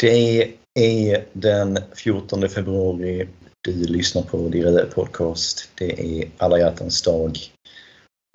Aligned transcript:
Det 0.00 0.54
är 0.74 1.26
den 1.32 1.78
14 1.92 2.48
februari. 2.48 3.28
Du 3.60 3.84
lyssnar 3.84 4.22
på 4.22 4.48
Dirre 4.48 4.86
Podcast. 4.86 5.70
Det 5.74 6.20
är 6.20 6.30
alla 6.36 6.58
hjärtans 6.58 7.02
dag. 7.02 7.38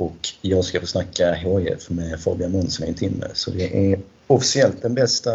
Och 0.04 0.18
jag 0.42 0.66
ska 0.66 0.80
få 0.80 0.88
snacka 0.88 1.34
HIF 1.34 1.90
med 1.90 2.20
Fabian 2.20 2.52
Månsson 2.52 2.86
i 2.86 2.90
en 2.90 2.96
timme. 2.96 3.28
Så 3.34 3.52
det 3.52 3.92
är 3.92 4.00
officiellt 4.28 4.82
den 4.82 4.94
bästa 4.94 5.32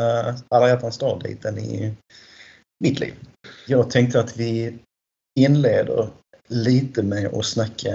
alla 0.48 0.68
hjärtans 0.68 0.98
dag-dejten 0.98 1.58
i 1.58 1.94
mitt 2.84 3.00
liv. 3.00 3.14
Jag 3.66 3.90
tänkte 3.90 4.20
att 4.20 4.36
vi 4.36 4.78
inleder 5.40 6.08
lite 6.48 7.02
med 7.02 7.34
att 7.34 7.46
snacka 7.46 7.92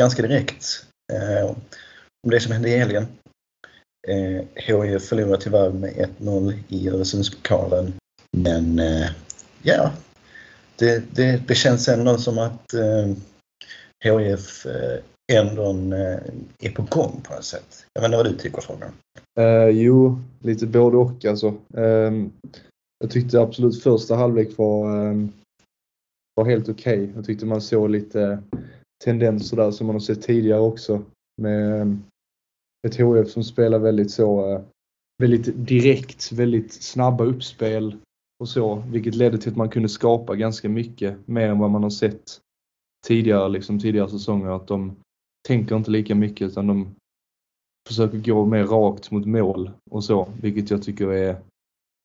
ganska 0.00 0.22
direkt 0.22 0.86
eh, 1.12 1.50
om 2.26 2.30
det 2.30 2.40
som 2.40 2.52
hände 2.52 2.68
i 2.68 2.78
helgen. 2.78 3.06
Eh, 4.08 4.44
HIF 4.54 5.02
förlorade 5.02 5.42
tyvärr 5.42 5.70
med 5.70 6.10
1-0 6.18 6.54
i 6.68 6.88
Öresundspokalen. 6.88 7.92
Men 8.36 8.78
eh, 8.78 9.06
ja, 9.62 9.92
det, 10.76 11.04
det, 11.14 11.42
det, 11.48 11.54
känns 11.54 11.88
ändå 11.88 12.18
som 12.18 12.38
att 12.38 12.74
eh, 12.74 13.14
HIF 14.04 14.66
eh, 14.66 15.00
ändå 15.32 15.70
eh, 15.96 16.18
är 16.58 16.70
på 16.74 16.82
gång 16.82 17.20
på 17.24 17.34
något 17.34 17.44
sätt. 17.44 17.86
Jag 17.92 18.02
vet 18.02 18.08
inte 18.08 18.16
vad 18.16 18.26
du 18.26 18.36
tycker 18.36 18.60
Fabian? 18.60 18.92
Eh, 19.38 19.68
jo, 19.68 20.18
lite 20.40 20.66
både 20.66 20.96
och 20.96 21.24
alltså. 21.24 21.54
Ehm, 21.76 22.32
jag 22.98 23.10
tyckte 23.10 23.40
absolut 23.40 23.82
första 23.82 24.16
halvlek 24.16 24.58
var, 24.58 25.06
ehm, 25.06 25.32
var 26.34 26.44
helt 26.44 26.68
okej. 26.68 27.02
Okay. 27.02 27.14
Jag 27.14 27.24
tyckte 27.24 27.46
man 27.46 27.60
såg 27.60 27.90
lite 27.90 28.42
tendenser 29.04 29.56
där 29.56 29.70
som 29.70 29.86
man 29.86 29.96
har 29.96 30.00
sett 30.00 30.22
tidigare 30.22 30.60
också 30.60 31.02
med 31.42 31.80
ehm, 31.80 32.02
ett 32.84 32.96
HF 32.96 33.30
som 33.30 33.44
spelar 33.44 33.78
väldigt 33.78 34.10
så 34.10 34.52
eh, 34.52 34.60
väldigt 35.22 35.66
direkt, 35.66 36.32
väldigt 36.32 36.72
snabba 36.72 37.24
uppspel 37.24 37.96
och 38.38 38.48
så, 38.48 38.74
vilket 38.74 39.14
ledde 39.14 39.38
till 39.38 39.50
att 39.50 39.56
man 39.56 39.68
kunde 39.68 39.88
skapa 39.88 40.34
ganska 40.34 40.68
mycket 40.68 41.28
mer 41.28 41.48
än 41.48 41.58
vad 41.58 41.70
man 41.70 41.82
har 41.82 41.90
sett 41.90 42.40
tidigare, 43.06 43.48
liksom 43.48 43.80
tidigare 43.80 44.08
säsonger. 44.08 44.50
Att 44.50 44.66
de 44.66 44.96
tänker 45.48 45.76
inte 45.76 45.90
lika 45.90 46.14
mycket 46.14 46.48
utan 46.48 46.66
de 46.66 46.94
försöker 47.88 48.18
gå 48.18 48.44
mer 48.44 48.64
rakt 48.64 49.10
mot 49.10 49.26
mål 49.26 49.70
och 49.90 50.04
så, 50.04 50.28
vilket 50.40 50.70
jag 50.70 50.82
tycker 50.82 51.12
är, 51.12 51.36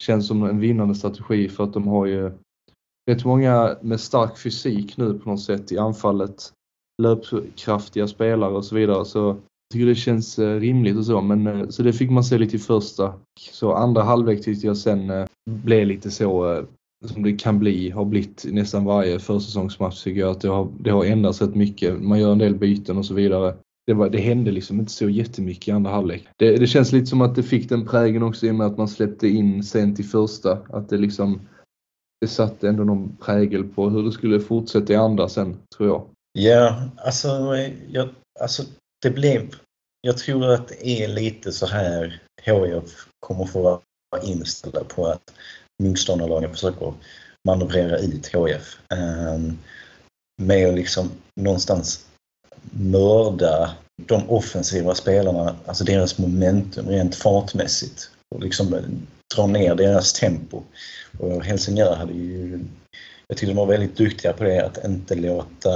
känns 0.02 0.28
som 0.28 0.42
en 0.42 0.60
vinnande 0.60 0.94
strategi 0.94 1.48
för 1.48 1.64
att 1.64 1.72
de 1.72 1.88
har 1.88 2.06
ju 2.06 2.32
rätt 3.10 3.24
många 3.24 3.76
med 3.80 4.00
stark 4.00 4.38
fysik 4.38 4.96
nu 4.96 5.18
på 5.18 5.30
något 5.30 5.42
sätt 5.42 5.72
i 5.72 5.78
anfallet. 5.78 6.52
Löpkraftiga 7.02 8.08
spelare 8.08 8.52
och 8.52 8.64
så 8.64 8.74
vidare. 8.74 9.04
Så 9.04 9.36
tycker 9.72 9.86
det 9.86 9.94
känns 9.94 10.38
eh, 10.38 10.60
rimligt 10.60 10.96
och 10.96 11.04
så. 11.06 11.20
Men, 11.20 11.46
eh, 11.46 11.68
så 11.68 11.82
det 11.82 11.92
fick 11.92 12.10
man 12.10 12.24
se 12.24 12.38
lite 12.38 12.56
i 12.56 12.58
första. 12.58 13.14
Så 13.52 13.72
andra 13.72 14.02
halvlek 14.02 14.44
tyckte 14.44 14.66
jag 14.66 14.76
sen 14.76 15.10
eh, 15.10 15.26
blev 15.50 15.86
lite 15.86 16.10
så 16.10 16.64
som 17.04 17.22
det 17.22 17.32
kan 17.32 17.58
bli, 17.58 17.90
har 17.90 18.04
blivit 18.04 18.46
nästan 18.48 18.84
varje 18.84 19.18
försäsongsmatch 19.18 20.04
tycker 20.04 20.20
jag 20.20 20.30
att 20.30 20.40
det 20.40 20.48
har, 20.48 20.68
det 20.80 20.90
har 20.90 21.04
ändrats 21.04 21.42
rätt 21.42 21.54
mycket. 21.54 22.02
Man 22.02 22.20
gör 22.20 22.32
en 22.32 22.38
del 22.38 22.54
byten 22.54 22.98
och 22.98 23.06
så 23.06 23.14
vidare. 23.14 23.54
Det, 23.86 23.94
var, 23.94 24.08
det 24.08 24.18
hände 24.18 24.50
liksom 24.50 24.80
inte 24.80 24.92
så 24.92 25.08
jättemycket 25.08 25.68
i 25.68 25.70
andra 25.70 25.90
halvlek. 25.90 26.28
Det, 26.36 26.56
det 26.56 26.66
känns 26.66 26.92
lite 26.92 27.06
som 27.06 27.20
att 27.20 27.34
det 27.34 27.42
fick 27.42 27.68
den 27.68 27.86
prägen 27.86 28.22
också 28.22 28.46
i 28.46 28.50
och 28.50 28.54
med 28.54 28.66
att 28.66 28.78
man 28.78 28.88
släppte 28.88 29.28
in 29.28 29.64
sent 29.64 30.00
i 30.00 30.02
första. 30.02 30.58
Att 30.68 30.88
det 30.88 30.96
liksom 30.96 31.40
det 32.20 32.28
satte 32.28 32.68
ändå 32.68 32.84
någon 32.84 33.16
prägel 33.16 33.64
på 33.64 33.90
hur 33.90 34.02
det 34.02 34.12
skulle 34.12 34.40
fortsätta 34.40 34.92
i 34.92 34.96
andra 34.96 35.28
sen, 35.28 35.56
tror 35.76 35.88
jag. 35.88 36.06
Ja, 36.32 36.82
alltså, 36.96 37.28
jag, 37.88 38.08
alltså 38.40 38.62
det 39.02 39.10
blev... 39.10 39.54
Jag 40.02 40.18
tror 40.18 40.50
att 40.50 40.68
det 40.68 40.88
är 40.88 41.08
lite 41.08 41.52
så 41.52 41.66
här 41.66 42.22
HIF 42.42 43.06
kommer 43.20 43.44
få 43.44 43.62
vara 43.62 44.22
inställda 44.22 44.84
på 44.84 45.06
att 45.06 45.32
motståndarlagen 45.82 46.50
försöker 46.50 46.94
manövrera 47.48 47.98
ut 47.98 48.26
HIF. 48.26 48.78
Ehm, 48.88 49.58
med 50.42 50.68
att 50.68 50.74
liksom 50.74 51.10
någonstans 51.40 52.06
mörda 52.70 53.74
de 54.06 54.30
offensiva 54.30 54.94
spelarna, 54.94 55.56
alltså 55.66 55.84
deras 55.84 56.18
momentum 56.18 56.88
rent 56.88 57.14
fartmässigt 57.14 58.10
och 58.34 58.42
liksom 58.42 58.84
dra 59.34 59.46
ner 59.46 59.74
deras 59.74 60.12
tempo. 60.12 60.62
Och 61.18 61.44
Helsingör 61.44 61.94
hade 61.94 62.12
ju, 62.12 62.64
jag 63.28 63.38
tyckte 63.38 63.50
de 63.50 63.56
var 63.56 63.66
väldigt 63.66 63.96
duktiga 63.96 64.32
på 64.32 64.44
det, 64.44 64.66
att 64.66 64.84
inte 64.84 65.14
låta 65.14 65.70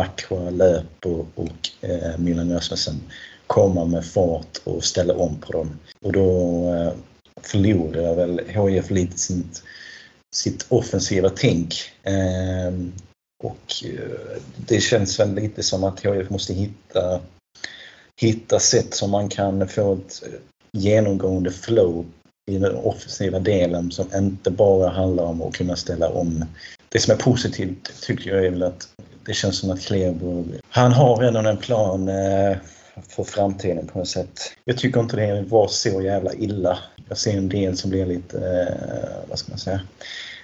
Aqua, 0.00 0.50
Löpo 0.50 1.26
och 1.34 1.70
eh, 1.80 2.18
Milan 2.18 2.52
Rasmussen 2.52 3.00
komma 3.46 3.84
med 3.84 4.04
fart 4.04 4.58
och 4.64 4.84
ställa 4.84 5.14
om 5.14 5.40
på 5.40 5.52
dem. 5.52 5.78
Och 6.00 6.12
då 6.12 6.28
eh, 6.74 6.92
förlorade 7.42 8.14
väl 8.14 8.40
HIF 8.48 8.90
lite 8.90 9.18
sitt, 9.18 9.62
sitt 10.34 10.66
offensiva 10.68 11.30
tänk. 11.36 11.74
Eh, 12.02 12.72
och 13.44 13.84
eh, 13.84 14.40
det 14.56 14.80
känns 14.80 15.20
väl 15.20 15.34
lite 15.34 15.62
som 15.62 15.84
att 15.84 16.00
HIF 16.00 16.30
måste 16.30 16.54
hitta, 16.54 17.20
hitta 18.20 18.58
sätt 18.58 18.94
som 18.94 19.10
man 19.10 19.28
kan 19.28 19.68
få 19.68 19.94
ett 19.94 20.22
genomgående 20.72 21.50
flow 21.50 22.06
i 22.50 22.58
den 22.58 22.74
offensiva 22.74 23.38
delen 23.38 23.90
som 23.90 24.06
inte 24.14 24.50
bara 24.50 24.88
handlar 24.88 25.24
om 25.24 25.42
att 25.42 25.54
kunna 25.54 25.76
ställa 25.76 26.08
om. 26.08 26.44
Det 26.88 26.98
som 26.98 27.14
är 27.14 27.18
positivt 27.18 28.02
tycker 28.02 28.30
jag 28.30 28.46
är 28.46 28.50
väl 28.50 28.62
att 28.62 28.88
det 29.26 29.34
känns 29.34 29.58
som 29.58 29.70
att 29.70 29.80
Kleber, 29.80 30.44
han 30.68 30.92
har 30.92 31.16
redan 31.16 31.46
en 31.46 31.56
plan 31.56 32.08
eh, 32.08 32.56
för 33.08 33.24
framtiden 33.24 33.86
på 33.86 33.98
något 33.98 34.08
sätt. 34.08 34.40
Jag 34.64 34.78
tycker 34.78 35.00
inte 35.00 35.16
det 35.16 35.44
var 35.48 35.68
så 35.68 36.02
jävla 36.02 36.34
illa. 36.34 36.78
Jag 37.08 37.18
ser 37.18 37.36
en 37.36 37.48
del 37.48 37.76
som 37.76 37.90
blir 37.90 38.06
lite, 38.06 38.38
eh, 38.38 39.28
vad 39.28 39.38
ska 39.38 39.52
man 39.52 39.58
säga, 39.58 39.80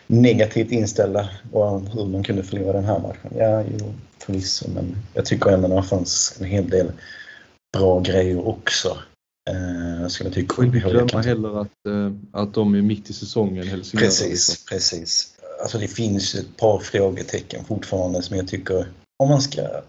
negativt 0.06 0.70
inställda 0.70 1.28
och 1.52 1.80
hur 1.80 2.04
man 2.04 2.22
kunde 2.22 2.42
förlora 2.42 2.72
den 2.72 2.84
här 2.84 2.98
matchen. 2.98 3.32
Ja, 3.36 3.64
jo, 3.78 3.94
förvisso, 4.18 4.68
men 4.74 4.96
jag 5.14 5.24
tycker 5.24 5.50
ändå 5.50 5.78
att 5.78 5.84
det 5.84 5.88
fanns 5.88 6.36
en 6.40 6.46
hel 6.46 6.70
del 6.70 6.92
bra 7.78 8.00
grejer 8.00 8.48
också. 8.48 8.98
Eh, 9.50 10.08
skulle 10.08 10.28
jag 10.28 10.34
tycka. 10.34 10.54
Och 10.56 10.64
inte 10.64 10.78
glömma 10.78 11.22
heller 11.22 11.60
att, 11.60 11.86
eh, 11.88 12.12
att 12.32 12.54
de 12.54 12.74
är 12.74 12.82
mitt 12.82 13.10
i 13.10 13.12
säsongen, 13.12 13.68
Helsingör. 13.68 14.04
Precis, 14.04 14.30
liksom. 14.30 14.56
precis. 14.68 15.34
Alltså 15.62 15.78
det 15.78 15.88
finns 15.88 16.34
ett 16.34 16.56
par 16.56 16.78
frågetecken 16.78 17.64
fortfarande 17.64 18.22
som 18.22 18.36
jag 18.36 18.48
tycker, 18.48 18.86
om 19.18 19.28
man 19.28 19.42
ska 19.42 19.82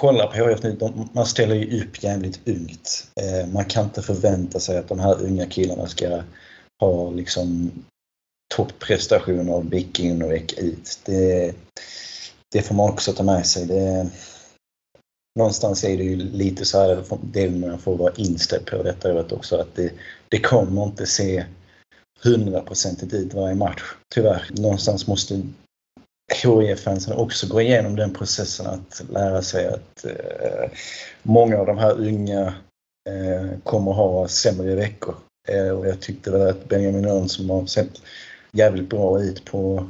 kolla 0.00 0.26
på 0.26 0.36
HF 0.36 0.62
nu, 0.62 0.72
de, 0.72 1.08
man 1.12 1.26
ställer 1.26 1.54
ju 1.54 1.82
upp 1.82 2.02
jävligt 2.02 2.48
ungt. 2.48 3.08
Eh, 3.20 3.48
man 3.52 3.64
kan 3.64 3.84
inte 3.84 4.02
förvänta 4.02 4.60
sig 4.60 4.78
att 4.78 4.88
de 4.88 5.00
här 5.00 5.22
unga 5.22 5.46
killarna 5.46 5.86
ska 5.86 6.22
ha 6.80 7.10
liksom 7.10 7.70
topprestationer 8.54 9.60
vecka 9.60 10.02
in 10.02 10.22
och 10.22 10.30
vecka 10.30 10.60
ut. 10.60 11.00
Det, 11.04 11.54
det 12.52 12.62
får 12.62 12.74
man 12.74 12.90
också 12.90 13.12
ta 13.12 13.22
med 13.22 13.46
sig. 13.46 13.66
Det, 13.66 14.10
någonstans 15.38 15.84
är 15.84 15.96
det 15.96 16.04
ju 16.04 16.16
lite 16.16 16.64
så 16.64 16.78
här, 16.78 17.04
det 17.22 17.50
man 17.50 17.78
får 17.78 17.96
vara 17.96 18.12
inställd 18.16 18.66
på 18.66 18.82
detta 18.82 19.12
året 19.12 19.32
också, 19.32 19.56
att 19.56 19.74
det, 19.74 19.92
det 20.28 20.40
kommer 20.40 20.84
inte 20.84 21.06
se 21.06 21.44
hundraprocentigt 22.24 23.14
ut 23.14 23.34
varje 23.34 23.54
match, 23.54 23.82
tyvärr. 24.14 24.46
Någonstans 24.50 25.06
måste 25.06 25.42
HIF-fansen 26.32 27.12
också 27.16 27.46
gå 27.46 27.60
igenom 27.60 27.96
den 27.96 28.14
processen 28.14 28.66
att 28.66 29.02
lära 29.10 29.42
sig 29.42 29.66
att 29.66 30.04
eh, 30.04 30.70
många 31.22 31.58
av 31.58 31.66
de 31.66 31.78
här 31.78 31.92
unga 32.00 32.54
eh, 33.08 33.58
kommer 33.64 33.92
ha 33.92 34.28
sämre 34.28 34.74
veckor. 34.74 35.14
Eh, 35.48 35.68
och 35.68 35.86
jag 35.86 36.00
tyckte 36.00 36.30
väl 36.30 36.48
att 36.48 36.68
Benjamin 36.68 37.04
Örn 37.04 37.28
som 37.28 37.50
har 37.50 37.66
sett 37.66 38.02
jävligt 38.52 38.90
bra 38.90 39.22
ut 39.22 39.44
på, 39.44 39.88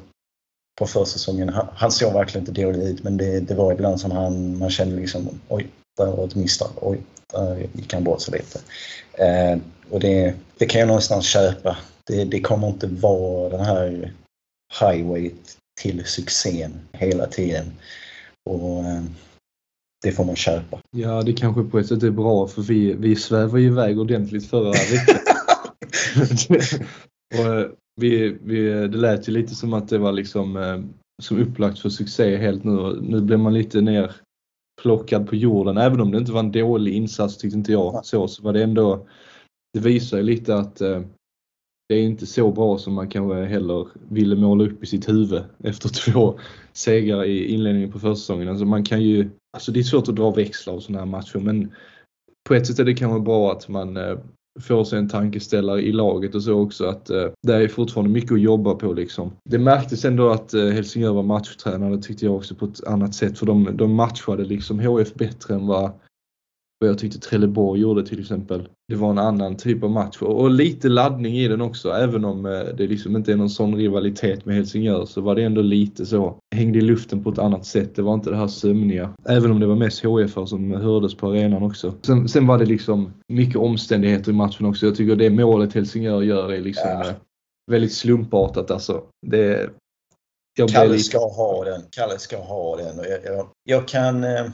på 0.79 0.87
försäsongen. 0.87 1.49
Han, 1.49 1.69
han 1.75 1.93
såg 1.93 2.13
verkligen 2.13 2.49
inte 2.49 2.63
dålig 2.63 2.83
ut 2.83 3.03
men 3.03 3.17
det, 3.17 3.41
det 3.41 3.55
var 3.55 3.73
ibland 3.73 4.01
som 4.01 4.11
han, 4.11 4.59
man 4.59 4.71
kände 4.71 4.97
liksom 4.97 5.41
oj, 5.49 5.69
där 5.99 6.07
var 6.07 6.25
ett 6.25 6.35
misstag. 6.35 6.71
Oj, 6.81 7.01
där 7.33 7.67
gick 7.73 7.95
han 7.95 8.05
bort 8.05 8.21
sig 8.21 8.39
lite. 8.39 8.61
Eh, 9.25 9.59
och 9.91 10.01
det, 10.01 10.35
det 10.59 10.67
kan 10.67 10.79
jag 10.79 10.89
någonstans 10.89 11.27
köpa. 11.27 11.77
Det, 12.07 12.25
det 12.25 12.41
kommer 12.41 12.69
inte 12.69 12.87
vara 12.87 13.49
den 13.49 13.61
här 13.61 14.13
highway 14.81 15.31
till 15.81 16.05
succén 16.05 16.81
hela 16.93 17.27
tiden. 17.27 17.73
Och 18.51 18.85
eh, 18.85 19.03
det 20.03 20.13
får 20.13 20.25
man 20.25 20.37
köpa. 20.37 20.81
Ja, 20.97 21.23
det 21.23 21.33
kanske 21.33 21.63
på 21.63 21.79
ett 21.79 21.87
sätt 21.87 22.03
är 22.03 22.11
bra 22.11 22.49
för 22.49 22.63
vi, 22.63 22.93
vi 22.93 23.17
svävar 23.17 23.59
ju 23.59 23.67
iväg 23.67 24.01
ordentligt 24.01 24.51
förra 24.51 24.71
veckan. 24.71 25.17
och 27.39 27.59
eh, 27.59 27.67
vi, 28.01 28.39
vi, 28.43 28.71
det 28.71 28.99
lät 28.99 29.29
ju 29.29 29.33
lite 29.33 29.55
som 29.55 29.73
att 29.73 29.89
det 29.89 29.99
var 29.99 30.13
liksom 30.13 30.57
eh, 30.57 30.81
som 31.23 31.39
upplagt 31.39 31.79
för 31.79 31.89
succé 31.89 32.37
helt 32.37 32.65
nu. 32.65 33.01
Nu 33.03 33.21
blev 33.21 33.39
man 33.39 33.55
lite 33.55 33.81
ner 33.81 34.13
plockad 34.83 35.29
på 35.29 35.37
jorden. 35.37 35.77
Även 35.77 36.01
om 36.01 36.11
det 36.11 36.19
inte 36.19 36.33
var 36.33 36.41
en 36.41 36.53
dålig 36.53 36.93
insats 36.95 37.37
tyckte 37.37 37.59
inte 37.59 37.73
jag 37.73 38.07
så, 38.07 38.29
så 38.29 38.43
var 38.43 38.53
det 38.53 38.63
ändå, 38.63 39.07
det 39.73 39.81
visar 39.81 40.17
ju 40.17 40.23
lite 40.23 40.57
att 40.57 40.81
det 41.93 41.99
är 41.99 42.03
inte 42.03 42.27
så 42.27 42.51
bra 42.51 42.79
som 42.79 42.95
man 42.95 43.09
kanske 43.09 43.45
heller 43.45 43.87
ville 44.09 44.37
måla 44.37 44.65
upp 44.65 44.83
i 44.83 44.87
sitt 44.87 45.09
huvud 45.09 45.43
efter 45.65 45.89
två 46.13 46.39
segrar 46.73 47.25
i 47.25 47.47
inledningen 47.47 47.93
på 47.93 47.99
försäsongen. 47.99 48.49
Alltså 48.49 48.65
man 48.65 48.85
kan 48.85 49.03
ju, 49.03 49.31
alltså 49.53 49.73
det 49.73 49.81
är 49.81 49.85
svårt 49.85 50.09
att 50.09 50.17
dra 50.17 50.31
växlar 50.31 50.75
av 50.75 50.81
sådana 50.81 50.99
här 50.99 51.07
matcher 51.07 51.39
men 51.39 51.73
på 52.49 52.55
ett 52.55 52.67
sätt 52.67 52.79
är 52.79 52.85
det 52.85 52.95
kanske 52.95 53.21
bra 53.21 53.53
att 53.53 53.69
man, 53.69 53.97
eh, 53.97 54.19
får 54.61 54.85
sig 54.85 54.99
en 54.99 55.09
tankeställare 55.09 55.83
i 55.83 55.93
laget 55.93 56.35
och 56.35 56.43
så 56.43 56.61
också 56.61 56.85
att 56.85 57.11
eh, 57.11 57.27
det 57.43 57.55
är 57.55 57.69
fortfarande 57.69 58.13
mycket 58.13 58.33
att 58.33 58.41
jobba 58.41 58.75
på 58.75 58.93
liksom. 58.93 59.33
Det 59.45 59.59
märktes 59.59 60.05
ändå 60.05 60.31
att 60.31 60.55
eh, 60.55 60.67
Helsingör 60.67 61.13
var 61.13 61.23
matchtränare, 61.23 61.99
tyckte 61.99 62.25
jag 62.25 62.37
också 62.37 62.55
på 62.55 62.65
ett 62.65 62.85
annat 62.85 63.15
sätt 63.15 63.39
för 63.39 63.47
de, 63.47 63.77
de 63.77 63.95
matchade 63.95 64.45
liksom 64.45 64.81
HF 64.81 65.15
bättre 65.15 65.55
än 65.55 65.67
vad 65.67 65.93
vad 66.83 66.91
jag 66.91 66.99
tyckte 66.99 67.19
Trelleborg 67.19 67.81
gjorde 67.81 68.07
till 68.07 68.21
exempel. 68.21 68.69
Det 68.89 68.95
var 68.95 69.11
en 69.11 69.19
annan 69.19 69.57
typ 69.57 69.83
av 69.83 69.91
match 69.91 70.23
och 70.23 70.51
lite 70.51 70.89
laddning 70.89 71.39
i 71.39 71.49
den 71.49 71.61
också. 71.61 71.91
Även 71.91 72.25
om 72.25 72.47
eh, 72.47 72.61
det 72.77 72.87
liksom 72.87 73.17
inte 73.17 73.33
är 73.33 73.37
någon 73.37 73.51
sån 73.51 73.77
rivalitet 73.77 74.45
med 74.45 74.55
Helsingör 74.55 75.07
så 75.07 75.21
var 75.21 75.35
det 75.35 75.43
ändå 75.43 75.63
lite 75.63 76.07
så. 76.07 76.39
Hängde 76.55 76.79
i 76.79 76.83
luften 76.83 77.25
på 77.25 77.31
ett 77.31 77.39
annat 77.39 77.67
sätt. 77.67 77.97
Det 77.97 78.03
var 78.03 78.15
inte 78.15 78.31
det 78.31 78.37
här 78.37 78.47
sömniga. 78.47 79.15
Även 79.29 79.51
om 79.51 79.61
det 79.61 79.67
var 79.67 79.77
mest 79.77 80.05
HF 80.05 80.49
som 80.49 80.73
hördes 80.73 81.15
på 81.15 81.29
arenan 81.29 81.63
också. 81.63 81.95
Sen, 82.03 82.29
sen, 82.29 82.47
var 82.47 82.59
det 82.59 82.67
liksom 82.67 83.13
mycket 83.29 83.57
omständigheter 83.57 84.31
i 84.31 84.35
matchen 84.35 84.67
också. 84.67 84.87
Jag 84.87 84.97
tycker 84.97 85.17
det 85.17 85.31
målet 85.31 85.75
Helsingör 85.75 86.23
gör 86.23 86.53
är 86.53 86.61
liksom 86.61 86.89
ja. 86.89 87.09
Eh, 87.09 87.15
väldigt 87.71 87.93
slumpartat 87.93 88.71
alltså. 88.71 89.03
Det, 89.27 89.71
Kalle 90.73 90.99
ska 90.99 91.19
ha 91.19 91.65
den. 91.65 91.83
Kalle 91.91 92.19
ska 92.19 92.37
ha 92.37 92.77
den. 92.77 92.97
Jag, 92.97 93.35
jag, 93.35 93.49
jag 93.65 93.89
kan 93.89 94.25
eh, 94.25 94.47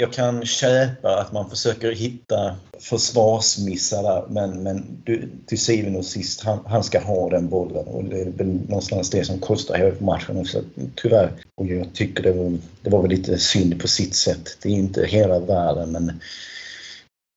jag 0.00 0.12
kan 0.12 0.46
köpa 0.46 1.20
att 1.20 1.32
man 1.32 1.50
försöker 1.50 1.92
hitta 1.92 2.56
försvarsmissar 2.78 4.02
där 4.02 4.24
men, 4.28 4.62
men 4.62 5.02
du, 5.04 5.28
till 5.46 5.60
syvende 5.60 5.98
och 5.98 6.04
sist, 6.04 6.40
han, 6.40 6.58
han, 6.66 6.84
ska 6.84 7.00
ha 7.00 7.30
den 7.30 7.48
bollen 7.48 7.86
och 7.86 8.04
det 8.04 8.20
är 8.20 8.30
väl 8.30 8.46
någonstans 8.46 9.10
det 9.10 9.24
som 9.24 9.38
kostar 9.38 9.78
HF 9.78 10.00
matchen 10.00 10.36
också, 10.36 10.62
tyvärr. 10.94 11.32
Och 11.54 11.66
jag 11.66 11.94
tycker 11.94 12.22
det 12.22 12.32
var, 12.32 12.58
det 12.82 12.90
var 12.90 13.02
väl 13.02 13.10
lite 13.10 13.38
synd 13.38 13.80
på 13.80 13.88
sitt 13.88 14.14
sätt. 14.14 14.58
Det 14.62 14.68
är 14.68 14.72
inte 14.72 15.06
hela 15.06 15.38
världen 15.38 15.92
men 15.92 16.20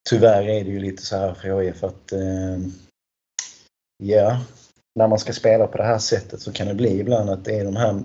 tyvärr 0.09 0.49
är 0.49 0.63
det 0.63 0.69
ju 0.71 0.79
lite 0.79 1.05
så 1.05 1.17
här 1.17 1.33
för 1.33 1.49
HF 1.49 1.83
att 1.83 2.11
eh, 2.11 2.59
ja, 4.03 4.39
när 4.95 5.07
man 5.07 5.19
ska 5.19 5.33
spela 5.33 5.67
på 5.67 5.77
det 5.77 5.83
här 5.83 5.99
sättet 5.99 6.41
så 6.41 6.51
kan 6.51 6.67
det 6.67 6.75
bli 6.75 6.99
ibland 6.99 7.29
att 7.29 7.45
det 7.45 7.59
är 7.59 7.65
de 7.65 7.75
här 7.75 8.03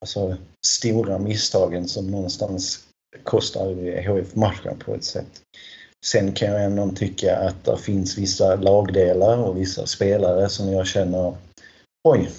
alltså, 0.00 0.36
stora 0.66 1.18
misstagen 1.18 1.88
som 1.88 2.10
någonstans 2.10 2.88
kostar 3.24 3.74
HIF 4.00 4.34
matchen 4.34 4.78
på 4.78 4.94
ett 4.94 5.04
sätt. 5.04 5.40
Sen 6.06 6.32
kan 6.32 6.48
jag 6.48 6.64
ändå 6.64 6.90
tycka 6.90 7.36
att 7.36 7.64
det 7.64 7.78
finns 7.78 8.18
vissa 8.18 8.56
lagdelar 8.56 9.38
och 9.38 9.58
vissa 9.58 9.86
spelare 9.86 10.48
som 10.48 10.72
jag 10.72 10.86
känner 10.86 11.34
oj, 12.08 12.30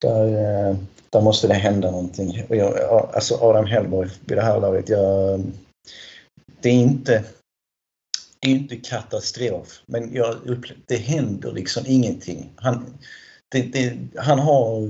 där, 0.00 0.26
eh, 0.26 0.76
där 1.10 1.20
måste 1.20 1.48
det 1.48 1.54
hända 1.54 1.90
någonting. 1.90 2.46
Och 2.48 2.56
jag, 2.56 2.78
alltså 3.14 3.34
Adam 3.34 3.66
Hellborg 3.66 4.10
vid 4.24 4.38
det 4.38 4.42
här 4.42 4.60
laget, 4.60 4.88
jag, 4.88 5.42
det 6.60 6.68
är 6.68 6.74
inte 6.74 7.24
det 8.40 8.48
är 8.48 8.52
inte 8.52 8.76
katastrof, 8.76 9.82
men 9.86 10.14
jag 10.14 10.34
upplever, 10.34 10.82
det 10.86 10.96
händer 10.96 11.52
liksom 11.52 11.84
ingenting. 11.86 12.52
Han, 12.56 12.98
det, 13.48 13.62
det, 13.62 13.98
han 14.16 14.38
har, 14.38 14.88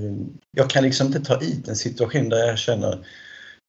jag 0.56 0.70
kan 0.70 0.84
liksom 0.84 1.06
inte 1.06 1.20
ta 1.20 1.40
ut 1.40 1.69
en 1.69 1.76
situation 1.76 2.28
där 2.28 2.46
jag 2.46 2.58
känner 2.58 3.06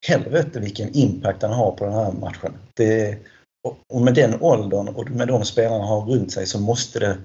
helvete 0.08 0.60
vilken 0.60 0.94
impact 0.94 1.44
han 1.44 1.54
har 1.54 1.72
på 1.72 1.86
den 1.86 1.94
här 1.94 2.12
matchen. 2.12 2.54
Det, 2.74 3.18
och 3.94 4.02
med 4.02 4.14
den 4.14 4.42
åldern 4.42 4.88
och 4.88 5.12
med 5.12 5.28
de 5.28 5.46
spelarna 5.46 5.86
han 5.86 5.88
har 5.88 6.06
runt 6.06 6.32
sig 6.32 6.48
så 6.48 6.60
måste 6.60 7.00
det, 7.00 7.18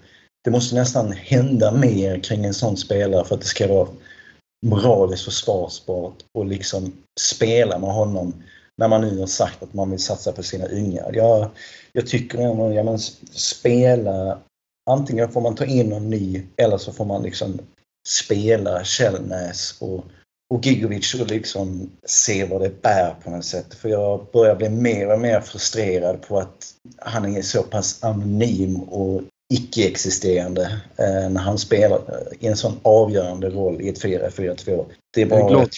det 0.45 0.51
måste 0.51 0.75
nästan 0.75 1.13
hända 1.13 1.73
mer 1.73 2.21
kring 2.21 2.45
en 2.45 2.55
sån 2.55 2.77
spelare 2.77 3.25
för 3.25 3.35
att 3.35 3.41
det 3.41 3.47
ska 3.47 3.69
vara 3.69 3.89
moraliskt 4.67 5.25
försvarsbart 5.25 6.15
och 6.39 6.47
liksom 6.47 6.93
spela 7.21 7.79
med 7.79 7.91
honom 7.91 8.43
när 8.77 8.89
man 8.89 9.01
nu 9.01 9.19
har 9.19 9.27
sagt 9.27 9.63
att 9.63 9.75
man 9.75 9.91
vill 9.91 9.99
satsa 10.03 10.33
på 10.33 10.43
sina 10.43 10.67
unga. 10.67 11.05
Jag, 11.13 11.51
jag 11.93 12.07
tycker 12.07 12.39
ändå, 12.39 12.73
ja 12.73 12.83
men 12.83 12.99
spela, 13.33 14.39
antingen 14.91 15.33
får 15.33 15.41
man 15.41 15.55
ta 15.55 15.65
in 15.65 15.89
någon 15.89 16.11
ny 16.11 16.43
eller 16.57 16.79
så 16.79 16.93
får 16.93 17.05
man 17.05 17.23
liksom 17.23 17.59
spela 18.09 18.85
Källnäs 18.85 19.77
och 19.81 20.05
och 20.55 20.67
Gigovic 20.67 21.15
och 21.15 21.31
liksom 21.31 21.91
se 22.05 22.45
vad 22.45 22.61
det 22.61 22.83
bär 22.83 23.15
på 23.25 23.31
något 23.31 23.45
sätt. 23.45 23.75
För 23.75 23.89
jag 23.89 24.27
börjar 24.33 24.57
bli 24.57 24.69
mer 24.69 25.13
och 25.13 25.21
mer 25.21 25.41
frustrerad 25.41 26.23
på 26.23 26.39
att 26.39 26.75
han 26.99 27.37
är 27.37 27.43
så 27.43 27.63
pass 27.63 28.05
anonym 28.05 28.77
och 28.77 29.23
icke-existerande 29.55 30.63
eh, 30.97 31.31
när 31.31 31.41
han 31.41 31.59
spelar 31.59 32.01
i 32.41 32.47
en 32.47 32.57
sån 32.57 32.73
avgörande 32.83 33.51
roll 33.51 33.81
i 33.81 33.89
ett 33.89 34.05
4-4-2. 34.05 34.85
Det 35.15 35.23
är 35.23 35.27
bara... 35.27 35.41
Jag 35.41 35.51
är 35.51 35.55
glad 35.55 35.69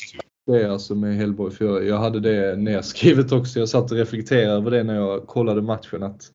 det 0.48 0.62
är 0.62 0.68
alltså 0.68 0.94
med 0.94 1.16
Hellborg, 1.16 1.54
för 1.54 1.64
jag, 1.64 1.86
jag 1.86 1.98
hade 1.98 2.20
det 2.20 2.56
nedskrivet 2.56 3.32
också. 3.32 3.58
Jag 3.58 3.68
satt 3.68 3.90
och 3.90 3.96
reflekterade 3.96 4.52
över 4.52 4.70
det 4.70 4.82
när 4.82 4.94
jag 4.94 5.26
kollade 5.26 5.62
matchen. 5.62 6.02
Att, 6.02 6.32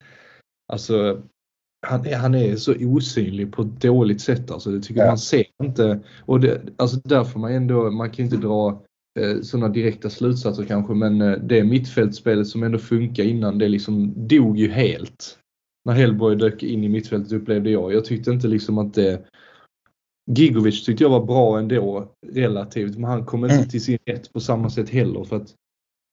alltså, 0.74 1.22
han, 1.84 2.06
är, 2.06 2.16
han 2.16 2.36
är 2.36 2.56
så 2.56 2.74
osynlig 2.80 3.52
på 3.52 3.62
ett 3.62 3.82
dåligt 3.82 4.22
sätt. 4.22 4.52
Alltså, 4.52 4.72
det 4.72 4.82
tycker 4.82 5.02
ja. 5.02 5.08
man 5.08 5.18
ser 5.18 5.46
inte. 5.64 6.00
Och 6.26 6.40
det, 6.40 6.62
alltså 6.78 6.98
därför 7.04 7.40
man 7.40 7.52
ändå, 7.52 7.92
man 7.92 8.10
kan 8.10 8.26
inte 8.26 8.38
dra 8.38 8.82
eh, 9.20 9.42
sådana 9.42 9.70
direkta 9.70 10.10
slutsatser 10.10 10.64
kanske, 10.64 10.94
men 10.94 11.22
eh, 11.22 11.38
det 11.38 11.64
mittfältspelet 11.64 12.48
som 12.48 12.64
ändå 12.64 12.78
funkar 12.78 13.24
innan, 13.24 13.58
det 13.58 13.68
liksom 13.68 14.28
dog 14.28 14.58
ju 14.58 14.72
helt. 14.72 15.38
När 15.86 15.94
Hellborg 15.94 16.38
dök 16.38 16.64
in 16.64 16.84
i 16.84 16.90
mittfältet 16.90 17.32
upplevde 17.32 17.70
jag. 17.70 17.94
Jag 17.94 18.06
tyckte 18.06 18.32
inte 18.32 18.48
liksom 18.48 18.78
att 18.78 18.94
det 18.94 19.26
Gigovic 20.32 20.86
tyckte 20.86 21.04
jag 21.04 21.10
var 21.10 21.26
bra 21.26 21.60
ändå 21.60 22.12
relativt, 22.28 22.96
men 22.96 23.10
han 23.10 23.26
kom 23.26 23.44
inte 23.44 23.56
mm. 23.56 23.68
till 23.68 23.84
sin 23.84 23.98
rätt 24.06 24.34
på 24.34 24.40
samma 24.40 24.70
sätt 24.70 24.90
heller. 24.90 25.24
För 25.24 25.36
att 25.36 25.56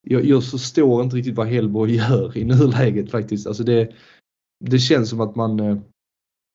jag, 0.08 0.25
jag 0.25 0.44
förstår 0.44 1.02
inte 1.02 1.17
riktigt 1.17 1.37
vad 1.37 1.46
Hellborg 1.46 1.94
gör 1.96 2.38
i 2.38 2.44
nuläget 2.44 3.11
faktiskt. 3.11 3.46
Alltså 3.46 3.64
det, 3.64 3.93
det 4.64 4.78
känns 4.78 5.10
som 5.10 5.20
att 5.20 5.36
man, 5.36 5.60
eh, 5.60 5.76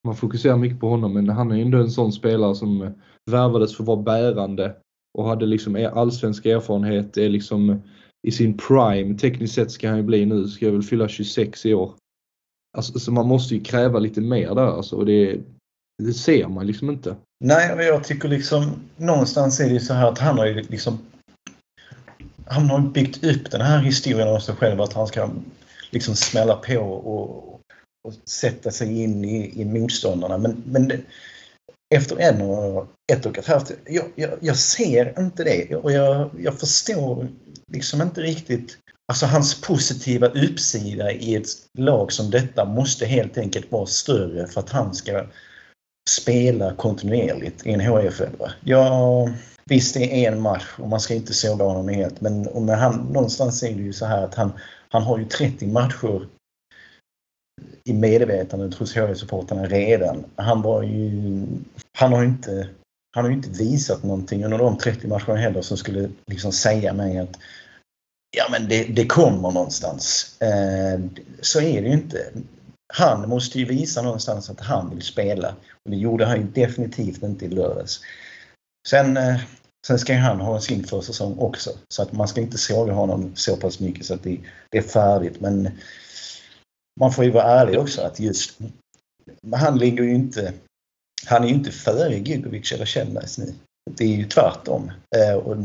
man 0.08 0.16
fokuserar 0.16 0.58
mycket 0.58 0.80
på 0.80 0.90
honom 0.90 1.14
men 1.14 1.30
han 1.30 1.52
är 1.52 1.62
ändå 1.62 1.78
en 1.78 1.92
sån 1.92 2.12
spelare 2.12 2.56
som 2.56 2.82
eh, 2.82 2.92
värvades 3.32 3.76
för 3.76 3.84
att 3.84 3.88
vara 3.88 4.02
bärande 4.02 4.76
och 5.18 5.28
hade 5.28 5.46
liksom 5.46 5.76
e-, 5.76 5.90
allsvensk 5.90 6.46
erfarenhet, 6.46 7.18
är 7.18 7.30
liksom 7.30 7.82
i 8.28 8.32
sin 8.32 8.58
prime. 8.58 9.18
Tekniskt 9.18 9.56
sett 9.56 9.72
ska 9.72 9.90
han 9.90 9.98
ju 9.98 10.04
bli 10.04 10.26
nu, 10.26 10.48
ska 10.48 10.66
jag 10.66 10.72
väl 10.72 10.84
fylla 10.84 11.08
26 11.08 11.66
i 11.66 11.74
år. 11.74 11.94
Alltså, 12.78 13.00
så 13.00 13.12
man 13.12 13.28
måste 13.28 13.56
ju 13.56 13.64
kräva 13.64 14.00
lite 14.00 14.22
mer 14.22 14.56
där 14.56 14.78
alltså, 14.78 14.96
och 14.96 15.06
det, 15.06 15.40
det 16.04 16.14
ser 16.14 16.48
man 16.48 16.68
liksom 16.68 16.90
inte. 16.90 17.16
Nej, 17.44 17.76
men 17.76 17.86
jag 17.86 18.04
tycker 18.04 18.30
liksom 18.30 18.72
någonstans 18.98 19.60
är 19.60 19.70
det 19.70 19.80
så 19.80 19.94
här 19.94 20.08
att 20.08 20.20
han 20.20 20.38
har 20.38 20.46
ju 20.46 20.54
liksom 20.62 21.00
han 22.48 22.70
har 22.70 22.80
byggt 22.80 23.24
upp 23.24 23.52
den 23.52 23.62
här 23.62 23.80
historien 23.80 24.28
om 24.28 24.42
sig 24.42 24.56
själv 24.56 24.82
att 24.82 24.94
han 24.94 25.08
ska 25.08 25.30
liksom 25.92 26.16
smälla 26.16 26.56
på 26.56 26.78
och, 26.80 27.55
och 28.06 28.14
sätta 28.26 28.72
sig 28.72 29.04
in 29.04 29.26
i, 29.26 29.62
i 29.62 29.66
motståndarna. 29.66 30.38
Men, 30.38 30.64
men 30.66 30.88
det, 30.88 31.00
efter 31.96 32.18
en 32.18 32.42
och 32.42 32.88
ett 33.12 33.26
och 33.26 33.38
ett 33.38 33.46
halvt 33.46 33.72
jag, 33.86 34.06
jag, 34.16 34.32
jag 34.42 34.58
ser 34.58 35.20
inte 35.20 35.44
det 35.44 35.76
och 35.76 35.92
jag, 35.92 36.30
jag 36.40 36.60
förstår 36.60 37.28
liksom 37.68 38.02
inte 38.02 38.22
riktigt 38.22 38.78
Alltså 39.08 39.26
hans 39.26 39.62
positiva 39.62 40.28
uppsida 40.28 41.12
i 41.12 41.36
ett 41.36 41.48
lag 41.78 42.12
som 42.12 42.32
detta 42.32 42.66
måste 42.66 43.06
helt 43.06 43.38
enkelt 43.38 43.72
vara 43.72 43.86
större 43.86 44.48
för 44.48 44.60
att 44.60 44.70
han 44.70 44.94
ska 44.96 45.26
spela 46.10 46.76
kontinuerligt 46.76 47.66
i 47.66 47.72
en 47.72 47.80
HIF-elva. 47.80 48.52
Ja, 48.64 49.30
visst 49.66 49.94
det 49.94 50.26
är 50.26 50.32
en 50.32 50.42
match 50.42 50.76
och 50.80 50.90
man 50.90 51.00
ska 51.00 51.14
inte 51.14 51.34
såga 51.34 51.66
honom 51.66 51.90
helt 51.90 52.22
men 52.22 52.42
men 52.42 52.80
han, 52.80 52.96
någonstans 52.96 53.64
är 53.64 53.74
det 53.74 53.82
ju 53.82 53.94
så 53.94 54.06
här 54.06 54.24
att 54.24 54.36
han, 54.36 54.52
han 54.90 55.04
har 55.04 55.18
ju 55.18 55.26
30 55.26 55.68
matcher 55.68 56.28
i 57.86 57.94
medvetandet 57.94 58.74
hos 58.74 58.96
HV-supportrarna 58.96 59.68
redan. 59.68 60.26
Han 60.36 60.62
var 60.62 60.84
ju... 60.84 61.46
Han 61.98 62.14
har 62.14 62.24
inte, 62.24 62.70
han 63.16 63.26
har 63.26 63.32
inte 63.32 63.50
visat 63.50 64.04
någonting 64.04 64.46
under 64.46 64.58
de 64.58 64.78
30 64.78 65.08
matcherna 65.08 65.36
heller 65.36 65.62
som 65.62 65.78
skulle 65.78 66.10
liksom 66.28 66.52
säga 66.52 66.94
mig 66.94 67.18
att 67.18 67.38
ja 68.38 68.46
men 68.52 68.70
det, 68.70 68.84
det 68.84 69.06
kommer 69.06 69.52
någonstans. 69.52 70.36
Eh, 70.42 71.00
så 71.42 71.62
är 71.62 71.82
det 71.82 71.88
ju 71.88 71.94
inte. 71.94 72.26
Han 72.94 73.30
måste 73.30 73.60
ju 73.60 73.66
visa 73.66 74.02
någonstans 74.02 74.50
att 74.50 74.60
han 74.60 74.90
vill 74.90 75.02
spela. 75.02 75.56
Och 75.86 75.92
det 75.92 75.98
gjorde 75.98 76.26
han 76.26 76.38
ju 76.38 76.44
definitivt 76.44 77.24
inte 77.24 77.46
i 77.46 77.50
lördags. 77.50 78.00
Sen, 78.88 79.18
eh, 79.18 79.36
sen 79.88 80.00
ska 80.00 80.16
han 80.16 80.40
ha 80.40 80.62
sin 80.62 80.84
försäsong 80.84 81.38
också. 81.38 81.70
Så 81.90 82.02
att 82.02 82.12
man 82.12 82.28
ska 82.28 82.42
inte 82.42 82.58
såga 82.58 82.94
honom 82.94 83.32
så 83.36 83.58
pass 83.58 83.80
mycket 83.80 84.06
så 84.06 84.14
att 84.14 84.24
det, 84.24 84.38
det 84.70 84.78
är 84.78 84.82
färdigt. 84.82 85.42
Men 85.42 85.70
man 87.00 87.12
får 87.12 87.26
ju 87.26 87.32
vara 87.32 87.44
ärlig 87.44 87.80
också 87.80 88.02
att 88.02 88.20
just 88.20 88.60
han 89.56 89.78
ligger 89.78 90.04
ju 90.04 90.16
inte 90.16 90.54
han 91.26 91.44
är 91.44 91.48
ju 91.48 91.54
inte 91.54 91.72
före 91.72 92.18
Gigovic 92.18 92.72
eller 92.72 92.86
Kjellnäs 92.86 93.38
nu. 93.38 93.54
Det 93.92 94.04
är 94.04 94.18
ju 94.18 94.28
tvärtom. 94.28 94.92
Eh, 95.16 95.36
och 95.36 95.58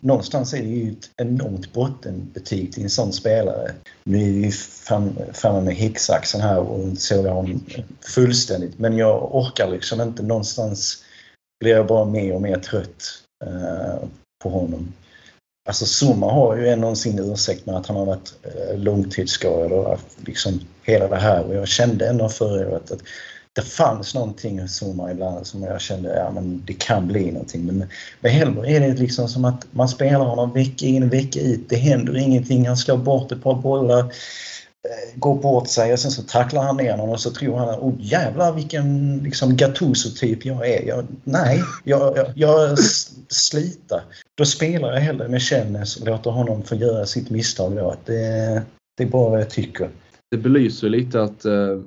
någonstans 0.00 0.54
är 0.54 0.62
det 0.62 0.68
ju 0.68 0.92
ett 0.92 1.10
enormt 1.16 1.72
bottenbetyg 1.72 2.72
till 2.72 2.82
en 2.82 2.90
sån 2.90 3.12
spelare. 3.12 3.74
Nu 4.04 4.22
är 4.22 4.32
vi 4.32 4.52
framme 5.32 5.60
med 5.60 5.74
hicksaxen 5.74 6.40
här 6.40 6.58
och 6.58 6.98
sågar 6.98 7.32
honom 7.32 7.64
fullständigt. 8.00 8.78
Men 8.78 8.96
jag 8.96 9.34
orkar 9.34 9.70
liksom 9.70 10.00
inte. 10.00 10.22
Någonstans 10.22 11.04
blir 11.60 11.72
jag 11.72 11.86
bara 11.86 12.04
mer 12.04 12.34
och 12.34 12.42
mer 12.42 12.58
trött 12.58 13.22
eh, 13.44 14.08
på 14.44 14.50
honom. 14.50 14.92
Alltså 15.64 15.84
Zuma 16.04 16.32
har 16.32 16.56
ju 16.56 16.68
ändå 16.68 16.94
sin 16.94 17.18
ursäkt 17.18 17.66
med 17.66 17.76
att 17.76 17.86
han 17.86 17.96
har 17.96 18.06
varit 18.06 18.34
eh, 18.42 18.78
långtidsskadad 18.78 19.72
och 19.72 20.00
liksom 20.26 20.60
hela 20.82 21.08
det 21.08 21.16
här. 21.16 21.44
Och 21.44 21.54
jag 21.54 21.68
kände 21.68 22.08
ändå 22.08 22.28
förra 22.28 22.68
året 22.68 22.90
att 22.90 23.02
det 23.52 23.62
fanns 23.62 24.14
någonting 24.14 24.60
hos 24.60 24.82
Zuma 24.82 25.10
ibland 25.10 25.46
som 25.46 25.62
jag 25.62 25.80
kände 25.80 26.16
ja, 26.16 26.30
men 26.30 26.62
det 26.66 26.72
kan 26.72 27.08
bli 27.08 27.30
någonting. 27.30 27.66
Men 27.66 27.84
med 28.20 28.32
Hellborg 28.32 28.76
är 28.76 28.80
det 28.80 28.94
liksom 28.94 29.28
som 29.28 29.44
att 29.44 29.66
man 29.70 29.88
spelar 29.88 30.24
honom 30.24 30.52
vecka 30.52 30.86
in 30.86 31.02
och 31.02 31.12
vecka 31.12 31.40
ut. 31.40 31.68
Det 31.68 31.76
händer 31.76 32.16
ingenting. 32.16 32.66
Han 32.66 32.76
slår 32.76 32.96
bort 32.96 33.32
ett 33.32 33.42
par 33.42 33.54
bollar. 33.54 34.12
Eh, 34.88 35.18
går 35.18 35.34
bort 35.34 35.68
sig 35.68 35.92
och 35.92 35.98
sen 35.98 36.10
så 36.10 36.22
tacklar 36.22 36.62
han 36.62 36.76
ner 36.76 36.96
någon 36.96 37.10
och 37.10 37.20
så 37.20 37.30
tror 37.30 37.56
han 37.56 37.68
oh 37.68 37.94
jävlar 37.98 38.52
vilken 38.52 39.18
liksom 39.18 39.56
Gattuso-typ 39.56 40.44
jag 40.46 40.68
är. 40.68 40.88
Jag, 40.88 41.04
nej, 41.24 41.62
jag, 41.84 42.16
jag, 42.16 42.26
jag 42.34 42.78
sliter. 43.28 44.02
Då 44.38 44.44
spelar 44.44 44.92
jag 44.92 45.00
hellre 45.00 45.28
med 45.28 45.42
Kjellnäs 45.42 45.96
och 45.96 46.06
låter 46.06 46.30
honom 46.30 46.62
få 46.62 46.74
göra 46.74 47.06
sitt 47.06 47.30
misstag 47.30 47.76
då. 47.76 47.94
Det, 48.04 48.62
det 48.96 49.02
är 49.02 49.08
bara 49.08 49.30
vad 49.30 49.40
jag 49.40 49.50
tycker. 49.50 49.90
Det 50.30 50.36
belyser 50.36 50.88
lite 50.88 51.22
att 51.22 51.44
eh, 51.44 51.80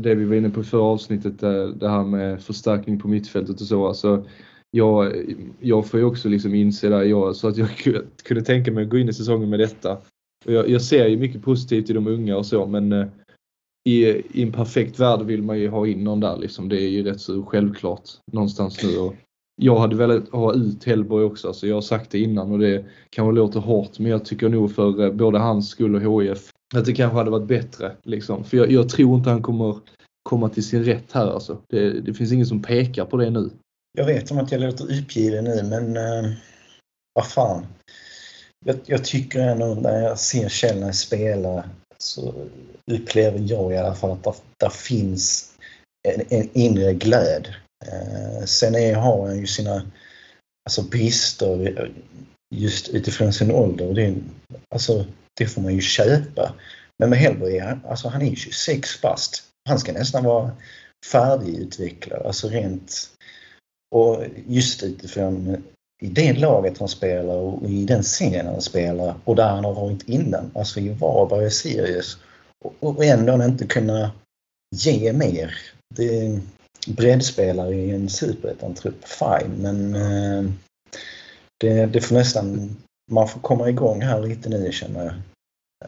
det 0.00 0.14
vi 0.14 0.24
var 0.24 0.36
inne 0.36 0.50
på 0.50 0.60
i 0.60 0.64
förra 0.64 0.82
avsnittet, 0.82 1.42
eh, 1.42 1.66
det 1.66 1.88
här 1.88 2.04
med 2.04 2.42
förstärkning 2.42 3.00
på 3.00 3.08
mittfältet 3.08 3.60
och 3.60 3.66
så. 3.66 3.88
Alltså, 3.88 4.24
jag, 4.70 5.12
jag 5.60 5.86
får 5.86 6.00
ju 6.00 6.06
också 6.06 6.28
liksom 6.28 6.54
inse 6.54 6.88
det, 6.88 7.04
jag, 7.04 7.36
så 7.36 7.48
att 7.48 7.56
jag 7.56 7.68
kunde 8.24 8.42
tänka 8.44 8.72
mig 8.72 8.84
att 8.84 8.90
gå 8.90 8.98
in 8.98 9.08
i 9.08 9.12
säsongen 9.12 9.50
med 9.50 9.58
detta. 9.58 9.98
Jag, 10.44 10.68
jag, 10.68 10.82
ser 10.82 11.06
ju 11.06 11.16
mycket 11.16 11.42
positivt 11.42 11.90
i 11.90 11.92
de 11.92 12.06
unga 12.06 12.36
och 12.36 12.46
så 12.46 12.66
men 12.66 12.92
eh, 12.92 13.06
i, 13.88 14.04
i, 14.06 14.42
en 14.42 14.52
perfekt 14.52 15.00
värld 15.00 15.22
vill 15.22 15.42
man 15.42 15.58
ju 15.58 15.68
ha 15.68 15.86
in 15.86 16.04
någon 16.04 16.20
där 16.20 16.36
liksom. 16.36 16.68
Det 16.68 16.82
är 16.82 16.88
ju 16.88 17.02
rätt 17.02 17.20
så 17.20 17.42
självklart 17.42 18.10
någonstans 18.32 18.82
nu. 18.82 18.98
Och 18.98 19.14
jag 19.56 19.78
hade 19.78 19.96
velat 19.96 20.28
ha 20.28 20.54
ut 20.54 20.84
Hellborg 20.84 21.24
också, 21.24 21.48
alltså 21.48 21.66
jag 21.66 21.74
har 21.74 21.82
sagt 21.82 22.10
det 22.10 22.18
innan 22.18 22.52
och 22.52 22.58
det 22.58 22.84
kanske 23.10 23.32
låter 23.32 23.60
hårt 23.60 23.98
men 23.98 24.10
jag 24.10 24.24
tycker 24.24 24.48
nog 24.48 24.74
för 24.74 25.04
eh, 25.04 25.12
både 25.12 25.38
hans 25.38 25.68
skull 25.68 25.94
och 25.94 26.22
HIF 26.22 26.50
att 26.74 26.84
det 26.84 26.92
kanske 26.92 27.18
hade 27.18 27.30
varit 27.30 27.48
bättre. 27.48 27.92
Liksom. 28.02 28.44
För 28.44 28.56
jag, 28.56 28.70
jag 28.70 28.88
tror 28.88 29.16
inte 29.16 29.30
han 29.30 29.42
kommer 29.42 29.78
komma 30.22 30.48
till 30.48 30.64
sin 30.64 30.84
rätt 30.84 31.12
här 31.12 31.26
alltså. 31.26 31.58
Det, 31.68 32.00
det, 32.00 32.14
finns 32.14 32.32
ingen 32.32 32.46
som 32.46 32.62
pekar 32.62 33.04
på 33.04 33.16
det 33.16 33.30
nu. 33.30 33.50
Jag 33.98 34.06
vet 34.06 34.30
om 34.30 34.38
att 34.38 34.52
jag 34.52 34.60
låter 34.60 34.84
uppgiven 34.84 35.44
nu 35.44 35.62
men 35.62 35.96
uh, 35.96 36.32
vad 37.14 37.26
fan 37.26 37.66
jag, 38.64 38.76
jag, 38.86 39.04
tycker 39.04 39.40
ändå 39.40 39.74
när 39.74 40.02
jag 40.02 40.18
ser 40.18 40.48
Kjellner 40.48 40.92
spela 40.92 41.64
så 41.98 42.34
upplever 42.90 43.38
jag 43.38 43.72
i 43.72 43.76
alla 43.76 43.94
fall 43.94 44.10
att 44.10 44.42
där, 44.60 44.70
finns 44.70 45.52
en, 46.08 46.24
en, 46.28 46.50
inre 46.52 46.94
glöd. 46.94 47.54
Eh, 47.86 48.44
sen 48.44 48.74
är, 48.74 48.94
har 48.94 49.26
han 49.26 49.38
ju 49.38 49.46
sina 49.46 49.82
alltså, 50.68 50.82
brister 50.82 51.90
just 52.54 52.88
utifrån 52.88 53.32
sin 53.32 53.50
ålder. 53.50 53.94
Det, 53.94 54.14
alltså, 54.74 55.04
det 55.38 55.46
får 55.46 55.62
man 55.62 55.74
ju 55.74 55.80
köpa. 55.80 56.54
Men 56.98 57.10
med 57.10 57.18
Hellberg, 57.18 57.60
alltså 57.60 58.08
han 58.08 58.22
är 58.22 58.30
ju 58.30 58.36
26 58.36 59.02
bast. 59.02 59.42
Han 59.68 59.78
ska 59.78 59.92
nästan 59.92 60.24
vara 60.24 60.50
färdigutvecklad, 61.12 62.26
alltså 62.26 62.48
rent 62.48 63.10
och 63.94 64.24
just 64.46 64.82
utifrån 64.82 65.64
i 66.04 66.08
det 66.08 66.32
laget 66.32 66.78
han 66.78 66.88
spelar 66.88 67.34
och 67.34 67.70
i 67.70 67.84
den 67.84 68.02
scenen 68.02 68.46
han 68.46 68.60
spelar 68.60 69.14
och 69.24 69.36
där 69.36 69.48
han 69.48 69.64
har 69.64 69.74
varit 69.74 70.08
innan, 70.08 70.50
alltså 70.54 70.80
i 70.80 70.88
Varberg 70.88 71.46
och 71.46 71.52
Sirius 71.52 72.18
och 72.80 73.04
ändå 73.04 73.44
inte 73.44 73.66
kunna 73.66 74.10
ge 74.76 75.12
mer. 75.12 75.54
Det 75.94 76.18
är 76.18 76.40
breddspelare 76.88 77.74
i 77.74 77.90
en 77.90 78.08
superettan-trupp, 78.08 79.04
fine, 79.04 79.52
men 79.58 79.94
eh, 79.94 80.50
det, 81.60 81.86
det 81.86 82.00
får 82.00 82.14
nästan, 82.14 82.76
man 83.10 83.28
får 83.28 83.40
komma 83.40 83.68
igång 83.68 84.02
här 84.02 84.22
lite 84.22 84.48
nu 84.48 84.72
känner 84.72 85.04
jag. 85.04 85.14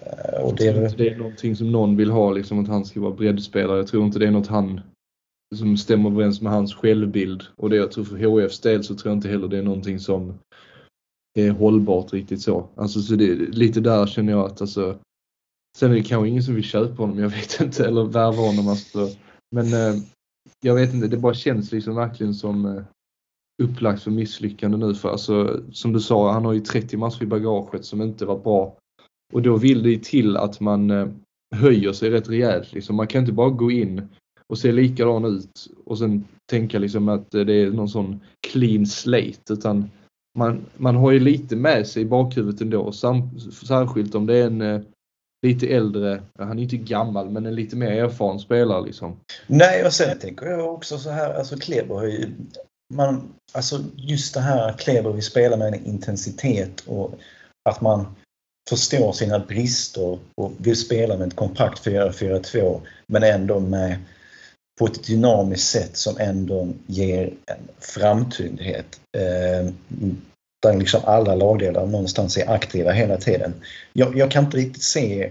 Eh, 0.02 0.40
och 0.40 0.56
det, 0.56 0.64
inte 0.66 0.96
det 0.96 1.08
är 1.08 1.16
någonting 1.16 1.56
som 1.56 1.72
någon 1.72 1.96
vill 1.96 2.10
ha, 2.10 2.30
liksom 2.30 2.62
att 2.62 2.68
han 2.68 2.84
ska 2.84 3.00
vara 3.00 3.14
breddspelare. 3.14 3.78
Jag 3.78 3.88
tror 3.88 4.04
inte 4.04 4.18
det 4.18 4.26
är 4.26 4.30
något 4.30 4.46
han 4.46 4.80
som 5.54 5.76
stämmer 5.76 6.10
överens 6.10 6.40
med 6.40 6.52
hans 6.52 6.74
självbild. 6.74 7.42
Och 7.56 7.70
det 7.70 7.76
jag 7.76 7.92
tror 7.92 8.04
för 8.04 8.16
HFs 8.16 8.60
del 8.60 8.84
så 8.84 8.94
tror 8.94 9.10
jag 9.10 9.18
inte 9.18 9.28
heller 9.28 9.48
det 9.48 9.58
är 9.58 9.62
någonting 9.62 9.98
som 9.98 10.34
är 11.38 11.50
hållbart 11.50 12.12
riktigt 12.12 12.42
så. 12.42 12.68
Alltså 12.76 13.00
så 13.00 13.14
det, 13.14 13.34
lite 13.34 13.80
där 13.80 14.06
känner 14.06 14.32
jag 14.32 14.46
att 14.46 14.60
alltså 14.60 14.98
Sen 15.76 15.90
är 15.90 15.94
det 15.94 16.02
kanske 16.02 16.28
ingen 16.28 16.42
som 16.42 16.54
vill 16.54 16.64
köpa 16.64 17.02
honom, 17.02 17.18
jag 17.18 17.28
vet 17.28 17.60
inte, 17.60 17.86
eller 17.86 18.04
värva 18.04 18.42
honom. 18.42 18.68
Alltså. 18.68 19.08
Men 19.50 19.66
eh, 19.66 20.02
jag 20.60 20.74
vet 20.74 20.94
inte, 20.94 21.08
det 21.08 21.16
bara 21.16 21.34
känns 21.34 21.72
liksom 21.72 21.94
verkligen 21.94 22.34
som 22.34 22.66
eh, 22.66 22.82
upplagt 23.62 24.02
för 24.02 24.10
misslyckande 24.10 24.76
nu. 24.76 24.94
För 24.94 25.10
alltså, 25.10 25.62
som 25.72 25.92
du 25.92 26.00
sa, 26.00 26.32
han 26.32 26.44
har 26.44 26.52
ju 26.52 26.60
30 26.60 26.96
matcher 26.96 27.22
i 27.22 27.26
bagaget 27.26 27.84
som 27.84 28.02
inte 28.02 28.26
var 28.26 28.38
bra. 28.38 28.76
Och 29.32 29.42
då 29.42 29.56
vill 29.56 29.82
det 29.82 29.90
ju 29.90 29.96
till 29.96 30.36
att 30.36 30.60
man 30.60 30.90
eh, 30.90 31.08
höjer 31.54 31.92
sig 31.92 32.10
rätt 32.10 32.28
rejält. 32.28 32.72
Liksom. 32.72 32.96
Man 32.96 33.06
kan 33.06 33.20
inte 33.20 33.32
bara 33.32 33.50
gå 33.50 33.70
in 33.70 34.08
och 34.48 34.58
se 34.58 34.72
likadan 34.72 35.24
ut 35.24 35.66
och 35.84 35.98
sen 35.98 36.24
tänka 36.50 36.78
liksom 36.78 37.08
att 37.08 37.30
det 37.30 37.52
är 37.52 37.70
någon 37.70 37.88
sån 37.88 38.20
clean 38.48 38.86
slate 38.86 39.52
utan 39.52 39.90
man, 40.38 40.66
man 40.76 40.96
har 40.96 41.12
ju 41.12 41.20
lite 41.20 41.56
med 41.56 41.86
sig 41.86 42.02
i 42.02 42.06
bakhuvudet 42.06 42.60
ändå, 42.60 42.92
sam, 42.92 43.40
särskilt 43.66 44.14
om 44.14 44.26
det 44.26 44.36
är 44.36 44.46
en 44.46 44.60
eh, 44.60 44.80
lite 45.46 45.66
äldre, 45.66 46.22
han 46.38 46.58
är 46.58 46.62
inte 46.62 46.76
gammal, 46.76 47.30
men 47.30 47.46
en 47.46 47.54
lite 47.54 47.76
mer 47.76 47.90
erfaren 47.92 48.38
spelare 48.38 48.86
liksom. 48.86 49.16
Nej, 49.46 49.86
och 49.86 49.92
sen 49.92 50.18
tänker 50.18 50.46
jag 50.46 50.74
också 50.74 50.98
så 50.98 51.10
här, 51.10 51.34
alltså 51.34 51.56
Kleber 51.56 51.94
har 51.94 52.04
ju, 52.04 52.30
man, 52.94 53.22
alltså 53.52 53.80
just 53.96 54.34
det 54.34 54.40
här 54.40 54.68
att 54.68 54.80
Kleber 54.80 55.12
vill 55.12 55.22
spela 55.22 55.56
med 55.56 55.68
en 55.68 55.86
intensitet 55.86 56.80
och 56.86 57.14
att 57.68 57.80
man 57.80 58.06
förstår 58.68 59.12
sina 59.12 59.38
brister 59.38 60.18
och 60.34 60.52
vill 60.58 60.76
spela 60.76 61.16
med 61.16 61.28
ett 61.28 61.36
kompakt 61.36 61.86
4-4-2 61.86 62.80
men 63.06 63.22
ändå 63.22 63.60
med 63.60 63.98
på 64.78 64.86
ett 64.86 65.06
dynamiskt 65.06 65.68
sätt 65.68 65.96
som 65.96 66.18
ändå 66.18 66.68
ger 66.86 67.32
en 67.46 67.68
framtyngdhet. 67.78 69.00
Eh, 69.16 69.72
där 70.62 70.76
liksom 70.76 71.00
alla 71.04 71.34
lagdelar 71.34 71.86
någonstans 71.86 72.36
är 72.36 72.50
aktiva 72.50 72.92
hela 72.92 73.16
tiden. 73.16 73.54
Jag, 73.92 74.16
jag, 74.16 74.30
kan 74.30 74.44
inte 74.44 74.56
riktigt 74.56 74.82
se 74.82 75.30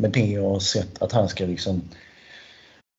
med 0.00 0.10
det 0.10 0.26
jag 0.26 0.48
har 0.48 0.60
sett 0.60 1.02
att 1.02 1.12
han 1.12 1.28
ska 1.28 1.44
liksom 1.44 1.82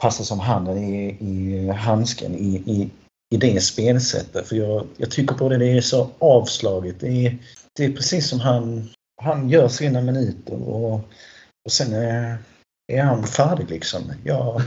passa 0.03 0.23
som 0.23 0.39
handen 0.39 0.77
i, 0.77 1.17
i 1.19 1.69
handsken 1.69 2.35
i, 2.35 2.55
i, 2.55 2.89
i 3.35 3.37
det 3.37 3.63
spelsättet. 3.63 4.47
För 4.47 4.55
jag, 4.55 4.87
jag 4.97 5.11
tycker 5.11 5.35
på 5.35 5.49
det, 5.49 5.57
det 5.57 5.71
är 5.71 5.81
så 5.81 6.09
avslaget. 6.19 6.99
Det 6.99 7.25
är, 7.25 7.37
det 7.75 7.85
är 7.85 7.91
precis 7.91 8.29
som 8.29 8.39
han, 8.39 8.89
han 9.21 9.49
gör 9.49 9.67
sina 9.67 10.01
minuter 10.01 10.69
och, 10.69 10.93
och 11.65 11.71
sen 11.71 11.93
är, 11.93 12.37
är 12.91 13.03
han 13.03 13.27
färdig 13.27 13.69
liksom. 13.69 14.01
Jag, 14.23 14.61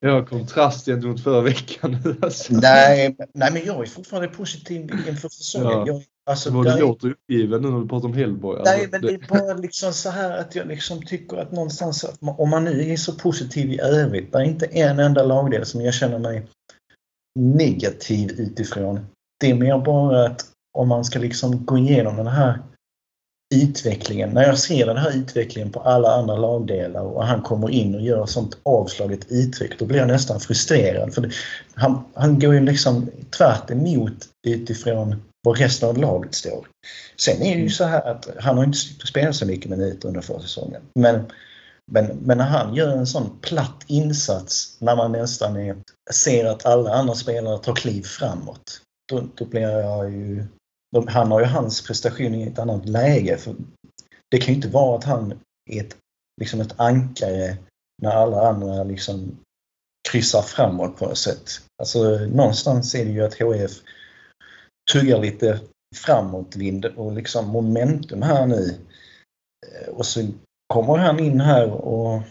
Ja, 0.00 0.26
kontrast 0.26 0.86
gentemot 0.86 1.22
förra 1.22 1.40
veckan. 1.40 1.96
Alltså. 2.22 2.54
Nej, 2.54 3.16
nej, 3.34 3.52
men 3.52 3.64
jag 3.64 3.82
är 3.82 3.86
fortfarande 3.86 4.28
positiv 4.28 4.90
inför 5.08 5.28
säsongen. 5.28 5.70
Ja. 5.70 5.86
Jag, 5.86 6.02
alltså, 6.30 6.50
du 6.50 6.62
där... 6.62 6.80
låter 6.80 7.10
uppgiven 7.10 7.62
nu 7.62 7.70
när 7.70 7.80
du 7.80 7.88
pratar 7.88 8.08
om 8.08 8.14
Hellborg? 8.14 8.62
Nej, 8.64 8.74
alltså, 8.74 8.90
men 8.92 9.00
det 9.00 9.14
är 9.14 9.28
bara 9.28 9.54
liksom 9.54 9.92
så 9.92 10.10
här 10.10 10.38
att 10.38 10.54
jag 10.54 10.66
liksom 10.66 11.02
tycker 11.02 11.36
att 11.36 11.52
någonstans, 11.52 12.04
att 12.04 12.20
man, 12.20 12.34
om 12.38 12.50
man 12.50 12.64
nu 12.64 12.92
är 12.92 12.96
så 12.96 13.12
positiv 13.12 13.70
i 13.70 13.80
övrigt, 13.80 14.32
det 14.32 14.38
är 14.38 14.42
inte 14.42 14.66
en 14.66 14.98
enda 14.98 15.22
lagdel 15.22 15.66
som 15.66 15.80
jag 15.80 15.94
känner 15.94 16.18
mig 16.18 16.46
negativ 17.38 18.30
utifrån. 18.30 19.06
Det 19.40 19.50
är 19.50 19.54
mer 19.54 19.78
bara 19.78 20.26
att 20.26 20.46
om 20.78 20.88
man 20.88 21.04
ska 21.04 21.18
liksom 21.18 21.64
gå 21.64 21.78
igenom 21.78 22.16
den 22.16 22.26
här 22.26 22.58
utvecklingen. 23.54 24.30
När 24.30 24.42
jag 24.42 24.58
ser 24.58 24.86
den 24.86 24.96
här 24.96 25.16
utvecklingen 25.16 25.72
på 25.72 25.80
alla 25.80 26.08
andra 26.08 26.36
lagdelar 26.36 27.02
och 27.02 27.26
han 27.26 27.42
kommer 27.42 27.70
in 27.70 27.94
och 27.94 28.00
gör 28.00 28.26
sånt 28.26 28.56
avslaget 28.62 29.32
uttryck, 29.32 29.78
då 29.78 29.84
blir 29.84 29.98
jag 29.98 30.08
nästan 30.08 30.40
frustrerad. 30.40 31.14
För 31.14 31.22
det, 31.22 31.30
han, 31.74 32.04
han 32.14 32.38
går 32.38 32.54
ju 32.54 32.60
liksom 32.60 33.10
tvärt 33.30 33.70
emot 33.70 34.28
utifrån 34.46 35.22
var 35.42 35.54
resten 35.54 35.88
av 35.88 35.98
laget 35.98 36.34
står. 36.34 36.66
Sen 37.16 37.42
är 37.42 37.54
det 37.56 37.62
ju 37.62 37.70
så 37.70 37.84
här 37.84 38.10
att 38.10 38.28
han 38.38 38.56
har 38.56 38.64
inte 38.64 38.78
spelat 39.06 39.36
så 39.36 39.46
mycket 39.46 39.70
minuter 39.70 40.08
under 40.08 40.20
försäsongen. 40.20 40.82
Men, 40.94 41.24
men, 41.92 42.06
men 42.06 42.38
när 42.38 42.44
han 42.44 42.74
gör 42.74 42.96
en 42.96 43.06
sån 43.06 43.38
platt 43.40 43.84
insats 43.86 44.76
när 44.78 44.96
man 44.96 45.12
nästan 45.12 45.56
är, 45.56 45.76
ser 46.12 46.44
att 46.44 46.66
alla 46.66 46.94
andra 46.94 47.14
spelare 47.14 47.58
tar 47.58 47.74
kliv 47.74 48.02
framåt. 48.02 48.80
Då, 49.08 49.22
då 49.34 49.44
blir 49.44 49.60
jag 49.60 50.10
ju 50.10 50.46
de, 50.92 51.08
han 51.08 51.30
har 51.30 51.40
ju 51.40 51.46
hans 51.46 51.86
prestation 51.86 52.34
i 52.34 52.46
ett 52.46 52.58
annat 52.58 52.88
läge. 52.88 53.36
För 53.36 53.54
det 54.30 54.38
kan 54.38 54.48
ju 54.48 54.54
inte 54.54 54.68
vara 54.68 54.98
att 54.98 55.04
han 55.04 55.32
är 55.70 55.80
ett, 55.80 55.96
liksom 56.40 56.60
ett 56.60 56.80
ankare 56.80 57.56
när 58.02 58.10
alla 58.10 58.48
andra 58.48 58.84
liksom 58.84 59.38
kryssar 60.10 60.42
framåt 60.42 60.96
på 60.96 61.06
något 61.06 61.18
sätt. 61.18 61.50
Alltså 61.82 62.18
någonstans 62.18 62.94
är 62.94 63.04
det 63.04 63.10
ju 63.10 63.24
att 63.24 63.40
HF 63.40 63.72
tuggar 64.92 65.18
lite 65.18 65.60
framåtvind 65.96 66.84
och 66.84 67.12
liksom 67.12 67.48
momentum 67.48 68.22
här 68.22 68.46
nu. 68.46 68.78
Eh, 69.66 69.88
och 69.88 70.06
så 70.06 70.28
kommer 70.74 70.98
han 70.98 71.20
in 71.20 71.40
här 71.40 71.70
och 71.70 72.22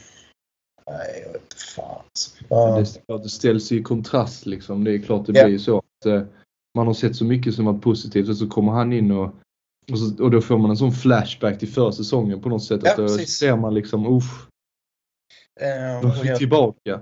Nej, 0.92 1.24
jag 1.26 1.34
vet 1.34 1.54
fan. 1.54 2.04
Ja. 2.48 2.84
Det, 3.08 3.18
det 3.18 3.30
ställs 3.30 3.72
i 3.72 3.82
kontrast 3.82 4.46
liksom. 4.46 4.84
Det 4.84 4.94
är 4.94 5.00
klart 5.00 5.26
det 5.26 5.40
ja. 5.40 5.46
blir 5.46 5.58
så 5.58 5.78
att 5.78 6.06
eh, 6.06 6.24
man 6.78 6.88
har 6.88 6.94
sett 6.94 7.16
så 7.16 7.26
mycket 7.26 7.54
som 7.56 7.66
var 7.66 7.74
positivt 7.74 8.30
och 8.30 8.38
så 8.38 8.48
kommer 8.48 8.72
han 8.72 8.94
in 8.94 9.12
och 9.12 9.36
Och, 9.92 10.00
så, 10.00 10.24
och 10.24 10.32
då 10.32 10.42
får 10.42 10.58
man 10.58 10.70
en 10.70 10.78
sån 10.78 10.92
flashback 10.92 11.60
till 11.60 11.68
förra 11.74 11.92
säsongen 11.92 12.42
på 12.42 12.50
något 12.50 12.64
sätt. 12.64 12.82
Ja, 12.84 12.92
att 12.92 12.98
då 12.98 13.08
precis. 13.08 13.38
ser 13.38 13.56
man 13.56 13.74
liksom, 13.74 14.18
usch, 14.18 14.50
Eh, 15.62 16.02
då 16.02 16.08
är 16.08 16.26
jag, 16.26 16.38
tillbaka. 16.38 17.00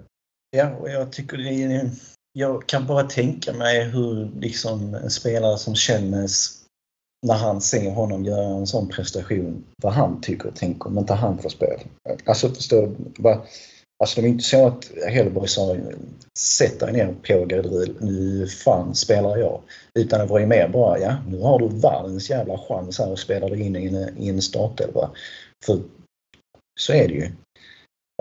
ja, 0.51 0.69
och 0.75 0.89
jag 0.89 1.12
tycker 1.12 1.38
det 1.38 1.63
är, 1.63 1.89
Jag 2.33 2.65
kan 2.67 2.86
bara 2.88 3.03
tänka 3.03 3.53
mig 3.53 3.83
hur 3.89 4.31
liksom 4.39 4.93
en 4.93 5.09
spelare 5.09 5.57
som 5.57 5.75
känns 5.75 6.63
när 7.27 7.36
han 7.36 7.62
ser 7.62 7.91
honom 7.91 8.25
göra 8.25 8.57
en 8.57 8.67
sån 8.67 8.88
prestation, 8.89 9.63
vad 9.83 9.93
han 9.93 10.21
tycker 10.21 10.47
och 10.50 10.55
tänker 10.55 10.88
om 10.88 10.97
inte 10.97 11.13
han 11.13 11.38
får 11.38 11.50
spel. 11.50 11.79
Alltså 12.25 12.50
förstår 12.50 12.81
du? 12.81 12.95
Alltså 14.00 14.16
det 14.16 14.22
var 14.22 14.34
inte 14.34 14.44
så 14.44 14.68
att 14.68 14.92
Hellborg 15.08 15.48
sa 15.48 15.75
sätt 16.39 16.80
dig 16.80 16.94
ner 16.94 17.08
på 17.08 17.46
Gadril, 17.46 17.96
nu 18.00 18.48
fan 18.48 18.96
spelar 18.96 19.38
jag. 19.38 19.62
Utan 19.94 20.20
det 20.20 20.25
var 20.25 20.39
ju 20.39 20.46
mer 20.46 20.68
bara, 20.68 21.00
ja 21.00 21.16
nu 21.27 21.39
har 21.39 21.60
du 21.60 21.68
världens 21.68 22.30
jävla 22.30 22.58
chans 22.58 23.00
här 23.00 23.12
och 23.12 23.20
spelar 23.20 23.50
dig 23.50 23.62
in 23.62 23.75
i 23.75 23.88
en, 23.88 24.18
i 24.18 24.30
en 24.30 24.42
startelva. 24.42 25.10
För 25.66 25.80
så 26.80 26.94
är 26.94 27.08
det 27.08 27.13
ju. 27.13 27.32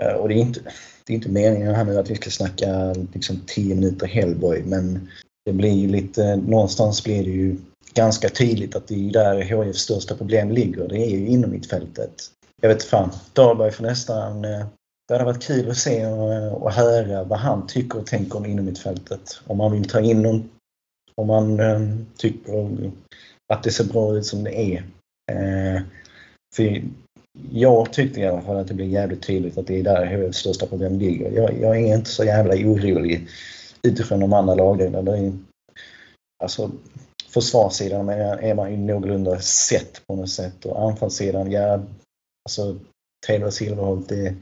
Eh, 0.03 0.13
och 0.13 0.29
det 0.29 0.33
är 0.33 0.37
inte, 0.37 0.59
det 1.05 1.13
är 1.13 1.15
inte 1.15 1.29
meningen 1.29 1.75
här 1.75 1.85
nu 1.85 1.97
att 1.97 2.09
vi 2.09 2.15
ska 2.15 2.29
snacka 2.29 2.95
liksom 3.13 3.41
10 3.47 3.75
minuter 3.75 4.07
Hellborg 4.07 4.63
men 4.65 5.09
det 5.45 5.53
blir 5.53 5.73
ju 5.73 5.87
lite, 5.87 6.35
någonstans 6.35 7.03
blir 7.03 7.23
det 7.23 7.31
ju 7.31 7.55
ganska 7.93 8.29
tydligt 8.29 8.75
att 8.75 8.87
det 8.87 8.95
är 8.95 9.11
där 9.11 9.65
HIFs 9.65 9.79
största 9.79 10.15
problem 10.15 10.51
ligger. 10.51 10.87
Det 10.87 10.97
är 10.97 11.09
ju 11.09 11.27
inom 11.27 11.51
mittfältet. 11.51 12.13
Jag 12.61 12.69
vet 12.69 12.83
fan, 12.83 13.11
Dahlberg 13.33 13.71
får 13.71 13.83
nästan 13.83 14.45
eh, 14.45 14.65
det 15.07 15.13
hade 15.13 15.25
varit 15.25 15.43
kul 15.43 15.69
att 15.69 15.77
se 15.77 16.05
och, 16.05 16.61
och 16.63 16.71
höra 16.71 17.23
vad 17.23 17.39
han 17.39 17.67
tycker 17.67 17.99
och 17.99 18.07
tänker 18.07 18.37
om 18.37 18.45
innermittfältet. 18.45 19.41
Om 19.47 19.59
han 19.59 19.71
vill 19.71 19.89
ta 19.89 20.01
in 20.01 20.21
någon, 20.21 20.49
om 21.15 21.29
han 21.29 21.59
eh, 21.59 21.81
tycker 22.17 22.91
att 23.53 23.63
det 23.63 23.71
ser 23.71 23.83
bra 23.83 24.17
ut 24.17 24.25
som 24.25 24.43
det 24.43 24.59
är. 24.59 24.83
Eh, 25.31 25.81
för 26.55 26.83
jag 27.51 27.93
tyckte 27.93 28.19
i 28.19 28.27
alla 28.27 28.41
fall 28.41 28.57
att 28.57 28.67
det 28.67 28.73
blev 28.73 28.89
jävligt 28.89 29.27
tydligt 29.27 29.57
att 29.57 29.67
det 29.67 29.79
är 29.79 29.83
där 29.83 30.05
HFs 30.05 30.37
största 30.37 30.65
problem 30.65 30.99
ligger. 30.99 31.31
Jag, 31.31 31.61
jag 31.61 31.77
är 31.77 31.95
inte 31.95 32.09
så 32.09 32.23
jävla 32.23 32.53
orolig 32.53 33.27
utifrån 33.81 34.19
de 34.19 34.33
andra 34.33 34.55
lagen. 34.55 35.05
Det 35.05 35.17
är, 35.17 35.33
alltså, 36.43 36.71
försvarssidan 37.29 38.09
är, 38.09 38.37
är 38.37 38.55
man 38.55 38.71
ju 38.71 38.77
någorlunda 38.77 39.39
sett 39.39 40.07
på 40.07 40.15
något 40.15 40.29
sätt 40.29 40.65
och 40.65 40.89
anfallssidan, 40.89 41.51
ja, 41.51 41.83
alltså 42.49 42.79
Taylor 43.27 43.49
Silverholt, 43.49 44.09
det, 44.09 44.35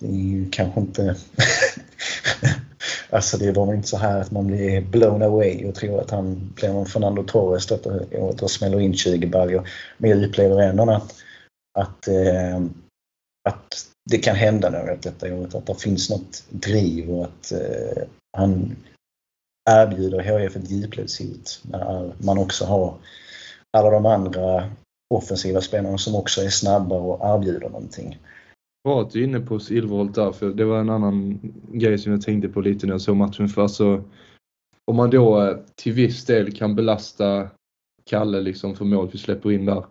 det 0.00 0.06
är 0.06 0.10
ju 0.10 0.50
kanske 0.50 0.80
inte... 0.80 1.16
alltså 3.10 3.36
det 3.38 3.52
var 3.52 3.74
inte 3.74 3.88
så 3.88 3.96
här 3.96 4.20
att 4.20 4.30
man 4.30 4.46
blir 4.46 4.80
blown 4.80 5.22
away 5.22 5.64
och 5.64 5.74
tror 5.74 6.00
att 6.00 6.10
han 6.10 6.52
blir 6.54 6.68
en 6.68 6.86
Fernando 6.86 7.22
Torres 7.22 7.66
detta 7.66 7.90
året 8.12 8.42
och 8.42 8.50
smäller 8.50 8.80
in 8.80 8.94
20 8.94 9.26
baljor. 9.26 9.68
Men 9.98 10.10
jag 10.10 10.24
upplever 10.24 10.62
ändå 10.62 10.90
att, 10.90 11.14
att, 11.78 12.08
eh, 12.08 12.60
att 13.48 13.86
det 14.10 14.18
kan 14.18 14.36
hända 14.36 14.70
något 14.70 15.02
detta 15.02 15.34
året. 15.34 15.54
Att 15.54 15.66
det 15.66 15.74
finns 15.74 16.10
något 16.10 16.44
driv 16.50 17.10
och 17.10 17.24
att 17.24 17.52
eh, 17.52 18.02
han 18.36 18.76
erbjuder 19.70 20.20
HIF 20.20 20.56
ett 20.56 20.70
djupledshot 20.70 21.60
när 21.62 22.12
man 22.18 22.38
också 22.38 22.64
har 22.64 22.94
alla 23.76 23.90
de 23.90 24.06
andra 24.06 24.70
offensiva 25.14 25.60
spelarna 25.60 25.98
som 25.98 26.14
också 26.14 26.42
är 26.42 26.48
snabba 26.48 26.94
och 26.94 27.34
erbjuder 27.34 27.60
någonting. 27.60 28.18
Bra 28.86 29.02
att 29.02 29.10
du 29.10 29.20
är 29.20 29.24
inne 29.24 29.40
på 29.40 29.58
Silverholt 29.58 30.14
där, 30.14 30.32
för 30.32 30.50
det 30.50 30.64
var 30.64 30.80
en 30.80 30.90
annan 30.90 31.38
grej 31.72 31.98
som 31.98 32.12
jag 32.12 32.22
tänkte 32.22 32.48
på 32.48 32.60
lite 32.60 32.86
när 32.86 32.94
jag 32.94 33.00
såg 33.00 33.16
matchen. 33.16 33.48
För 33.48 33.62
alltså, 33.62 34.02
om 34.84 34.96
man 34.96 35.10
då 35.10 35.42
eh, 35.42 35.56
till 35.74 35.92
viss 35.92 36.24
del 36.24 36.52
kan 36.52 36.74
belasta 36.74 37.48
Kalle 38.04 38.40
liksom 38.40 38.74
för 38.74 38.84
mål 38.84 39.08
vi 39.12 39.18
släpper 39.18 39.52
in 39.52 39.64
där. 39.64 39.84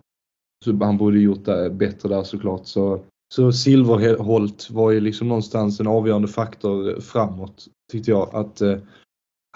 Så 0.66 0.84
han 0.86 0.98
borde 0.98 1.20
gjort 1.20 1.46
det 1.46 1.70
bättre 1.70 2.10
där 2.10 2.24
såklart. 2.24 2.68
Så, 2.68 3.04
så 3.34 3.52
Silverholt 3.52 4.70
var 4.70 4.92
ju 4.92 5.00
liksom 5.00 5.28
någonstans 5.28 5.80
en 5.80 5.88
avgörande 5.88 6.28
faktor 6.28 7.00
framåt 7.00 7.68
tyckte 7.92 8.12
jag. 8.12 8.36
Att 8.36 8.62
eh, 8.62 8.78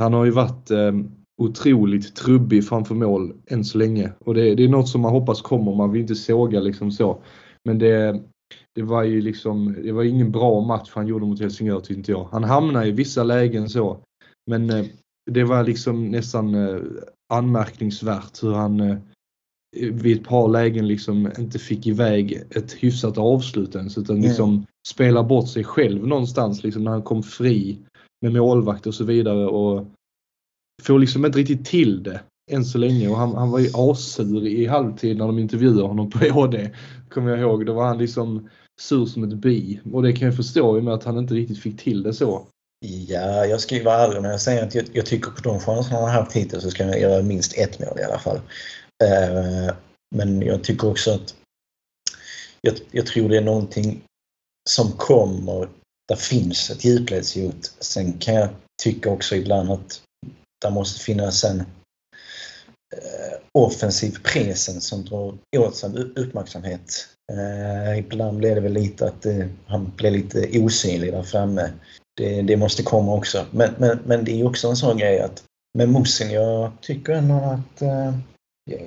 han 0.02 0.14
har 0.14 0.26
ju 0.26 0.32
varit 0.32 0.72
eh, 0.72 0.94
otroligt 1.42 2.16
trubbig 2.16 2.68
framför 2.68 2.96
mål 2.96 3.34
än 3.48 3.66
så 3.66 3.78
länge. 3.78 4.12
Och 4.20 4.34
det, 4.34 4.56
det 4.56 4.64
är 4.64 4.70
något 4.70 4.90
som 4.90 5.02
man 5.02 5.12
hoppas 5.12 5.42
kommer. 5.42 5.76
Man 5.76 5.92
vill 5.92 6.02
inte 6.02 6.16
såga 6.16 6.60
liksom 6.60 6.92
så. 6.92 7.22
Men 7.64 7.80
det, 7.80 8.24
det 8.76 8.82
var 8.82 9.04
ju 9.04 9.22
liksom, 9.22 9.76
det 9.84 9.92
var 9.92 10.04
ingen 10.04 10.32
bra 10.32 10.62
match 10.62 10.92
han 10.94 11.08
gjorde 11.08 11.26
mot 11.26 11.40
Helsingör 11.40 11.80
tyckte 11.80 11.94
inte 11.94 12.12
jag. 12.12 12.28
Han 12.32 12.44
hamnade 12.44 12.88
i 12.88 12.92
vissa 12.92 13.24
lägen 13.24 13.70
så. 13.70 14.04
Men 14.50 14.70
eh, 14.70 14.86
det 15.32 15.44
var 15.44 15.64
liksom 15.64 16.06
nästan 16.06 16.56
eh, 16.56 16.82
anmärkningsvärt 17.34 18.44
hur 18.44 18.54
han 18.54 18.80
eh, 18.80 18.98
vid 19.78 20.18
ett 20.18 20.28
par 20.28 20.48
lägen 20.48 20.88
liksom 20.88 21.32
inte 21.40 21.60
fick 21.60 21.88
iväg 21.88 22.44
ett 22.50 22.74
hyfsat 22.74 23.18
avslut 23.18 23.76
ens 23.76 23.98
utan 23.98 24.22
liksom 24.22 24.50
mm. 24.50 24.66
spelar 24.88 25.24
bort 25.24 25.50
sig 25.50 25.64
själv 25.64 26.08
någonstans 26.08 26.64
liksom 26.64 26.84
när 26.84 26.92
han 26.92 27.02
kom 27.02 27.24
fri 27.24 27.78
med 28.22 28.34
målvakt 28.34 28.88
och 28.88 28.96
så 28.96 29.04
vidare 29.04 29.46
och 29.46 29.88
får 30.82 31.00
liksom 31.00 31.26
inte 31.26 31.40
riktigt 31.40 31.66
till 31.66 32.04
det 32.04 32.22
än 32.50 32.66
så 32.66 32.78
länge 32.78 33.08
och 33.08 33.18
han, 33.18 33.36
han 33.36 33.52
var 33.52 33.60
ju 33.60 33.70
assur 33.74 34.48
i 34.48 34.66
halvtid 34.66 35.18
när 35.18 35.28
de 35.28 35.40
intervjuade 35.40 35.82
honom 35.82 36.10
på 36.10 36.20
HD. 36.34 36.70
Kommer 37.10 37.30
jag 37.30 37.40
ihåg. 37.40 37.66
Då 37.66 37.74
var 37.74 37.86
han 37.86 37.98
liksom 37.98 38.50
sur 38.82 39.06
som 39.06 39.24
ett 39.24 39.34
bi 39.34 39.80
och 39.94 40.04
det 40.04 40.14
kan 40.14 40.26
jag 40.26 40.36
förstå 40.36 40.78
i 40.78 40.80
och 40.80 40.84
med 40.84 40.94
att 40.94 41.04
han 41.04 41.18
inte 41.18 41.34
riktigt 41.34 41.60
fick 41.60 41.80
till 41.80 42.04
det 42.04 42.14
så. 42.14 42.48
Ja, 42.86 43.46
jag 43.46 43.62
ska 43.62 43.76
ju 43.76 43.84
vara 43.84 43.96
ärlig 43.96 44.22
när 44.22 44.32
jag 44.32 44.42
säger 44.42 44.64
att 44.64 44.76
jag, 44.76 44.86
jag 44.94 45.06
tycker 45.06 45.32
på 45.32 45.42
de 45.42 45.60
chanserna 45.60 46.00
han 46.00 46.10
har 46.10 46.20
haft 46.22 46.36
hittills 46.36 46.64
så 46.64 46.72
ska 46.72 46.84
han 46.84 47.00
göra 47.00 47.24
minst 47.24 47.58
ett 47.58 47.80
mål 47.80 48.00
i 48.00 48.04
alla 48.04 48.20
fall. 48.20 48.38
Uh, 49.04 49.74
men 50.16 50.42
jag 50.42 50.64
tycker 50.64 50.90
också 50.90 51.12
att 51.12 51.36
jag, 52.62 52.76
jag, 52.92 53.06
tror 53.06 53.30
det 53.30 53.38
är 53.38 53.42
någonting 53.42 54.02
som 54.70 54.92
kommer. 54.92 55.70
Där 56.08 56.16
finns 56.16 56.70
ett 56.70 56.86
djupledshot. 56.86 57.74
Sen 57.80 58.14
kan 58.14 58.36
jag 58.36 58.50
tycka 58.84 59.10
också 59.10 59.36
ibland 59.36 59.72
att 59.72 60.02
det 60.62 60.70
måste 60.70 61.00
finnas 61.00 61.44
en 61.44 61.64
offensiv 63.52 64.18
presen 64.24 64.82
som 64.82 65.06
drar 65.06 65.38
åt 65.58 65.76
sig 65.76 65.90
uppmärksamhet. 66.16 67.08
Uh, 67.32 68.00
ibland 68.00 68.38
blir 68.38 68.56
det 68.56 68.62
väl 68.62 68.74
lite 68.74 69.06
att 69.06 69.26
han 69.66 69.92
blir 69.96 70.12
lite 70.12 70.60
osynlig 70.60 71.14
där 71.14 71.24
framme. 71.24 71.70
Det, 72.18 72.42
det 72.42 72.58
måste 72.58 72.84
komma 72.84 73.16
också. 73.16 73.46
Men, 73.52 73.70
men, 73.78 74.00
men 74.06 74.26
det 74.26 74.42
är 74.42 74.48
också 74.48 74.68
en 74.68 74.76
sån 74.76 74.98
grej 74.98 75.20
att 75.20 75.44
med 75.78 75.90
Musin, 75.90 76.32
jag 76.32 76.72
tycker 76.82 77.14
ändå 77.14 77.36
att 77.36 77.84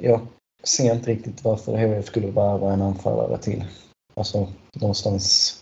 jag 0.00 0.20
ser 0.64 0.94
inte 0.94 1.10
riktigt 1.10 1.44
varför 1.44 1.76
HF 1.76 2.06
skulle 2.06 2.26
värva 2.26 2.72
en 2.72 2.82
anfallare 2.82 3.38
till. 3.38 3.64
Alltså 4.14 4.48
någonstans. 4.74 5.54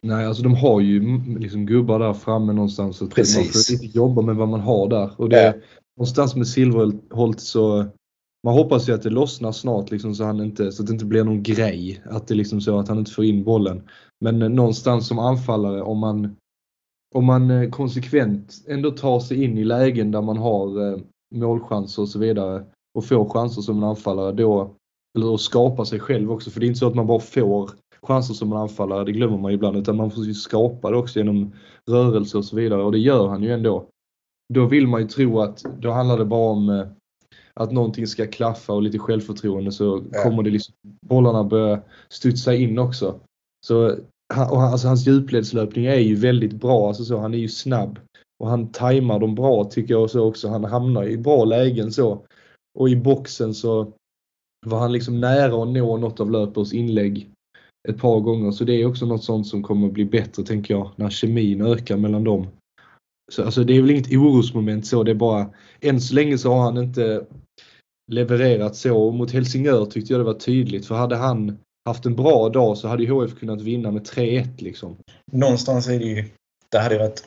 Nej, 0.00 0.26
alltså 0.26 0.42
de 0.42 0.54
har 0.54 0.80
ju 0.80 1.20
liksom 1.38 1.66
gubbar 1.66 1.98
där 1.98 2.14
framme 2.14 2.52
någonstans. 2.52 2.96
Så 2.96 3.06
Precis. 3.06 3.36
Man 3.36 3.44
får 3.44 3.72
lite 3.72 3.98
jobba 3.98 4.22
med 4.22 4.36
vad 4.36 4.48
man 4.48 4.60
har 4.60 4.88
där. 4.88 5.20
Och 5.20 5.28
det. 5.28 5.54
Någonstans 5.96 6.36
med 6.36 6.48
Silverholt 6.48 7.40
så 7.40 7.86
man 8.44 8.54
hoppas 8.54 8.88
ju 8.88 8.92
att 8.92 9.02
det 9.02 9.10
lossnar 9.10 9.52
snart 9.52 9.90
liksom 9.90 10.14
så, 10.14 10.24
han 10.24 10.40
inte, 10.40 10.72
så 10.72 10.82
att 10.82 10.86
det 10.86 10.92
inte 10.92 11.04
blir 11.04 11.24
någon 11.24 11.42
grej. 11.42 12.02
Att 12.04 12.26
det 12.26 12.34
liksom 12.34 12.60
så 12.60 12.78
att 12.78 12.88
han 12.88 12.98
inte 12.98 13.10
får 13.10 13.24
in 13.24 13.44
bollen. 13.44 13.82
Men 14.20 14.42
eh, 14.42 14.48
någonstans 14.48 15.08
som 15.08 15.18
anfallare 15.18 15.82
om 15.82 15.98
man 15.98 16.36
om 17.14 17.24
man 17.24 17.50
eh, 17.50 17.70
konsekvent 17.70 18.64
ändå 18.68 18.90
tar 18.90 19.20
sig 19.20 19.44
in 19.44 19.58
i 19.58 19.64
lägen 19.64 20.10
där 20.10 20.22
man 20.22 20.36
har 20.36 20.92
eh, 20.92 20.98
målchanser 21.34 22.02
och 22.02 22.08
så 22.08 22.18
vidare 22.18 22.64
och 22.94 23.04
får 23.04 23.28
chanser 23.28 23.62
som 23.62 23.76
en 23.76 23.84
anfallare 23.84 24.32
då, 24.32 24.74
eller 25.18 25.34
att 25.34 25.40
skapa 25.40 25.84
sig 25.84 26.00
själv 26.00 26.32
också. 26.32 26.50
För 26.50 26.60
det 26.60 26.66
är 26.66 26.68
inte 26.68 26.78
så 26.78 26.86
att 26.86 26.94
man 26.94 27.06
bara 27.06 27.20
får 27.20 27.70
chanser 28.02 28.34
som 28.34 28.52
en 28.52 28.58
anfallare, 28.58 29.04
det 29.04 29.12
glömmer 29.12 29.38
man 29.38 29.52
ibland, 29.52 29.76
utan 29.76 29.96
man 29.96 30.10
får 30.10 30.24
ju 30.24 30.34
skapa 30.34 30.90
det 30.90 30.96
också 30.96 31.18
genom 31.18 31.52
rörelse 31.90 32.38
och 32.38 32.44
så 32.44 32.56
vidare 32.56 32.82
och 32.82 32.92
det 32.92 32.98
gör 32.98 33.28
han 33.28 33.42
ju 33.42 33.52
ändå. 33.52 33.88
Då 34.48 34.66
vill 34.66 34.86
man 34.86 35.00
ju 35.00 35.08
tro 35.08 35.40
att 35.40 35.64
då 35.80 35.90
handlar 35.90 36.18
det 36.18 36.24
bara 36.24 36.50
om 36.50 36.68
eh, 36.68 36.86
att 37.54 37.72
någonting 37.72 38.06
ska 38.06 38.26
klaffa 38.26 38.72
och 38.72 38.82
lite 38.82 38.98
självförtroende 38.98 39.72
så 39.72 40.02
Ja. 40.12 40.22
kommer 40.22 40.42
det 40.42 40.50
liksom, 40.50 40.74
bollarna 41.06 41.44
börja 41.44 41.80
studsa 42.08 42.54
in 42.54 42.78
också. 42.78 43.20
Så 43.66 43.86
och 44.50 44.60
han- 44.60 44.72
alltså, 44.72 44.88
hans 44.88 45.06
djupledslöpning 45.06 45.86
är 45.86 45.98
ju 45.98 46.14
väldigt 46.14 46.52
bra, 46.52 46.88
alltså 46.88 47.04
så, 47.04 47.18
han 47.18 47.34
är 47.34 47.38
ju 47.38 47.48
snabb 47.48 47.98
och 48.42 48.48
han 48.48 48.68
tajmar 48.72 49.18
dem 49.18 49.34
bra 49.34 49.64
tycker 49.64 49.94
jag 49.94 50.10
så 50.10 50.20
också. 50.28 50.48
Han 50.48 50.64
hamnar 50.64 51.04
i 51.04 51.16
bra 51.18 51.44
lägen 51.44 51.92
så. 51.92 52.22
Och 52.78 52.88
i 52.88 52.96
boxen 52.96 53.54
så 53.54 53.92
var 54.66 54.78
han 54.78 54.92
liksom 54.92 55.20
nära 55.20 55.62
att 55.62 55.68
nå 55.68 55.96
något 55.96 56.20
av 56.20 56.30
Löpers 56.30 56.72
inlägg 56.72 57.30
ett 57.88 57.98
par 57.98 58.20
gånger. 58.20 58.50
Så 58.50 58.64
det 58.64 58.72
är 58.82 58.86
också 58.86 59.06
något 59.06 59.24
sånt 59.24 59.46
som 59.46 59.62
kommer 59.62 59.86
att 59.86 59.92
bli 59.92 60.04
bättre 60.04 60.42
tänker 60.42 60.74
jag 60.74 60.90
när 60.96 61.10
kemin 61.10 61.62
ökar 61.66 61.96
mellan 61.96 62.24
dem. 62.24 62.46
Så 63.32 63.44
alltså 63.44 63.64
det 63.64 63.76
är 63.76 63.80
väl 63.80 63.90
inget 63.90 64.12
orosmoment 64.12 64.86
så, 64.86 65.02
det 65.02 65.10
är 65.10 65.14
bara 65.14 65.50
än 65.80 66.00
så 66.00 66.14
länge 66.14 66.38
så 66.38 66.52
har 66.52 66.62
han 66.62 66.78
inte 66.78 67.26
levererat 68.12 68.76
så. 68.76 69.10
Mot 69.10 69.32
Helsingör 69.32 69.86
tyckte 69.86 70.12
jag 70.12 70.20
det 70.20 70.24
var 70.24 70.34
tydligt 70.34 70.86
för 70.86 70.94
hade 70.94 71.16
han 71.16 71.58
haft 71.84 72.06
en 72.06 72.16
bra 72.16 72.48
dag 72.48 72.78
så 72.78 72.88
hade 72.88 73.02
ju 73.02 73.10
HF 73.10 73.38
kunnat 73.38 73.60
vinna 73.60 73.90
med 73.90 74.02
3-1 74.06 74.48
liksom. 74.58 74.96
Någonstans 75.32 75.88
är 75.88 75.98
det 75.98 76.04
ju, 76.04 76.24
det 76.70 76.78
hade 76.78 76.98
varit 76.98 77.24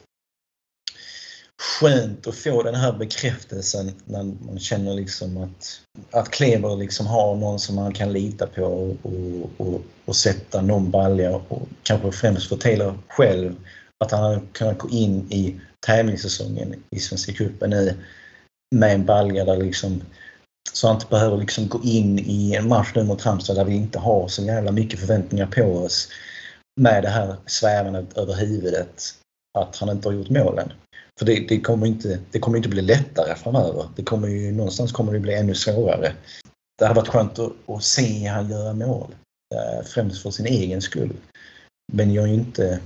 skönt 1.62 2.28
att 2.28 2.36
få 2.36 2.64
den 2.64 2.76
här 2.76 2.94
bekräftelsen 2.94 3.92
när 4.06 4.24
man 4.24 4.60
känner 4.60 4.94
liksom 4.94 5.38
att, 5.38 5.82
att 6.12 6.32
Kleber 6.32 6.78
liksom 6.78 7.08
har 7.08 7.36
någon 7.36 7.60
som 7.60 7.76
man 7.76 7.94
kan 7.94 8.14
lita 8.14 8.48
på 8.48 8.64
och, 8.64 8.98
och, 9.02 9.52
och, 9.58 9.82
och 10.06 10.16
sätta 10.16 10.62
någon 10.62 10.92
balja 10.92 11.36
och 11.36 11.68
kanske 11.84 12.12
främst 12.12 12.50
för 12.50 12.56
Taylor 12.56 12.98
själv 13.08 13.56
att 14.04 14.12
han 14.12 14.24
har 14.24 14.42
kunnat 14.52 14.78
gå 14.78 14.90
in 14.90 15.32
i 15.32 15.56
tävlingssäsongen 15.86 16.76
i 16.90 17.00
Svenska 17.00 17.34
cupen 17.34 17.70
nu 17.70 17.94
med 18.76 18.94
en 18.94 19.06
balja 19.06 19.46
där 19.46 19.58
liksom 19.58 20.02
så 20.74 20.88
han 20.88 20.96
inte 20.96 21.08
behöver 21.10 21.38
liksom 21.38 21.68
gå 21.68 21.82
in 21.84 22.20
i 22.20 22.56
en 22.56 22.68
match 22.68 22.92
nu 22.96 23.04
mot 23.04 23.22
Halmstad 23.22 23.56
där 23.56 23.66
vi 23.66 23.76
inte 23.76 24.00
har 24.00 24.28
så 24.28 24.42
jävla 24.42 24.72
mycket 24.72 25.00
förväntningar 25.00 25.48
på 25.48 25.64
oss 25.64 26.10
med 26.82 27.04
det 27.04 27.10
här 27.10 27.36
svävandet 27.46 28.18
över 28.18 28.34
huvudet 28.34 29.04
att 29.58 29.78
han 29.78 29.90
inte 29.90 30.08
har 30.08 30.14
gjort 30.14 30.30
målen. 30.30 30.72
För 31.20 31.26
det, 31.26 31.46
det, 31.50 31.62
kommer 31.62 31.88
inte, 31.88 32.20
det 32.32 32.40
kommer 32.40 32.58
inte 32.58 32.70
bli 32.70 32.82
lättare 32.82 33.36
framöver. 33.36 33.90
Det 33.96 34.04
kommer 34.04 34.28
ju, 34.28 34.52
någonstans 34.52 34.92
kommer 34.92 35.14
det 35.14 35.20
bli 35.20 35.34
ännu 35.34 35.56
svårare. 35.56 36.14
Det 36.80 36.86
hade 36.86 37.00
varit 37.00 37.10
skönt 37.10 37.40
att, 37.40 37.52
att 37.68 37.84
se 37.84 38.28
han 38.28 38.50
göra 38.50 38.74
mål. 38.74 39.16
Eh, 39.56 39.86
främst 39.86 40.22
för 40.22 40.32
sin 40.32 40.46
egen 40.46 40.82
skull. 40.82 41.14
Men 41.94 42.14
jag 42.14 42.24
är 42.24 42.28
ju 42.28 42.34
inte, 42.34 42.80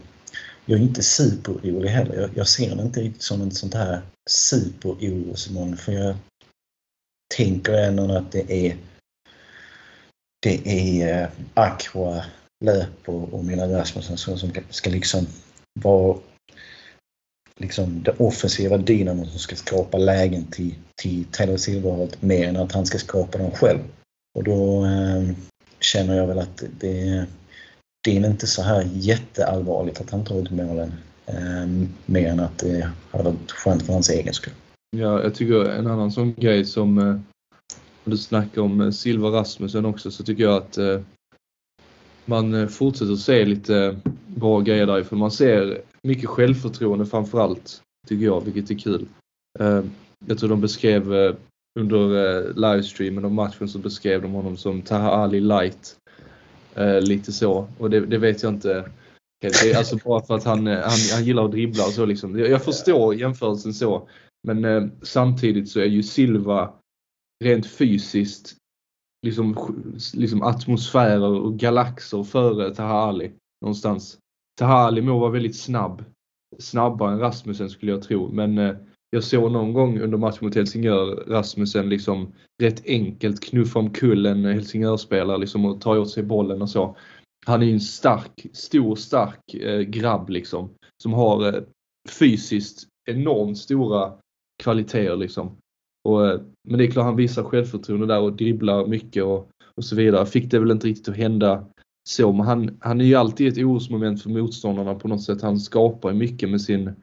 jag 0.70 0.80
är 0.80 0.84
inte 0.84 1.04
superorolig 1.04 1.90
heller. 1.90 2.22
Jag, 2.22 2.30
jag 2.36 2.48
ser 2.48 2.76
det 2.76 2.82
inte 2.82 3.02
riktigt 3.02 3.22
som 3.22 3.42
en 3.42 3.52
sånt 3.52 3.74
här 3.74 4.02
superorosmoln. 4.30 5.78
För 5.78 5.92
jag 5.92 6.16
tänker 7.36 7.74
ändå 7.74 8.12
att 8.12 8.32
det 8.32 8.52
är 8.68 8.78
det 10.42 10.68
är 10.68 11.24
eh, 11.24 11.30
Aqua, 11.54 12.26
Löp 12.66 13.10
och, 13.10 13.34
och 13.34 13.46
Milan 13.46 13.72
Rasmussen 13.72 14.18
som 14.18 14.52
ska 14.70 14.90
liksom 14.90 15.28
vara 15.80 16.18
liksom 17.60 18.04
det 18.04 18.12
offensiva 18.12 18.78
dynamon 18.78 19.26
som 19.26 19.40
ska 19.40 19.56
skapa 19.56 19.98
lägen 19.98 20.46
till, 20.46 20.76
till 21.02 21.26
Taylor 21.32 21.58
Silverholt 21.58 22.22
mer 22.22 22.48
än 22.48 22.58
att 22.58 22.72
han 22.72 22.86
ska 22.86 22.98
skapa 22.98 23.38
dem 23.38 23.52
själv. 23.52 23.80
Och 24.38 24.44
då 24.44 24.86
eh, 24.86 25.36
känner 25.80 26.18
jag 26.18 26.28
väl 26.28 26.40
att 26.40 26.64
det, 26.80 27.26
det 28.04 28.18
är 28.18 28.30
inte 28.30 28.48
så 28.48 28.62
här 28.62 28.90
jätteallvarligt 28.94 30.02
att 30.02 30.10
han 30.10 30.26
tar 30.26 30.42
ut 30.42 30.52
målen. 30.52 30.94
Eh, 31.26 31.88
mer 32.06 32.28
än 32.28 32.40
att 32.40 32.58
det 32.58 32.90
hade 33.12 33.24
varit 33.24 33.52
skönt 33.52 33.86
för 33.86 33.94
hans 33.94 34.10
egen 34.10 34.34
skull. 34.34 34.54
Ja, 34.98 35.24
jag 35.24 35.36
tycker 35.36 35.66
en 35.66 35.88
annan 35.88 36.12
sån 36.12 36.34
grej 36.34 36.66
som 36.66 36.98
eh, 36.98 37.20
du 38.04 38.18
snackar 38.18 38.62
om 38.62 38.82
eh, 38.82 38.92
Silva 38.92 39.30
Rasmussen 39.30 39.86
också 39.86 40.12
så 40.12 40.24
tycker 40.24 40.44
jag 40.44 40.56
att 40.56 40.78
eh, 40.78 41.02
man 42.26 42.54
eh, 42.54 42.68
fortsätter 42.68 43.16
se 43.16 43.46
lite 43.46 43.76
eh, 43.76 44.12
bra 44.28 44.60
grejer 44.60 44.86
därifrån. 44.86 45.20
Man 45.20 45.32
ser 45.32 45.82
mycket 46.04 46.30
självförtroende 46.30 47.06
framförallt, 47.06 47.82
tycker 48.08 48.26
jag, 48.26 48.46
vilket 48.46 48.72
är 48.72 48.76
kul. 48.76 49.08
Eh, 49.60 49.84
jag 50.26 50.40
tror 50.40 50.50
de 50.50 50.62
beskrev 50.62 51.14
eh, 51.14 51.36
under 51.80 52.54
livestreamen 52.54 53.26
av 53.26 53.32
matchen 53.32 53.70
så 53.70 53.80
beskrev 53.80 54.22
de 54.22 54.32
honom 54.32 54.58
som 54.58 54.82
Taha 54.82 55.10
Ali 55.10 55.40
light. 55.40 55.96
Eh, 56.76 57.02
lite 57.02 57.32
så. 57.32 57.68
Och 57.78 57.90
det, 57.90 58.06
det 58.06 58.18
vet 58.18 58.44
jag 58.44 58.54
inte. 58.54 58.92
Det 59.42 59.72
är 59.72 59.78
alltså 59.78 59.98
bara 60.06 60.22
för 60.22 60.36
att 60.36 60.44
han, 60.44 60.68
eh, 60.68 60.74
han, 60.74 60.98
han 61.14 61.26
gillar 61.26 61.46
att 61.46 61.52
dribbla 61.52 61.86
och 61.86 61.92
så 61.92 62.06
liksom. 62.06 62.40
Jag 62.40 62.64
förstår 62.64 63.16
jämförelsen 63.16 63.74
så. 63.74 64.10
Men 64.48 64.66
eh, 64.66 64.88
samtidigt 65.02 65.70
så 65.70 65.80
är 65.80 65.86
ju 65.86 66.04
Silva 66.04 66.74
rent 67.44 67.68
fysiskt 67.68 68.56
liksom, 69.26 69.76
liksom 70.14 70.44
atmosfärer 70.44 71.30
och 71.30 71.60
galaxer 71.60 72.24
före 72.24 72.76
Tahali 72.76 73.32
någonstans. 73.62 74.18
Tahali 74.60 75.02
må 75.02 75.20
vara 75.20 75.32
väldigt 75.32 75.58
snabb. 75.58 76.04
Snabbare 76.60 77.14
än 77.14 77.20
Rasmussen 77.20 77.70
skulle 77.70 77.92
jag 77.92 78.02
tro. 78.02 78.32
Men 78.32 78.58
eh, 78.58 78.76
jag 79.10 79.24
såg 79.24 79.52
någon 79.52 79.74
gång 79.74 80.00
under 80.00 80.18
matchen 80.18 80.40
mot 80.42 80.56
Helsingör 80.56 81.24
Rasmussen 81.28 81.90
liksom 81.90 82.34
rätt 82.62 82.84
enkelt 82.86 83.44
knuffa 83.44 83.80
omkull 83.80 84.26
en 84.26 84.46
eh, 84.46 84.54
Helsingörspelare 84.54 85.38
liksom 85.38 85.66
och 85.66 85.82
ta 85.82 85.98
åt 85.98 86.10
sig 86.10 86.24
bollen 86.24 86.62
och 86.62 86.70
så. 86.70 86.98
Han 87.46 87.62
är 87.62 87.66
ju 87.66 87.74
en 87.74 87.80
stark, 87.80 88.46
stor, 88.54 88.96
stark 88.96 89.54
eh, 89.54 89.80
grabb 89.80 90.30
liksom. 90.30 90.70
Som 91.04 91.14
har 91.14 91.48
eh, 91.48 91.64
fysiskt 92.10 92.88
enormt 93.10 93.58
stora 93.58 94.14
kvaliteter 94.64 95.16
liksom. 95.16 95.58
Och, 96.04 96.28
eh, 96.28 96.42
men 96.68 96.78
det 96.78 96.86
är 96.86 96.92
klart 96.92 97.06
han 97.06 97.16
visar 97.16 97.44
självförtroende 97.44 98.08
där 98.08 98.20
och 98.20 98.34
dribblar 98.34 98.88
mycket 98.88 99.24
och, 99.24 99.50
och 99.76 99.86
så 99.86 99.96
vidare. 99.96 100.26
Fick 100.26 100.52
det 100.52 100.60
väl 100.60 100.72
inte 100.72 100.88
riktigt 100.88 101.10
att 101.10 101.18
hända 101.18 101.66
så, 102.10 102.32
men 102.32 102.46
han, 102.46 102.78
han 102.82 103.02
är 103.02 103.06
ju 103.06 103.16
alltid 103.16 103.48
ett 103.48 103.66
orosmoment 103.66 104.24
för 104.24 104.30
motståndarna 104.30 104.96
på 104.96 105.08
något 105.08 105.24
sätt. 105.24 105.42
Han 105.42 105.60
skapar 105.60 106.14
mycket 106.14 106.50
med 106.50 106.62
sin, 106.62 106.96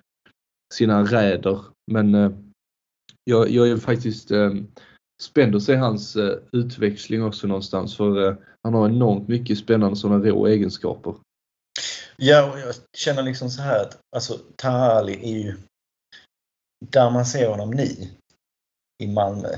sina 0.75 1.05
räder. 1.05 1.61
Men 1.93 2.15
eh, 2.15 2.31
jag, 3.25 3.51
jag 3.51 3.69
är 3.69 3.77
faktiskt 3.77 4.31
eh, 4.31 4.51
spänd 5.23 5.57
att 5.57 5.63
se 5.63 5.77
hans 5.77 6.17
eh, 6.17 6.39
utväxling 6.53 7.25
också 7.25 7.47
någonstans 7.47 7.97
för 7.97 8.29
eh, 8.29 8.37
han 8.63 8.75
har 8.75 8.89
enormt 8.89 9.29
mycket 9.29 9.59
spännande 9.59 9.97
sådana 9.97 10.25
rå 10.25 10.47
egenskaper. 10.47 11.15
Ja, 12.17 12.53
och 12.53 12.61
jag 12.61 12.75
känner 12.97 13.23
liksom 13.23 13.51
så 13.51 13.63
här 13.63 13.83
att 13.83 13.99
alltså 14.17 14.39
Tahali 14.57 15.13
är 15.13 15.39
ju 15.39 15.57
där 16.91 17.11
man 17.11 17.27
ser 17.27 17.49
honom 17.49 17.71
nu 17.71 17.89
i 19.03 19.07
Malmö. 19.07 19.49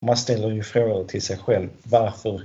Man 0.00 0.16
ställer 0.16 0.50
ju 0.50 0.62
frågor 0.62 1.04
till 1.04 1.22
sig 1.22 1.38
själv. 1.38 1.68
Varför 1.82 2.42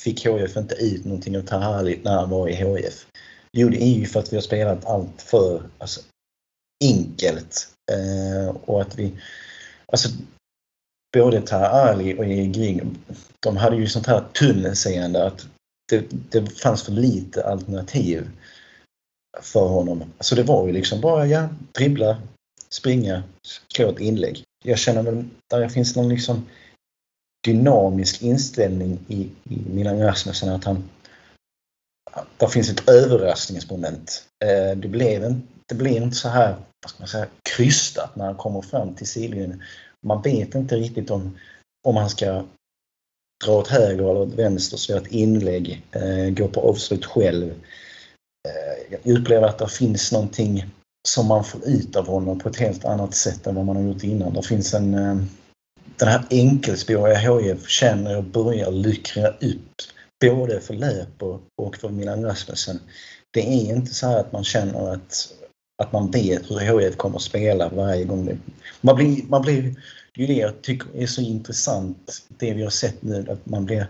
fick 0.00 0.26
HIF 0.26 0.56
inte 0.56 0.74
ut 0.74 1.04
någonting 1.04 1.38
av 1.38 1.42
Tahali 1.42 2.00
när 2.04 2.16
han 2.16 2.30
var 2.30 2.48
i 2.48 2.52
HIF? 2.52 3.06
Jo, 3.52 3.68
det 3.68 3.82
är 3.82 3.98
ju 3.98 4.06
för 4.06 4.20
att 4.20 4.32
vi 4.32 4.36
har 4.36 4.42
spelat 4.42 4.84
allt 4.84 5.22
för 5.22 5.62
alltså, 5.78 6.00
enkelt. 6.84 7.74
Eh, 7.92 8.48
och 8.48 8.82
att 8.82 8.98
vi... 8.98 9.12
Alltså, 9.86 10.08
både 11.12 11.42
Ali 11.68 12.14
och 12.18 12.24
Gring, 12.54 12.98
de 13.40 13.56
hade 13.56 13.76
ju 13.76 13.86
sånt 13.86 14.06
här 14.06 14.24
tunnelseende 14.32 15.26
att 15.26 15.46
det, 15.88 16.06
det 16.10 16.60
fanns 16.60 16.82
för 16.82 16.92
lite 16.92 17.46
alternativ 17.46 18.30
för 19.40 19.68
honom. 19.68 20.04
Så 20.20 20.34
det 20.34 20.42
var 20.42 20.66
ju 20.66 20.72
liksom 20.72 21.00
bara, 21.00 21.26
ja, 21.26 21.48
dribbla, 21.72 22.22
springa, 22.70 23.22
slå 23.68 23.90
ett 23.90 24.00
inlägg 24.00 24.44
jag 24.64 24.78
känner 24.78 25.02
väl 25.02 25.24
där 25.50 25.60
det 25.60 25.68
finns 25.68 25.96
någon 25.96 26.08
liksom 26.08 26.46
dynamisk 27.44 28.22
inställning 28.22 28.98
i, 29.08 29.20
i 29.44 29.58
Milan 29.70 30.00
Rasmussen 30.00 30.48
att 30.48 30.64
han 30.64 30.88
där 32.36 32.46
finns 32.46 32.70
ett 32.70 32.88
överraskningsmoment. 32.88 34.24
Eh, 34.44 34.78
det 34.78 34.88
blev, 34.88 35.24
inte, 35.24 35.46
det 35.66 35.74
blev 35.74 36.02
inte 36.02 36.16
så 36.16 36.28
här 36.28 36.56
vad 36.82 36.90
ska 36.90 36.98
man 36.98 37.08
säga, 37.08 37.26
krystat 37.56 38.16
när 38.16 38.24
han 38.24 38.34
kommer 38.34 38.62
fram 38.62 38.94
till 38.94 39.06
sidlinjen. 39.06 39.62
Man 40.06 40.22
vet 40.22 40.54
inte 40.54 40.76
riktigt 40.76 41.10
om, 41.10 41.38
om 41.86 41.96
han 41.96 42.10
ska 42.10 42.44
dra 43.44 43.52
åt 43.52 43.68
höger 43.68 44.10
eller 44.10 44.20
åt 44.20 44.34
vänster, 44.34 44.76
slå 44.76 44.96
ett 44.96 45.06
inlägg, 45.06 45.82
eh, 45.92 46.30
gå 46.30 46.48
på 46.48 46.60
avslut 46.60 47.04
själv. 47.04 47.50
Eh, 48.48 48.98
jag 49.04 49.18
upplever 49.18 49.48
att 49.48 49.58
det 49.58 49.68
finns 49.68 50.12
någonting 50.12 50.66
som 51.08 51.26
man 51.26 51.44
får 51.44 51.68
ut 51.68 51.96
av 51.96 52.06
honom 52.06 52.38
på 52.38 52.48
ett 52.48 52.56
helt 52.56 52.84
annat 52.84 53.14
sätt 53.14 53.46
än 53.46 53.54
vad 53.54 53.64
man 53.64 53.76
har 53.76 53.82
gjort 53.82 54.04
innan. 54.04 54.34
Det 54.34 54.42
finns 54.42 54.74
en... 54.74 54.94
Eh, 54.94 55.16
den 55.96 56.08
här 56.08 56.24
enkelspåriga 56.30 57.18
HIF 57.18 57.68
känner 57.68 58.12
jag 58.12 58.24
börjar 58.24 58.70
luckra 58.70 59.28
upp 59.28 59.74
både 60.20 60.60
för 60.60 60.74
Löper 60.74 61.38
och 61.62 61.76
för 61.76 61.88
Milan 61.88 62.24
Rasmussen. 62.24 62.80
Det 63.30 63.40
är 63.40 63.74
inte 63.74 63.94
så 63.94 64.06
att 64.06 64.32
man 64.32 64.44
känner 64.44 64.92
att, 64.92 65.32
att 65.82 65.92
man 65.92 66.10
vet 66.10 66.50
hur 66.50 66.80
HIF 66.80 66.96
kommer 66.96 67.16
att 67.16 67.22
spela 67.22 67.68
varje 67.68 68.04
gång. 68.04 68.26
Det, 68.26 68.38
man 68.80 68.96
blir, 68.96 69.22
man 69.28 69.42
blir, 69.42 69.62
det 70.14 70.22
är 70.22 70.26
ju 70.26 70.34
det 70.34 70.40
jag 70.40 70.62
tycker 70.62 70.88
är 70.94 71.06
så 71.06 71.20
intressant, 71.20 72.22
det 72.28 72.54
vi 72.54 72.62
har 72.62 72.70
sett 72.70 73.02
nu, 73.02 73.26
att 73.30 73.46
man 73.46 73.64
blir 73.64 73.86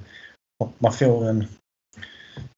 man 0.78 0.92
får 0.92 1.28
en 1.28 1.46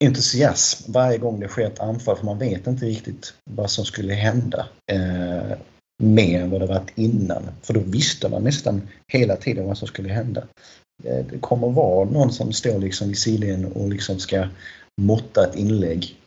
entusiasm 0.04 0.92
varje 0.92 1.18
gång 1.18 1.40
det 1.40 1.48
sker 1.48 1.66
ett 1.66 1.80
anfall 1.80 2.16
för 2.16 2.24
man 2.24 2.38
vet 2.38 2.66
inte 2.66 2.86
riktigt 2.86 3.34
vad 3.50 3.70
som 3.70 3.84
skulle 3.84 4.14
hända 4.14 4.66
eh, 4.92 5.58
mer 6.02 6.40
än 6.40 6.50
vad 6.50 6.60
det 6.60 6.66
varit 6.66 6.92
innan. 6.94 7.42
För 7.62 7.74
då 7.74 7.80
visste 7.80 8.28
man 8.28 8.44
nästan 8.44 8.88
hela 9.12 9.36
tiden 9.36 9.66
vad 9.66 9.78
som 9.78 9.88
skulle 9.88 10.12
hända. 10.12 10.44
Eh, 11.04 11.24
det 11.30 11.38
kommer 11.40 11.68
vara 11.70 12.10
någon 12.10 12.32
som 12.32 12.52
står 12.52 12.78
liksom 12.78 13.08
vid 13.08 13.18
sidlinjen 13.18 13.72
och 13.72 13.88
liksom 13.88 14.18
ska 14.18 14.48
måtta 15.00 15.46
ett 15.46 15.56
inlägg. 15.56 16.19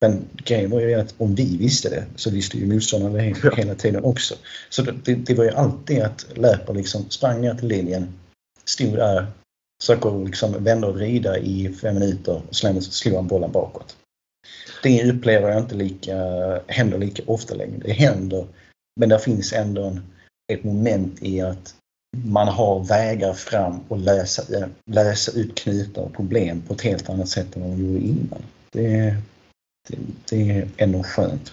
Men 0.00 0.24
grejen 0.44 0.70
var 0.70 0.80
ju 0.80 0.94
att 0.94 1.14
om 1.18 1.34
vi 1.34 1.56
visste 1.56 1.88
det 1.88 2.04
så 2.16 2.30
visste 2.30 2.58
ju 2.58 2.66
motståndarna 2.66 3.16
det 3.16 3.56
hela 3.56 3.74
tiden 3.74 4.04
också. 4.04 4.34
Så 4.68 4.82
det, 4.82 5.14
det 5.14 5.34
var 5.34 5.44
ju 5.44 5.50
alltid 5.50 6.02
att 6.02 6.26
löpa 6.34 6.72
liksom 6.72 7.10
sprang 7.10 7.40
ner 7.40 7.54
till 7.54 7.68
linjen, 7.68 8.14
stod 8.64 8.96
där, 8.96 9.26
försöker 9.82 10.24
liksom 10.26 10.64
vända 10.64 10.88
och 10.88 10.94
vrida 10.94 11.38
i 11.38 11.74
fem 11.82 11.94
minuter 11.94 12.42
och 12.48 12.56
sen 12.56 12.82
slår 12.82 13.16
han 13.16 13.26
bollen 13.26 13.52
bakåt. 13.52 13.96
Det 14.82 15.10
upplever 15.10 15.48
jag 15.48 15.58
inte 15.58 15.74
lika, 15.74 16.16
händer 16.66 16.98
lika 16.98 17.22
ofta 17.26 17.54
längre. 17.54 17.78
Det 17.84 17.92
händer, 17.92 18.46
men 19.00 19.08
det 19.08 19.18
finns 19.18 19.52
ändå 19.52 19.84
en, 19.84 20.02
ett 20.52 20.64
moment 20.64 21.22
i 21.22 21.40
att 21.40 21.74
man 22.24 22.48
har 22.48 22.84
vägar 22.84 23.32
fram 23.32 23.80
och 23.88 23.98
läsa, 23.98 24.42
läsa 24.86 25.32
ut 25.32 25.58
knutar 25.58 26.02
och 26.02 26.14
problem 26.14 26.62
på 26.62 26.74
ett 26.74 26.80
helt 26.80 27.10
annat 27.10 27.28
sätt 27.28 27.56
än 27.56 27.62
man 27.62 27.78
gjorde 27.78 28.06
innan. 28.06 28.42
Det, 28.72 29.16
det, 29.90 29.98
det 30.30 30.50
är 30.50 30.68
ändå 30.76 31.02
skönt. 31.02 31.52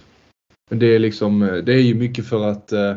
Men 0.69 0.79
det 0.79 0.95
är 0.95 0.99
liksom, 0.99 1.39
det 1.65 1.73
är 1.73 1.81
ju 1.81 1.95
mycket 1.95 2.25
för 2.25 2.49
att 2.49 2.71
eh, 2.71 2.95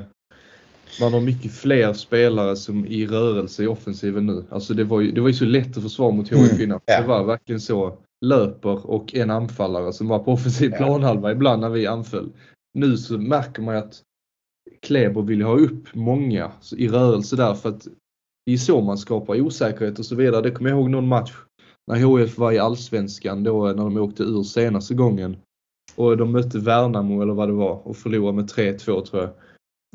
man 1.01 1.13
har 1.13 1.21
mycket 1.21 1.53
fler 1.53 1.93
spelare 1.93 2.57
som 2.57 2.87
i 2.87 3.07
rörelse 3.07 3.63
i 3.63 3.67
offensiven 3.67 4.27
nu. 4.27 4.45
Alltså 4.51 4.75
det 4.75 4.85
var 4.85 5.01
ju, 5.01 5.13
det 5.13 5.21
var 5.21 5.29
ju 5.29 5.35
så 5.35 5.45
lätt 5.45 5.77
att 5.77 5.83
försvara 5.83 6.11
mot 6.11 6.33
HIF 6.33 6.61
mm. 6.61 6.79
Ja. 6.85 7.01
Det 7.01 7.07
var 7.07 7.25
verkligen 7.25 7.61
så. 7.61 7.99
Löper 8.25 8.91
och 8.91 9.15
en 9.15 9.31
anfallare 9.31 9.93
som 9.93 10.09
var 10.09 10.19
på 10.19 10.33
offensiv 10.33 10.71
planhalva 10.71 11.33
ibland 11.33 11.61
när 11.61 11.69
vi 11.69 11.87
anföll. 11.87 12.33
Nu 12.75 12.97
så 12.97 13.19
märker 13.19 13.63
man 13.63 13.75
ju 13.75 13.81
att 13.81 14.03
Kleber 14.83 15.23
vill 15.23 15.43
ha 15.43 15.57
upp 15.57 15.95
många 15.95 16.53
i 16.77 16.89
rörelse 16.89 17.37
där 17.37 17.55
för 17.55 17.69
att 17.69 17.89
det 18.47 18.53
är 18.53 18.57
så 18.57 18.81
man 18.81 18.99
skapar 18.99 19.41
osäkerhet 19.41 19.99
och 19.99 20.07
så 20.07 20.15
vidare. 20.15 20.43
Det 20.43 20.51
kommer 20.51 20.71
jag 20.71 20.79
ihåg 20.79 20.91
någon 20.91 21.09
match 21.09 21.33
när 21.87 22.03
HF 22.03 22.39
var 22.39 22.53
i 22.53 22.59
Allsvenskan 22.59 23.43
då 23.43 23.67
när 23.67 23.85
de 23.85 23.97
åkte 23.97 24.23
ur 24.23 24.43
senaste 24.43 24.95
gången. 24.95 25.37
Och 25.97 26.17
de 26.17 26.33
mötte 26.33 26.59
Värnamo 26.59 27.23
eller 27.23 27.35
vad 27.35 27.49
det 27.49 27.53
var 27.53 27.89
och 27.89 27.97
förlorade 27.97 28.37
med 28.37 28.51
3-2 28.51 29.05
tror 29.05 29.23
jag. 29.23 29.31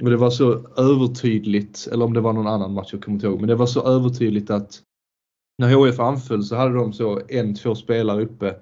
Och 0.03 0.09
det 0.09 0.17
var 0.17 0.29
så 0.29 0.67
övertydligt, 0.77 1.87
eller 1.91 2.05
om 2.05 2.13
det 2.13 2.21
var 2.21 2.33
någon 2.33 2.47
annan 2.47 2.73
match 2.73 2.89
jag 2.91 3.03
kommer 3.03 3.15
inte 3.15 3.27
ihåg, 3.27 3.39
men 3.39 3.47
det 3.47 3.55
var 3.55 3.65
så 3.65 3.87
övertydligt 3.87 4.49
att 4.49 4.81
när 5.57 5.73
HF 5.73 5.99
anföll 5.99 6.43
så 6.43 6.55
hade 6.55 6.75
de 6.75 6.93
så 6.93 7.21
en, 7.27 7.55
två 7.55 7.75
spelare 7.75 8.23
uppe. 8.23 8.55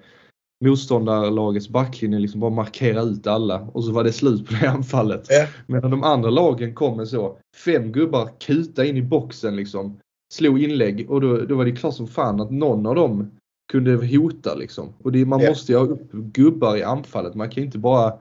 Motståndarlagets 0.66 1.70
backlinje 1.70 2.20
liksom 2.20 2.40
bara 2.40 2.52
markera 2.52 3.02
ut 3.02 3.28
alla 3.28 3.62
och 3.62 3.84
så 3.84 3.92
var 3.92 4.04
det 4.04 4.14
slut 4.14 4.48
på 4.48 4.54
det 4.54 4.70
anfallet. 4.70 5.28
Ja. 5.30 5.48
Medan 5.68 5.92
de 5.92 6.04
andra 6.04 6.30
lagen 6.30 6.76
kom 6.76 6.98
med 6.98 7.08
så 7.08 7.38
fem 7.66 7.92
gubbar 7.92 8.30
kuta 8.40 8.86
in 8.86 8.98
i 8.98 9.02
boxen 9.02 9.56
liksom. 9.56 10.00
Slog 10.34 10.63
inlägg 10.63 11.12
och 11.12 11.22
då, 11.22 11.38
då 11.38 11.56
var 11.56 11.65
det 11.65 11.72
klart 11.72 11.96
som 11.96 12.08
fan 12.08 12.41
att 12.41 12.52
någon 12.52 12.86
av 12.86 12.96
dem 12.96 13.32
kunde 13.72 13.91
hota 13.91 14.56
liksom. 14.56 14.93
Och 15.04 15.12
det, 15.12 15.26
man 15.26 15.39
ja. 15.39 15.50
måste 15.50 15.72
ju 15.72 15.78
ha 15.78 15.86
upp 15.86 16.12
gubbar 16.12 16.78
i 16.78 16.84
anfallet. 16.84 17.36
Man 17.36 17.50
kan 17.50 17.63
inte 17.63 17.78
bara 17.78 18.13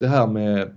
det 0.00 0.06
här 0.08 0.26
med 0.26 0.76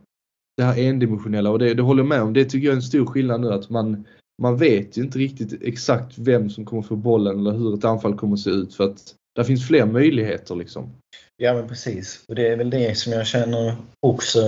det 0.58 0.63
här 0.63 0.80
endimensionella 0.80 1.49
och 1.49 1.60
det, 1.60 1.73
det 1.73 1.82
håller 1.84 2.04
jag 2.04 2.08
med 2.08 2.21
om. 2.21 2.34
Det 2.34 2.45
tycker 2.45 2.65
jag 2.65 2.71
är 2.71 2.76
en 2.76 2.82
stor 2.82 3.06
skillnad 3.06 3.41
nu 3.41 3.54
att 3.54 3.69
man, 3.69 4.06
man 4.41 4.58
vet 4.58 4.97
ju 4.97 5.02
inte 5.02 5.19
riktigt 5.19 5.63
exakt 5.63 6.17
vem 6.17 6.49
som 6.49 6.65
kommer 6.65 6.82
få 6.82 6.95
bollen 6.95 7.39
eller 7.39 7.52
hur 7.52 7.73
ett 7.73 7.86
anfall 7.86 8.17
kommer 8.17 8.34
att 8.34 8.39
se 8.39 8.49
ut 8.49 8.73
för 8.73 8.84
att 8.84 9.15
det 9.36 9.45
finns 9.45 9.67
fler 9.67 9.86
möjligheter 9.86 10.56
liksom. 10.56 10.89
Ja 11.38 11.54
men 11.54 11.67
precis 11.67 12.26
och 12.28 12.36
det 12.36 12.47
är 12.47 12.58
väl 12.58 12.69
det 12.69 12.97
som 12.97 13.13
jag 13.13 13.28
känner 13.28 13.76
också 13.99 14.39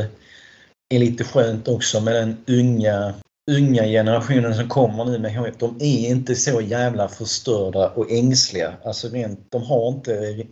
är 0.93 0.99
lite 0.99 1.23
skönt 1.23 1.67
också 1.67 2.01
med 2.01 2.15
den 2.15 2.37
unga 2.47 3.13
unga 3.51 3.83
generationen 3.83 4.55
som 4.55 4.69
kommer 4.69 5.05
nu 5.05 5.19
med 5.19 5.35
HF, 5.35 5.57
de 5.57 5.75
är 5.79 6.09
inte 6.09 6.35
så 6.35 6.61
jävla 6.61 7.07
förstörda 7.07 7.89
och 7.89 8.11
ängsliga. 8.11 8.77
Alltså 8.83 9.09
rent, 9.09 9.51
de 9.51 9.63
har 9.63 9.87
inte 9.87 10.45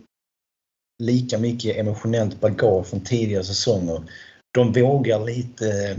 lika 1.02 1.38
mycket 1.38 1.76
emotionellt 1.76 2.40
bagage 2.40 2.86
från 2.86 3.00
tidigare 3.00 3.44
säsonger 3.44 4.02
de 4.54 4.72
vågar 4.72 5.24
lite 5.24 5.96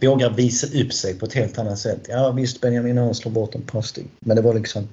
vågar 0.00 0.30
visa 0.30 0.66
upp 0.78 0.92
sig 0.92 1.18
på 1.18 1.26
ett 1.26 1.32
helt 1.32 1.58
annat 1.58 1.78
sätt. 1.78 2.06
Ja 2.08 2.30
visst, 2.30 2.60
Benjamin 2.60 2.98
Öhrn 2.98 3.14
slår 3.14 3.32
bort 3.32 3.54
en 3.54 3.62
posting. 3.62 4.10
Men 4.20 4.36
det 4.36 4.42
var 4.42 4.54
liksom, 4.54 4.88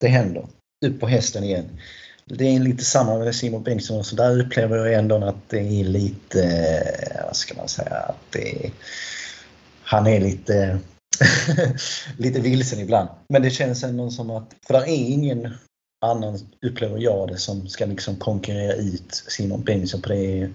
det 0.00 0.08
händer. 0.08 0.46
Upp 0.86 1.00
på 1.00 1.06
hästen 1.06 1.44
igen. 1.44 1.68
Det 2.24 2.44
är 2.44 2.60
lite 2.60 2.84
samma 2.84 3.18
med 3.18 3.34
Simon 3.34 3.62
Bengtsson. 3.62 4.04
Så 4.04 4.16
där 4.16 4.40
upplever 4.40 4.76
jag 4.76 4.94
ändå 4.94 5.24
att 5.24 5.48
det 5.48 5.58
är 5.58 5.84
lite, 5.84 6.42
eh, 6.42 7.24
vad 7.26 7.36
ska 7.36 7.54
man 7.54 7.68
säga, 7.68 7.96
att 7.96 8.32
det 8.32 8.64
är, 8.64 8.70
han 9.84 10.06
är 10.06 10.20
lite 10.20 10.78
lite 12.18 12.40
vilsen 12.40 12.80
ibland. 12.80 13.08
Men 13.28 13.42
det 13.42 13.50
känns 13.50 13.84
ändå 13.84 14.10
som 14.10 14.30
att, 14.30 14.54
för 14.66 14.74
det 14.74 14.80
är 14.80 15.12
ingen 15.12 15.54
annan, 16.04 16.38
upplever 16.66 16.98
jag 16.98 17.28
det, 17.28 17.36
som 17.36 17.68
ska 17.68 17.86
liksom 17.86 18.16
konkurrera 18.16 18.74
ut 18.74 19.24
Simon 19.28 19.62
Bengtsson 19.62 20.02
på 20.02 20.08
det 20.08 20.50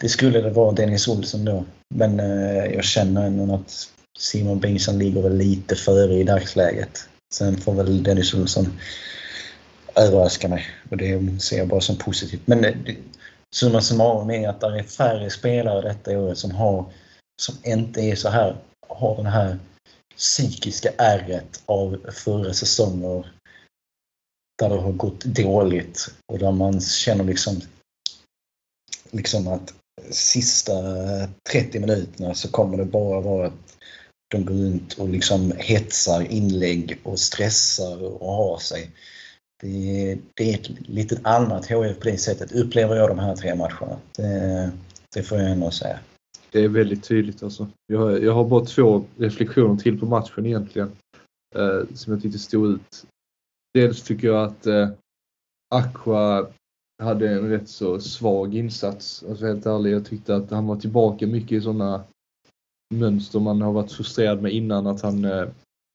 det 0.00 0.08
skulle 0.08 0.40
det 0.40 0.50
vara 0.50 0.72
Dennis 0.72 1.08
Olsson 1.08 1.44
då. 1.44 1.64
Men 1.94 2.20
eh, 2.20 2.64
jag 2.74 2.84
känner 2.84 3.26
ändå 3.26 3.54
att 3.54 3.88
Simon 4.18 4.60
Bengtsson 4.60 4.98
ligger 4.98 5.22
väl 5.22 5.36
lite 5.36 5.76
före 5.76 6.14
i 6.14 6.24
dagsläget. 6.24 7.08
Sen 7.34 7.56
får 7.56 7.74
väl 7.74 8.02
Dennis 8.02 8.34
Olsson 8.34 8.78
överraska 9.96 10.48
mig 10.48 10.66
och 10.90 10.96
det 10.96 11.42
ser 11.42 11.58
jag 11.58 11.68
bara 11.68 11.80
som 11.80 11.96
positivt. 11.96 12.42
Men 12.44 12.64
eh, 12.64 12.74
summa 13.54 13.80
summarum 13.80 14.30
är 14.30 14.48
att 14.48 14.60
det 14.60 14.78
är 14.78 14.82
färre 14.82 15.30
spelare 15.30 15.88
detta 15.88 16.18
året 16.18 16.38
som 16.38 16.50
har 16.50 16.86
som 17.42 17.54
inte 17.64 18.00
är 18.00 18.16
så 18.16 18.28
här, 18.28 18.56
har 18.88 19.16
den 19.16 19.26
här 19.26 19.58
psykiska 20.16 20.90
ärret 20.98 21.62
av 21.66 22.10
förra 22.12 22.54
säsonger 22.54 23.32
där 24.58 24.68
det 24.68 24.80
har 24.80 24.92
gått 24.92 25.24
dåligt 25.24 26.08
och 26.32 26.38
där 26.38 26.52
man 26.52 26.80
känner 26.80 27.24
liksom 27.24 27.60
liksom 29.10 29.48
att 29.48 29.74
sista 30.10 30.72
30 31.50 31.80
minuterna 31.80 32.34
så 32.34 32.48
kommer 32.48 32.76
det 32.76 32.84
bara 32.84 33.20
vara 33.20 33.46
att 33.46 33.76
de 34.30 34.44
går 34.44 34.54
runt 34.54 34.92
och 34.92 35.08
liksom 35.08 35.52
hetsar 35.58 36.32
inlägg 36.32 37.00
och 37.02 37.18
stressar 37.18 38.02
och 38.02 38.34
har 38.34 38.58
sig. 38.58 38.90
Det, 39.62 40.18
det 40.34 40.50
är 40.50 40.54
ett 40.54 40.70
lite 40.88 41.20
annat 41.24 41.66
HIF 41.66 41.98
på 41.98 42.04
det 42.04 42.18
sättet, 42.18 42.52
upplever 42.52 42.96
jag 42.96 43.08
de 43.08 43.18
här 43.18 43.36
tre 43.36 43.54
matcherna. 43.54 43.98
Det, 44.16 44.70
det 45.14 45.22
får 45.22 45.38
jag 45.38 45.50
ändå 45.50 45.70
säga. 45.70 45.98
Det 46.54 46.64
är 46.64 46.68
väldigt 46.68 47.04
tydligt 47.04 47.42
alltså. 47.42 47.68
Jag, 47.86 48.22
jag 48.22 48.32
har 48.32 48.48
bara 48.48 48.64
två 48.64 49.04
reflektioner 49.16 49.76
till 49.76 50.00
på 50.00 50.06
matchen 50.06 50.46
egentligen. 50.46 50.92
Eh, 51.54 51.94
som 51.94 52.12
jag 52.12 52.22
tyckte 52.22 52.38
stod 52.38 52.70
ut. 52.70 53.06
Dels 53.74 54.02
tycker 54.02 54.28
jag 54.28 54.44
att 54.44 54.66
eh, 54.66 54.88
Aqua 55.74 56.46
hade 57.02 57.30
en 57.30 57.48
rätt 57.48 57.68
så 57.68 58.00
svag 58.00 58.54
insats. 58.54 59.24
Alltså 59.28 59.46
helt 59.46 59.66
ärligt, 59.66 59.92
jag 59.92 60.06
tyckte 60.06 60.36
att 60.36 60.50
han 60.50 60.66
var 60.66 60.76
tillbaka 60.76 61.26
mycket 61.26 61.52
i 61.52 61.60
sådana 61.60 62.04
mönster 62.94 63.40
man 63.40 63.62
har 63.62 63.72
varit 63.72 63.92
frustrerad 63.92 64.42
med 64.42 64.52
innan. 64.52 64.86
Att 64.86 65.02
han 65.02 65.24
eh, 65.24 65.48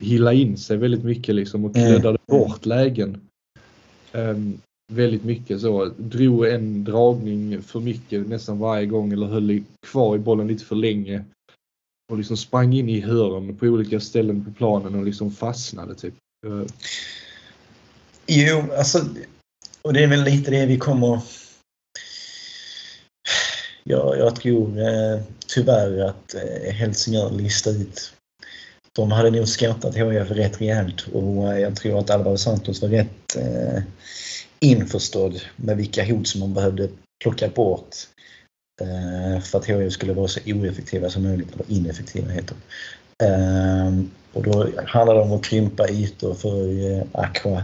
hillade 0.03 0.37
in 0.37 0.57
sig 0.57 0.77
väldigt 0.77 1.03
mycket 1.03 1.35
liksom 1.35 1.65
och 1.65 1.77
mm. 1.77 1.89
kläddade 1.89 2.17
mm. 2.27 2.41
bort 2.41 2.65
lägen. 2.65 3.21
Um, 4.13 4.61
väldigt 4.89 5.23
mycket 5.23 5.61
så. 5.61 5.85
Drog 5.85 6.45
en 6.45 6.83
dragning 6.83 7.61
för 7.61 7.79
mycket 7.79 8.27
nästan 8.27 8.59
varje 8.59 8.85
gång 8.85 9.13
eller 9.13 9.27
höll 9.27 9.63
kvar 9.87 10.15
i 10.15 10.19
bollen 10.19 10.47
lite 10.47 10.65
för 10.65 10.75
länge. 10.75 11.23
Och 12.11 12.17
liksom 12.17 12.37
sprang 12.37 12.73
in 12.73 12.89
i 12.89 12.99
hörn 12.99 13.57
på 13.57 13.65
olika 13.65 13.99
ställen 13.99 14.45
på 14.45 14.51
planen 14.51 14.95
och 14.95 15.05
liksom 15.05 15.31
fastnade 15.31 15.95
typ. 15.95 16.13
Jo, 18.27 18.63
alltså 18.77 19.05
och 19.81 19.93
det 19.93 20.03
är 20.03 20.07
väl 20.07 20.23
lite 20.23 20.51
det 20.51 20.65
vi 20.65 20.77
kommer... 20.77 21.19
Ja, 23.83 24.15
jag 24.15 24.35
tror 24.35 24.79
eh, 24.79 25.21
tyvärr 25.47 25.99
att 25.99 26.33
eh, 26.33 26.73
Helsingör 26.73 27.31
listar 27.31 27.71
ut 27.71 28.13
de 28.93 29.11
hade 29.11 29.29
nog 29.29 29.47
skrattat 29.47 29.95
HIF 29.95 30.31
rätt 30.31 30.61
rejält 30.61 31.07
och 31.13 31.53
eh, 31.53 31.59
jag 31.59 31.75
tror 31.75 31.99
att 31.99 32.09
Alvaro 32.09 32.37
Santos 32.37 32.81
var 32.81 32.89
rätt 32.89 33.35
eh, 33.35 33.83
införstådd 34.59 35.41
med 35.55 35.77
vilka 35.77 36.05
hot 36.05 36.27
som 36.27 36.39
man 36.39 36.53
behövde 36.53 36.89
plocka 37.23 37.47
bort 37.47 37.95
eh, 38.81 39.41
för 39.41 39.57
att 39.57 39.65
HIF 39.65 39.93
skulle 39.93 40.13
vara 40.13 40.27
så 40.27 40.39
oeffektiva 40.45 41.09
som 41.09 41.23
möjligt, 41.23 41.53
eller 41.53 41.71
ineffektiva 41.71 42.31
heter 42.31 42.55
ehm, 43.23 44.11
och 44.33 44.43
då 44.43 44.69
handlar 44.85 45.15
det 45.15 45.21
om 45.21 45.31
att 45.31 45.43
krympa 45.43 45.89
ytor 45.89 46.33
för 46.33 46.91
eh, 46.91 47.03
Aqua 47.11 47.63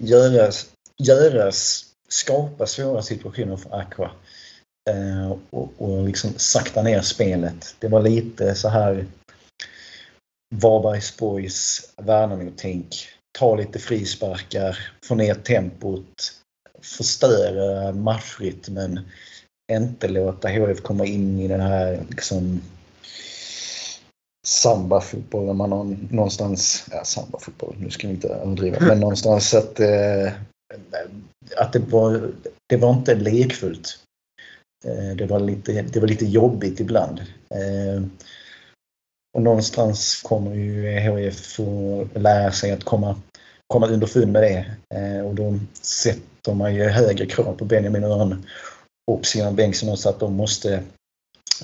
göra, 0.00 0.50
göra, 0.98 1.52
skapa 2.08 2.66
svåra 2.66 3.02
situationer 3.02 3.56
för 3.56 3.80
Aqua 3.80 4.10
ehm, 4.90 5.32
och, 5.50 5.72
och 5.78 6.04
liksom 6.04 6.30
sakta 6.36 6.82
ner 6.82 7.00
spelet. 7.00 7.74
Det 7.78 7.88
var 7.88 8.02
lite 8.02 8.54
så 8.54 8.68
här 8.68 9.06
Varbergs 10.54 11.16
Boys 11.16 11.92
Värnamo-tänk. 11.96 13.17
Ta 13.32 13.56
lite 13.56 13.78
frisparkar, 13.78 14.78
få 15.04 15.14
ner 15.14 15.34
tempot, 15.34 16.32
förstöra 16.82 17.92
matchrytmen, 17.92 19.00
inte 19.72 20.08
låta 20.08 20.48
HF 20.48 20.82
komma 20.82 21.06
in 21.06 21.40
i 21.40 21.48
den 21.48 21.60
här 21.60 22.04
liksom 22.08 22.60
samba-fotboll 24.46 25.54
man 25.54 25.72
har 25.72 25.96
någonstans, 26.10 26.84
ja 26.90 27.04
samba-fotboll, 27.04 27.76
nu 27.78 27.90
ska 27.90 28.06
vi 28.06 28.14
inte 28.14 28.28
överdriva, 28.28 28.80
men 28.80 29.00
någonstans 29.00 29.54
att, 29.54 29.80
eh, 29.80 30.32
att 31.56 31.72
det, 31.72 31.78
var, 31.78 32.30
det 32.66 32.76
var 32.76 32.90
inte 32.90 33.14
lekfullt. 33.14 33.98
Eh, 34.84 35.16
det, 35.16 35.26
var 35.26 35.40
lite, 35.40 35.82
det 35.82 36.00
var 36.00 36.08
lite 36.08 36.26
jobbigt 36.26 36.80
ibland. 36.80 37.20
Eh, 37.50 38.02
och 39.38 39.44
någonstans 39.44 40.22
kommer 40.22 40.54
ju 40.54 40.88
HIF 40.88 41.60
att 41.60 42.22
lära 42.22 42.52
sig 42.52 42.72
att 42.72 42.84
komma, 42.84 43.16
komma 43.66 43.86
underfund 43.86 44.32
med 44.32 44.42
det. 44.42 44.66
Eh, 44.94 45.26
och 45.26 45.34
då 45.34 45.58
sätter 45.82 46.54
man 46.54 46.74
ju 46.74 46.84
högre 46.84 47.26
krav 47.26 47.56
på 47.56 47.64
Benjamin 47.64 48.04
Öhrn 48.04 48.46
och 49.10 49.26
Simon 49.26 49.56
Bengtsson 49.56 49.88
också 49.88 50.08
att 50.08 50.20
de 50.20 50.34
måste 50.34 50.82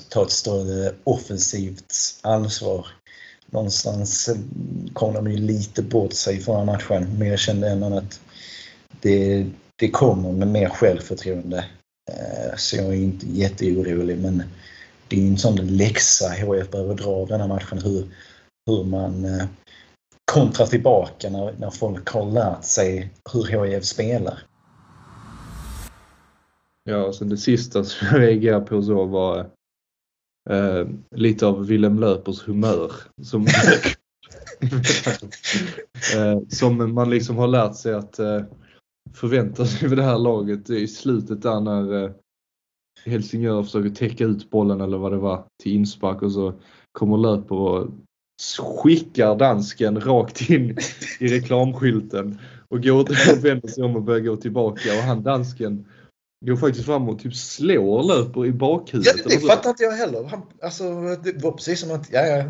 ta 0.09 0.23
ett 0.23 0.31
större 0.31 0.93
offensivt 1.03 1.93
ansvar. 2.21 2.87
Någonstans 3.45 4.29
kom 4.93 5.13
de 5.13 5.31
ju 5.31 5.37
lite 5.37 5.81
bort 5.81 6.13
sig 6.13 6.39
förra 6.39 6.65
matchen 6.65 7.17
men 7.17 7.27
jag 7.27 7.39
kände 7.39 7.69
ändå 7.69 7.97
att 7.97 8.19
det, 9.01 9.45
det 9.75 9.89
kommer 9.89 10.31
med 10.31 10.47
mer 10.47 10.69
självförtroende. 10.69 11.65
Eh, 12.11 12.55
så 12.57 12.75
jag 12.75 12.85
är 12.85 12.93
inte 12.93 13.25
jätteorolig 13.29 14.17
men 14.17 14.43
det 15.07 15.23
är 15.23 15.27
en 15.27 15.37
sån 15.37 15.55
läxa 15.55 16.25
HF 16.29 16.71
behöver 16.71 16.95
dra 16.95 17.09
av 17.09 17.27
den 17.27 17.41
här 17.41 17.47
matchen. 17.47 17.77
Hur, 17.77 18.05
hur 18.65 18.83
man 18.83 19.25
eh, 19.25 19.45
kontrar 20.31 20.65
tillbaka 20.65 21.29
när, 21.29 21.53
när 21.57 21.69
folk 21.69 22.09
har 22.09 22.31
lärt 22.31 22.63
sig 22.63 23.13
hur 23.33 23.65
HIF 23.65 23.85
spelar. 23.85 24.39
Ja, 26.83 27.05
och 27.05 27.15
sen 27.15 27.29
det 27.29 27.37
sista 27.37 27.83
som 27.83 28.07
jag 28.07 28.21
reagerade 28.21 28.65
på 28.65 28.81
så 28.81 29.05
var 29.05 29.39
eh, 30.49 30.87
lite 31.15 31.45
av 31.45 31.65
Willem 31.65 31.99
Löpers 31.99 32.47
humör. 32.47 32.91
Som, 33.21 33.41
eh, 36.15 36.39
som 36.49 36.93
man 36.93 37.09
liksom 37.09 37.37
har 37.37 37.47
lärt 37.47 37.75
sig 37.75 37.93
att 37.93 38.19
eh, 38.19 38.41
förvänta 39.13 39.65
sig 39.65 39.89
vid 39.89 39.97
det 39.97 40.03
här 40.03 40.17
laget 40.17 40.69
i 40.69 40.87
slutet 40.87 41.41
där 41.41 41.59
när 41.59 42.03
eh, 42.03 42.11
Helsingör 43.05 43.63
försöker 43.63 43.89
täcka 43.89 44.23
ut 44.23 44.49
bollen 44.49 44.81
eller 44.81 44.97
vad 44.97 45.11
det 45.11 45.17
var 45.17 45.45
till 45.63 45.75
inspark 45.75 46.21
och 46.21 46.31
så 46.31 46.53
kommer 46.91 47.17
Löper 47.17 47.55
och 47.55 47.87
skickar 48.59 49.35
dansken 49.35 50.01
rakt 50.01 50.49
in 50.49 50.77
i 51.19 51.27
reklamskylten 51.27 52.39
och 52.69 52.83
går 52.83 52.99
och 52.99 53.45
vänder 53.45 53.67
sig 53.67 53.83
om 53.83 53.95
och 53.95 54.03
börjar 54.03 54.19
gå 54.19 54.35
tillbaka 54.35 54.89
och 54.97 55.03
han 55.03 55.23
dansken 55.23 55.85
går 56.45 56.55
faktiskt 56.55 56.85
fram 56.85 57.09
och 57.09 57.19
typ 57.19 57.35
slår 57.35 58.03
Löper 58.03 58.45
i 58.45 58.51
bakhuvudet. 58.51 59.15
Ja, 59.17 59.23
det 59.29 59.39
fattar 59.39 59.69
inte 59.69 59.83
jag 59.83 59.91
heller. 59.91 60.23
Han, 60.23 60.41
alltså, 60.61 60.83
det 61.23 61.43
var 61.43 61.51
precis 61.51 61.79
som 61.79 61.91
att, 61.91 62.11
ja, 62.11 62.25
ja 62.25 62.43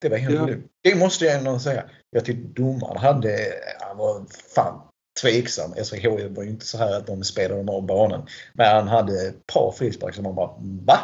det 0.00 0.08
var 0.08 0.16
helt 0.16 0.50
ja. 0.50 0.56
Det 0.82 0.98
måste 0.98 1.24
jag 1.24 1.38
ändå 1.38 1.58
säga. 1.58 1.84
Jag 2.10 2.24
tyckte 2.24 2.62
domaren 2.62 2.96
hade, 2.96 3.36
han 3.80 3.96
var 3.96 4.26
fan 4.54 4.80
tveksam. 5.22 5.72
SVH 5.84 6.08
var 6.34 6.42
ju 6.42 6.50
inte 6.50 6.66
så 6.66 6.78
här 6.78 6.96
att 6.96 7.06
de 7.06 7.24
spelade 7.24 7.72
av 7.72 7.86
banan. 7.86 8.26
Men 8.54 8.76
han 8.76 8.88
hade 8.88 9.28
ett 9.28 9.46
par 9.46 9.72
frisparkar 9.72 10.14
som 10.14 10.24
man 10.24 10.34
bara, 10.34 10.50
va? 10.86 10.98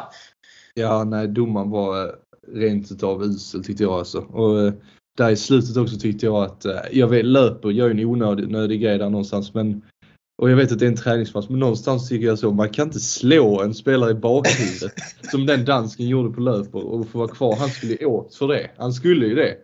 Ja, 0.75 1.05
nej, 1.05 1.29
domaren 1.29 1.71
var 1.71 2.05
eh, 2.05 2.13
rent 2.53 2.93
utav 2.93 3.23
usel 3.23 3.65
tyckte 3.65 3.83
jag 3.83 3.93
alltså. 3.93 4.19
Och 4.19 4.61
eh, 4.61 4.73
där 5.19 5.31
i 5.31 5.37
slutet 5.37 5.77
också 5.77 5.97
tyckte 5.97 6.27
jag 6.27 6.45
att, 6.45 6.65
eh, 6.65 6.81
jag 6.93 7.09
vet, 7.09 7.25
löper, 7.25 7.71
gör 7.71 7.91
en 7.91 8.05
onödig 8.05 8.49
nödig 8.49 8.81
grej 8.81 8.99
där 8.99 9.11
någonstans 9.11 9.55
men 9.55 9.83
och 10.43 10.51
jag 10.51 10.57
vet 10.57 10.73
att 10.73 10.79
det 10.79 10.85
är 10.85 10.89
en 10.89 10.97
träningsmatch 10.97 11.49
men 11.49 11.59
någonstans 11.59 12.09
tycker 12.09 12.27
jag 12.27 12.39
så, 12.39 12.51
man 12.51 12.69
kan 12.69 12.87
inte 12.87 13.01
slå 13.01 13.63
en 13.63 13.75
spelare 13.75 14.11
i 14.11 14.15
bakhuvudet 14.15 14.93
som 15.31 15.47
den 15.47 15.65
dansken 15.65 16.09
gjorde 16.09 16.35
på 16.35 16.41
löper 16.41 16.87
och 16.87 17.09
få 17.09 17.19
vara 17.19 17.29
kvar. 17.29 17.57
Han 17.57 17.69
skulle 17.69 17.93
ju 17.93 18.07
åkt 18.07 18.35
för 18.35 18.49
det. 18.49 18.71
Han 18.77 18.93
skulle 18.93 19.27
ju 19.27 19.35
det. 19.35 19.57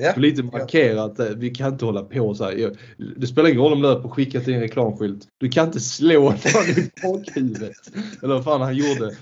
Ja. 0.00 0.14
Lite 0.16 0.42
markera 0.42 1.02
att 1.02 1.18
eh, 1.18 1.26
vi 1.26 1.50
kan 1.50 1.72
inte 1.72 1.84
hålla 1.84 2.02
på 2.02 2.34
så 2.34 2.44
här. 2.44 2.76
Det 3.16 3.26
spelar 3.26 3.48
ingen 3.48 3.62
roll 3.62 3.72
om 3.72 3.82
löper 3.82 4.08
skickat 4.08 4.48
in 4.48 4.54
en 4.54 4.60
reklamskylt. 4.60 5.28
Du 5.38 5.48
kan 5.48 5.66
inte 5.66 5.80
slå 5.80 6.22
någon 6.22 6.68
i 6.68 6.90
bakhuvudet. 7.02 7.76
Eller 8.22 8.34
vad 8.34 8.44
fan 8.44 8.60
han 8.60 8.76
gjorde. 8.76 9.16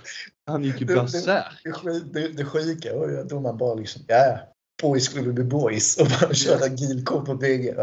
Han 0.46 0.64
gick 0.64 0.80
ju 0.80 0.86
bärsärk. 0.86 1.84
Det, 1.84 2.20
det, 2.20 2.28
det 2.28 2.44
sjuka 2.44 2.98
var 2.98 3.08
ju 3.08 3.20
att 3.20 3.28
domaren 3.28 3.58
bara 3.58 3.74
liksom, 3.74 4.02
ja 4.08 4.38
boys 4.82 5.14
will 5.14 5.32
be 5.32 5.44
boys 5.44 5.96
och 5.96 6.06
bara 6.06 6.34
körde 6.34 6.68
gul 6.68 7.04
kort 7.04 7.26
på 7.26 7.34
bägge. 7.34 7.74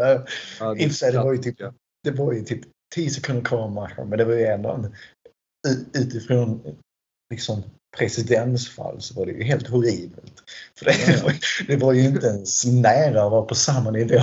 Ja, 0.60 0.74
det, 0.74 1.12
det, 1.12 1.18
var 1.18 1.32
ju 1.32 1.38
typ, 1.38 1.58
det 2.04 2.10
var 2.10 2.32
ju 2.32 2.42
typ 2.42 2.60
10 2.94 3.10
sekunder 3.10 3.44
kvar 3.44 3.58
av 3.58 3.72
matchen 3.72 4.08
men 4.08 4.18
det 4.18 4.24
var 4.24 4.34
ju 4.34 4.44
ändå 4.44 4.88
utifrån 5.94 6.76
liksom 7.30 7.62
presidensfall 7.96 9.00
så 9.00 9.14
var 9.14 9.26
det 9.26 9.32
ju 9.32 9.42
helt 9.42 9.68
horribelt. 9.68 10.42
För 10.78 10.84
det, 10.84 10.94
ja. 11.08 11.22
var, 11.24 11.34
det 11.66 11.76
var 11.76 11.92
ju 11.92 12.02
inte 12.02 12.26
ens 12.26 12.64
nära 12.66 13.24
att 13.24 13.30
vara 13.30 13.42
på 13.42 13.54
samma 13.54 13.90
nivå. 13.90 14.20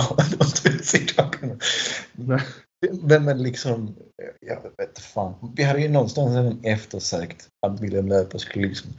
Men, 3.02 3.24
men 3.24 3.42
liksom, 3.42 3.96
jag 4.40 4.62
vet 4.76 4.98
fan. 4.98 5.34
Vi 5.56 5.62
hade 5.62 5.80
ju 5.80 5.88
någonstans 5.88 6.36
även 6.36 6.64
eftersökt 6.64 7.48
att 7.66 7.80
William 7.80 8.08
Löper 8.08 8.38
skulle 8.38 8.68
liksom 8.68 8.90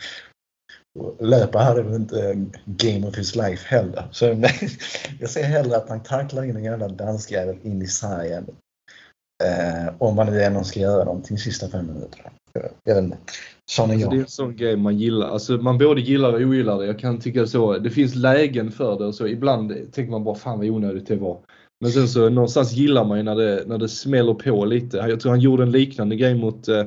Löper 1.20 1.60
hade 1.60 1.82
väl 1.82 1.94
inte 1.94 2.46
game 2.66 3.08
of 3.08 3.18
his 3.18 3.36
life 3.36 3.76
heller. 3.76 4.08
Så 4.12 4.34
nej, 4.34 4.70
jag 5.20 5.30
ser 5.30 5.44
hellre 5.44 5.78
att 5.78 5.90
han 5.90 6.04
tacklar 6.04 6.44
in 6.44 6.56
en 6.56 6.64
jävla 6.64 6.88
danskjävel 6.88 7.58
in 7.64 7.82
i 7.82 7.88
sargen. 7.88 8.46
Eh, 9.44 9.94
om 9.98 10.16
man 10.16 10.28
nu 10.28 10.44
ändå 10.44 10.64
ska 10.64 10.80
göra 10.80 11.04
någonting 11.04 11.38
sista 11.38 11.70
fem 11.70 11.88
minuterna. 11.88 12.32
Jag 12.54 12.96
vet 12.96 13.04
inte. 13.04 13.18
Sån 13.72 13.92
är 13.92 13.94
jag. 13.94 14.02
Alltså, 14.04 14.10
det 14.10 14.18
är 14.18 14.22
en 14.22 14.28
sån 14.28 14.56
grej 14.56 14.78
man 14.78 14.98
gillar. 14.98 15.28
Alltså 15.28 15.54
man 15.54 15.78
både 15.78 16.02
gillar 16.02 16.34
och 16.34 16.42
ogillar 16.42 16.80
det. 16.80 16.86
Jag 16.86 17.00
kan 17.00 17.20
tycka 17.20 17.48
så. 17.48 17.78
Det 17.78 17.90
finns 17.90 18.16
lägen 18.16 18.72
för 18.72 19.00
det 19.00 19.06
och 19.06 19.16
så. 19.16 19.28
Ibland 19.28 19.94
tänker 19.94 20.12
man 20.12 20.24
bara 20.24 20.36
fan 20.36 20.58
vad 20.60 20.70
onödigt 20.70 21.08
det 21.08 21.16
var. 21.16 21.40
Men 21.82 21.92
sen 21.92 22.08
så 22.08 22.30
någonstans 22.30 22.74
gillar 22.74 23.06
man 23.06 23.18
ju 23.18 23.24
när 23.24 23.36
det, 23.36 23.64
när 23.68 23.78
det 23.78 23.90
smäller 23.90 24.34
på 24.34 24.66
lite. 24.66 24.98
Jag 24.98 25.20
tror 25.20 25.30
han 25.30 25.40
gjorde 25.40 25.64
en 25.64 25.72
liknande 25.72 26.16
grej 26.16 26.36
mot 26.36 26.68
eh, 26.68 26.86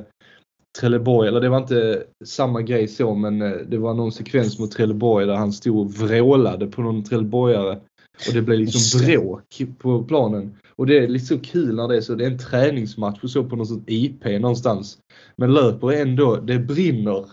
Trelleborg, 0.79 1.27
eller 1.27 1.41
det 1.41 1.49
var 1.49 1.57
inte 1.57 2.03
samma 2.25 2.61
grej 2.61 2.87
så 2.87 3.15
men 3.15 3.41
eh, 3.41 3.51
det 3.67 3.77
var 3.77 3.93
någon 3.93 4.11
sekvens 4.11 4.59
mot 4.59 4.71
Trelleborg 4.71 5.25
där 5.25 5.35
han 5.35 5.53
stod 5.53 5.79
och 5.79 5.93
vrålade 5.93 6.67
på 6.67 6.81
någon 6.81 7.03
Trelleborgare. 7.03 7.79
Och 8.27 8.33
det 8.33 8.41
blev 8.41 8.59
liksom 8.59 9.01
bråk 9.01 9.61
på 9.77 10.03
planen. 10.03 10.57
Och 10.77 10.85
det 10.87 10.97
är 10.97 11.07
lite 11.07 11.25
så 11.25 11.39
kul 11.39 11.75
när 11.75 11.87
det 11.87 11.97
är 11.97 12.01
så. 12.01 12.15
Det 12.15 12.25
är 12.25 12.31
en 12.31 12.37
träningsmatch 12.37 13.23
och 13.23 13.29
så 13.29 13.43
på 13.43 13.55
något 13.55 13.69
sätt 13.69 13.83
IP 13.87 14.25
någonstans. 14.25 14.97
Men 15.35 15.53
löper 15.53 15.91
ändå, 15.91 16.35
det 16.35 16.59
brinner. 16.59 17.25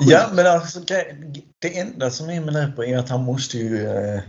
Ja 0.00 0.30
men 0.34 0.46
alltså 0.46 0.80
det, 0.80 1.16
det 1.58 1.78
enda 1.78 2.10
som 2.10 2.30
är 2.30 2.40
med 2.40 2.54
löper 2.54 2.82
är 2.82 2.98
att 2.98 3.08
han 3.08 3.24
måste 3.24 3.58
ju 3.58 3.86
eh, 3.86 4.20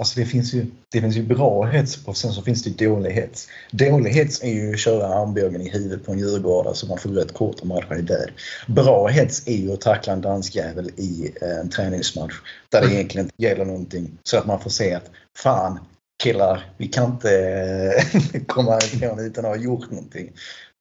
Alltså 0.00 0.20
det 0.20 0.26
finns 0.26 0.54
ju, 0.54 0.66
det 0.92 1.00
finns 1.00 1.16
ju 1.16 1.22
bra 1.22 1.64
hets 1.64 1.98
och 2.04 2.16
sen 2.16 2.32
så 2.32 2.42
finns 2.42 2.62
det 2.62 2.84
dålig 2.84 3.10
hets. 3.10 3.48
Dålig 3.70 4.10
hets 4.10 4.42
är 4.42 4.48
ju 4.48 4.72
att 4.72 4.78
köra 4.78 5.06
armbågen 5.06 5.60
i 5.60 5.68
huvudet 5.68 6.06
på 6.06 6.12
en 6.12 6.18
djurgårdare 6.18 6.74
så 6.74 6.86
man 6.86 6.98
får 6.98 7.10
rött 7.10 7.34
kort 7.34 7.60
och 7.60 7.66
matchen 7.66 7.92
är 7.92 8.02
död. 8.02 8.30
Bra 8.66 9.06
hets 9.06 9.46
är 9.46 9.56
ju 9.56 9.72
att 9.72 9.80
tackla 9.80 10.12
en 10.12 10.20
danskjävel 10.20 10.90
i 10.96 11.32
eh, 11.42 11.58
en 11.60 11.70
träningsmatch 11.70 12.34
där 12.68 12.80
det 12.80 12.86
egentligen 12.94 13.26
inte 13.26 13.42
gäller 13.42 13.64
någonting. 13.64 14.18
Så 14.22 14.38
att 14.38 14.46
man 14.46 14.60
får 14.60 14.70
se 14.70 14.94
att 14.94 15.10
fan 15.38 15.78
killar, 16.20 16.64
vi 16.76 16.88
kan 16.88 17.10
inte 17.10 17.38
eh, 18.34 18.42
komma 18.46 18.78
ifrån 18.78 19.18
utan 19.18 19.44
att 19.44 19.56
ha 19.56 19.64
gjort 19.64 19.90
någonting. 19.90 20.32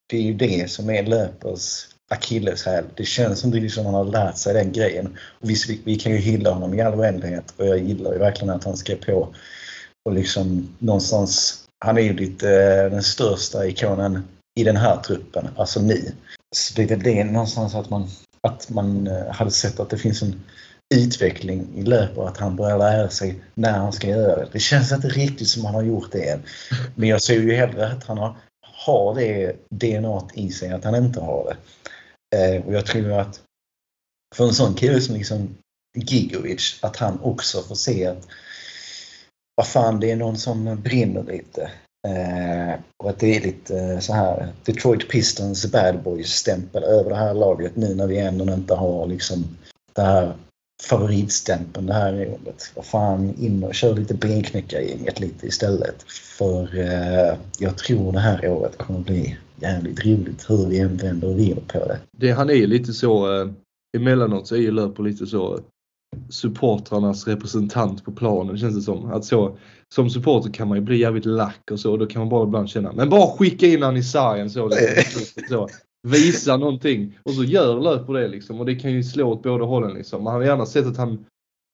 Det 0.09 0.17
är 0.17 0.21
ju 0.21 0.33
det 0.33 0.71
som 0.71 0.89
är 0.89 1.03
löpers 1.03 1.87
akilleshäl. 2.09 2.85
Det 2.95 3.05
känns 3.05 3.45
inte 3.45 3.57
som 3.57 3.63
liksom 3.63 3.85
han 3.85 3.93
har 3.93 4.05
lärt 4.05 4.37
sig 4.37 4.53
den 4.53 4.71
grejen. 4.71 5.17
Och 5.41 5.49
vi, 5.49 5.81
vi 5.83 5.95
kan 5.95 6.11
ju 6.11 6.17
hylla 6.17 6.51
honom 6.51 6.73
i 6.73 6.81
all 6.81 6.99
oändlighet 6.99 7.53
och 7.57 7.65
jag 7.65 7.79
gillar 7.79 8.13
ju 8.13 8.19
verkligen 8.19 8.53
att 8.53 8.63
han 8.63 8.77
skrev 8.77 9.05
på. 9.05 9.35
Och 10.05 10.13
liksom 10.13 10.75
någonstans, 10.79 11.63
han 11.85 11.97
är 11.97 12.01
ju 12.01 12.13
lite 12.13 12.49
eh, 12.51 12.91
den 12.91 13.03
största 13.03 13.67
ikonen 13.67 14.23
i 14.59 14.63
den 14.63 14.77
här 14.77 14.97
truppen, 14.97 15.47
alltså 15.55 15.81
nu. 15.81 16.11
Så 16.55 16.73
det 16.75 16.91
är 16.91 16.97
det 16.97 17.23
någonstans 17.23 17.75
att 17.75 17.89
man, 17.89 18.07
att 18.41 18.69
man 18.69 19.07
eh, 19.07 19.31
hade 19.31 19.51
sett 19.51 19.79
att 19.79 19.89
det 19.89 19.97
finns 19.97 20.21
en 20.21 20.41
utveckling 20.95 21.67
i 21.75 21.81
löper 21.81 22.27
att 22.27 22.37
han 22.37 22.55
börjar 22.55 22.77
lära 22.77 23.09
sig 23.09 23.41
när 23.53 23.71
han 23.71 23.93
ska 23.93 24.07
göra 24.07 24.35
det. 24.35 24.49
Det 24.51 24.59
känns 24.59 24.91
inte 24.91 25.07
riktigt 25.07 25.47
som 25.47 25.65
han 25.65 25.75
har 25.75 25.83
gjort 25.83 26.11
det 26.11 26.29
än. 26.29 26.43
Men 26.95 27.09
jag 27.09 27.21
ser 27.21 27.33
ju 27.33 27.55
hellre 27.55 27.87
att 27.87 28.03
han 28.03 28.17
har, 28.17 28.35
har 28.61 29.15
det 29.15 29.55
DNA 29.69 30.27
i 30.33 30.49
sig, 30.51 30.71
att 30.71 30.83
han 30.83 30.95
inte 30.95 31.19
har 31.19 31.45
det. 31.45 31.57
Eh, 32.37 32.65
och 32.65 32.73
jag 32.73 32.85
tror 32.85 33.11
att 33.11 33.41
för 34.35 34.47
en 34.47 34.53
sån 34.53 34.73
kille 34.73 35.01
som 35.01 35.15
liksom 35.15 35.55
Gigovic, 35.97 36.79
att 36.81 36.95
han 36.95 37.19
också 37.19 37.61
får 37.61 37.75
se 37.75 38.05
att 38.05 38.27
vad 39.55 39.67
fan, 39.67 39.99
det 39.99 40.11
är 40.11 40.15
någon 40.15 40.37
som 40.37 40.81
brinner 40.81 41.23
lite. 41.23 41.71
Eh, 42.07 42.79
och 43.03 43.09
att 43.09 43.19
det 43.19 43.37
är 43.37 43.41
lite 43.41 43.79
eh, 43.79 43.99
så 43.99 44.13
här 44.13 44.53
Detroit 44.65 45.09
Pistons 45.09 45.71
bad 45.71 46.03
boys-stämpel 46.03 46.83
över 46.83 47.09
det 47.09 47.15
här 47.15 47.33
laget 47.33 47.75
nu 47.75 47.95
när 47.95 48.07
vi 48.07 48.17
ändå 48.17 48.53
inte 48.53 48.73
har 48.73 49.07
liksom 49.07 49.57
det 49.93 50.01
här 50.01 50.35
favoritstämpeln 50.81 51.85
det 51.85 51.93
här 51.93 52.27
året. 52.27 52.71
Vad 52.75 52.85
fan, 52.85 53.35
in 53.39 53.63
och 53.63 53.75
kör 53.75 53.95
lite 53.95 54.13
benknäckargänget 54.13 55.19
lite 55.19 55.47
istället. 55.47 56.03
För 56.37 56.79
eh, 56.79 57.37
jag 57.59 57.77
tror 57.77 58.11
det 58.11 58.19
här 58.19 58.49
året 58.49 58.77
kommer 58.77 58.99
bli 58.99 59.37
jävligt 59.55 60.05
roligt 60.05 60.49
hur 60.49 60.67
vi 60.67 60.79
än 60.79 60.97
vänder 60.97 61.27
och 61.27 61.33
vrider 61.33 61.61
på 61.61 61.79
det. 61.79 61.99
det. 62.11 62.31
Han 62.31 62.49
är 62.49 62.67
lite 62.67 62.93
så, 62.93 63.41
eh, 63.41 63.49
emellanåt 63.97 64.47
så 64.47 64.55
är 64.55 64.59
ju 64.59 64.71
Löper 64.71 65.03
lite 65.03 65.25
så 65.25 65.59
supportrarnas 66.29 67.27
representant 67.27 68.05
på 68.05 68.11
planen 68.11 68.57
känns 68.57 68.75
det 68.75 68.81
som. 68.81 69.11
Att 69.11 69.25
så, 69.25 69.57
som 69.95 70.09
supporter 70.09 70.51
kan 70.51 70.67
man 70.67 70.77
ju 70.77 70.83
bli 70.83 70.97
jävligt 70.97 71.25
lack 71.25 71.71
och 71.71 71.79
så. 71.79 71.97
Då 71.97 72.05
kan 72.05 72.19
man 72.19 72.29
bara 72.29 72.47
ibland 72.47 72.69
känna, 72.69 72.91
men 72.91 73.09
bara 73.09 73.37
skicka 73.37 73.65
in 73.67 73.81
han 73.81 73.97
i 73.97 74.03
sargen 74.03 74.49
så. 74.49 74.69
så 75.49 75.69
visa 76.07 76.57
någonting 76.57 77.19
och 77.23 77.33
så 77.33 77.43
gör 77.43 77.79
Löper 77.79 78.13
det 78.13 78.27
liksom 78.27 78.59
och 78.59 78.65
det 78.65 78.75
kan 78.75 78.91
ju 78.91 79.03
slå 79.03 79.31
åt 79.31 79.43
båda 79.43 79.65
hållen 79.65 79.93
liksom. 79.93 80.23
Man 80.23 80.33
hade 80.33 80.45
gärna 80.45 80.65
sett 80.65 80.85
att 80.85 80.97
han 80.97 81.25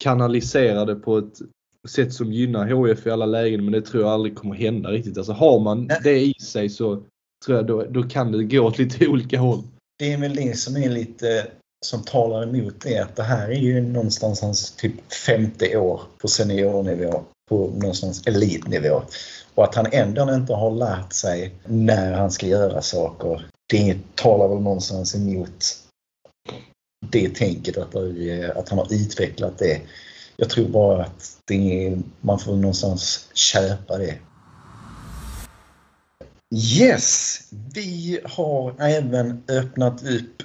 kanaliserar 0.04 0.86
det 0.86 0.96
på 0.96 1.18
ett 1.18 1.40
sätt 1.88 2.14
som 2.14 2.34
gynnar 2.34 2.72
HF 2.72 3.08
i 3.08 3.10
alla 3.10 3.26
lägen 3.26 3.64
men 3.64 3.72
det 3.72 3.82
tror 3.82 4.04
jag 4.04 4.12
aldrig 4.12 4.36
kommer 4.36 4.56
hända 4.56 4.92
riktigt. 4.92 5.18
Alltså 5.18 5.34
har 5.34 5.60
man 5.60 5.90
det 6.04 6.20
i 6.20 6.34
sig 6.34 6.70
så 6.70 7.04
tror 7.46 7.58
jag 7.58 7.66
då, 7.66 7.84
då 7.90 8.04
kan 8.04 8.32
det 8.32 8.44
gå 8.44 8.62
åt 8.62 8.78
lite 8.78 9.08
olika 9.08 9.40
håll. 9.40 9.64
Det 10.00 10.14
är 10.14 10.18
väl 10.18 10.36
det 10.36 10.58
som 10.58 10.76
är 10.76 10.90
lite 10.90 11.48
som 11.86 12.04
talar 12.04 12.44
emot 12.44 12.82
det 12.82 13.00
att 13.00 13.16
det 13.16 13.24
här 13.24 13.50
är 13.50 13.60
ju 13.60 13.82
någonstans 13.82 14.42
hans 14.42 14.72
typ 14.72 15.14
femte 15.14 15.78
år 15.78 16.02
på 16.22 16.28
seniornivå 16.28 17.24
på 17.50 17.58
någonstans 17.68 18.28
elitnivå. 18.28 19.02
Och 19.56 19.64
att 19.64 19.76
han 19.76 19.86
ändå 19.92 20.34
inte 20.34 20.54
har 20.54 20.72
lärt 20.72 21.14
sig 21.14 21.54
när 21.66 22.14
han 22.14 22.32
ska 22.32 22.48
göra 22.48 22.82
saker 22.82 23.46
det 23.70 23.98
talar 24.16 24.48
väl 24.48 24.62
någonstans 24.62 25.16
emot 25.16 25.66
det 27.12 27.36
tänket 27.36 27.78
att, 27.78 27.96
eh, 27.96 28.58
att 28.58 28.70
han 28.70 28.80
har 28.80 28.94
utvecklat 28.94 29.58
det. 29.58 29.82
Jag 30.38 30.50
tror 30.50 30.68
bara 30.68 31.04
att 31.04 31.38
det 31.46 31.98
man 32.22 32.40
får 32.40 32.56
någonstans 32.56 33.30
köpa 33.34 33.98
det. 33.98 34.18
Yes! 36.56 37.40
Vi 37.74 38.20
har 38.24 38.76
även 38.80 39.44
öppnat 39.48 40.04
upp 40.04 40.44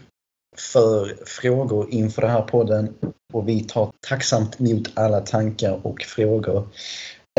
för 0.57 1.18
frågor 1.27 1.91
inför 1.91 2.23
den 2.23 2.31
här 2.31 2.43
podden 2.43 2.95
och 3.33 3.49
vi 3.49 3.64
tar 3.64 3.93
tacksamt 4.09 4.61
emot 4.61 4.91
alla 4.95 5.21
tankar 5.21 5.87
och 5.87 6.03
frågor. 6.03 6.68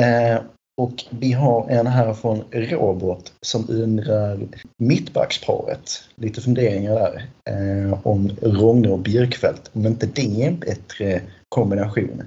Eh, 0.01 0.41
och 0.77 1.03
vi 1.09 1.31
har 1.31 1.69
en 1.69 1.87
här 1.87 2.13
från 2.13 2.43
Robert 2.51 3.31
som 3.41 3.65
undrar 3.69 4.39
mittbacksparet. 4.77 6.03
Lite 6.15 6.41
funderingar 6.41 6.95
där 6.95 7.25
eh, 7.49 8.07
om 8.07 8.31
Rogne 8.41 8.89
och 8.89 8.99
Björkfeldt. 8.99 9.71
Om 9.73 9.85
inte 9.85 10.05
det 10.05 10.43
är 10.43 10.47
en 10.47 10.59
bättre 10.59 11.21
kombination. 11.49 12.23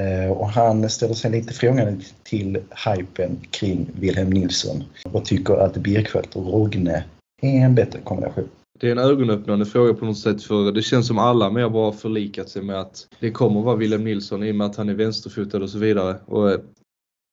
Eh, 0.00 0.30
och 0.32 0.48
han 0.48 0.90
ställer 0.90 1.14
sig 1.14 1.30
lite 1.30 1.54
frågande 1.54 1.96
till 2.22 2.58
hypen 2.86 3.38
kring 3.50 3.90
Wilhelm 4.00 4.30
Nilsson 4.30 4.84
och 5.12 5.24
tycker 5.24 5.54
att 5.54 5.76
Björkfeldt 5.76 6.36
och 6.36 6.52
Rogne 6.52 7.04
är 7.42 7.60
en 7.60 7.74
bättre 7.74 7.98
kombination. 8.04 8.48
Det 8.80 8.86
är 8.86 8.92
en 8.92 8.98
ögonöppnande 8.98 9.66
fråga 9.66 9.94
på 9.94 10.04
något 10.04 10.18
sätt 10.18 10.42
för 10.42 10.72
det 10.72 10.82
känns 10.82 11.06
som 11.06 11.18
alla 11.18 11.50
mer 11.50 11.68
bara 11.68 11.92
förlikat 11.92 12.48
sig 12.48 12.62
med 12.62 12.80
att 12.80 13.08
det 13.20 13.30
kommer 13.30 13.60
vara 13.60 13.76
Wilhelm 13.76 14.04
Nilsson 14.04 14.42
i 14.42 14.50
och 14.50 14.56
med 14.56 14.66
att 14.66 14.76
han 14.76 14.88
är 14.88 14.94
vänsterfotad 14.94 15.62
och 15.62 15.70
så 15.70 15.78
vidare. 15.78 16.16
Och 16.26 16.50
eh, 16.50 16.58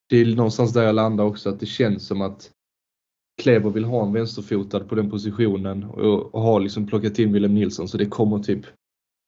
det 0.09 0.17
är 0.17 0.35
någonstans 0.35 0.73
där 0.73 0.83
jag 0.83 0.95
landar 0.95 1.23
också 1.23 1.49
att 1.49 1.59
det 1.59 1.65
känns 1.65 2.07
som 2.07 2.21
att 2.21 2.51
Kleber 3.41 3.69
vill 3.69 3.85
ha 3.85 4.05
en 4.05 4.13
vänsterfotad 4.13 4.79
på 4.79 4.95
den 4.95 5.09
positionen 5.09 5.83
och, 5.83 6.35
och 6.35 6.41
har 6.41 6.59
liksom 6.59 6.87
plockat 6.87 7.19
in 7.19 7.33
Wilhelm 7.33 7.53
Nilsson 7.53 7.87
så 7.87 7.97
det 7.97 8.05
kommer 8.05 8.39
typ 8.39 8.65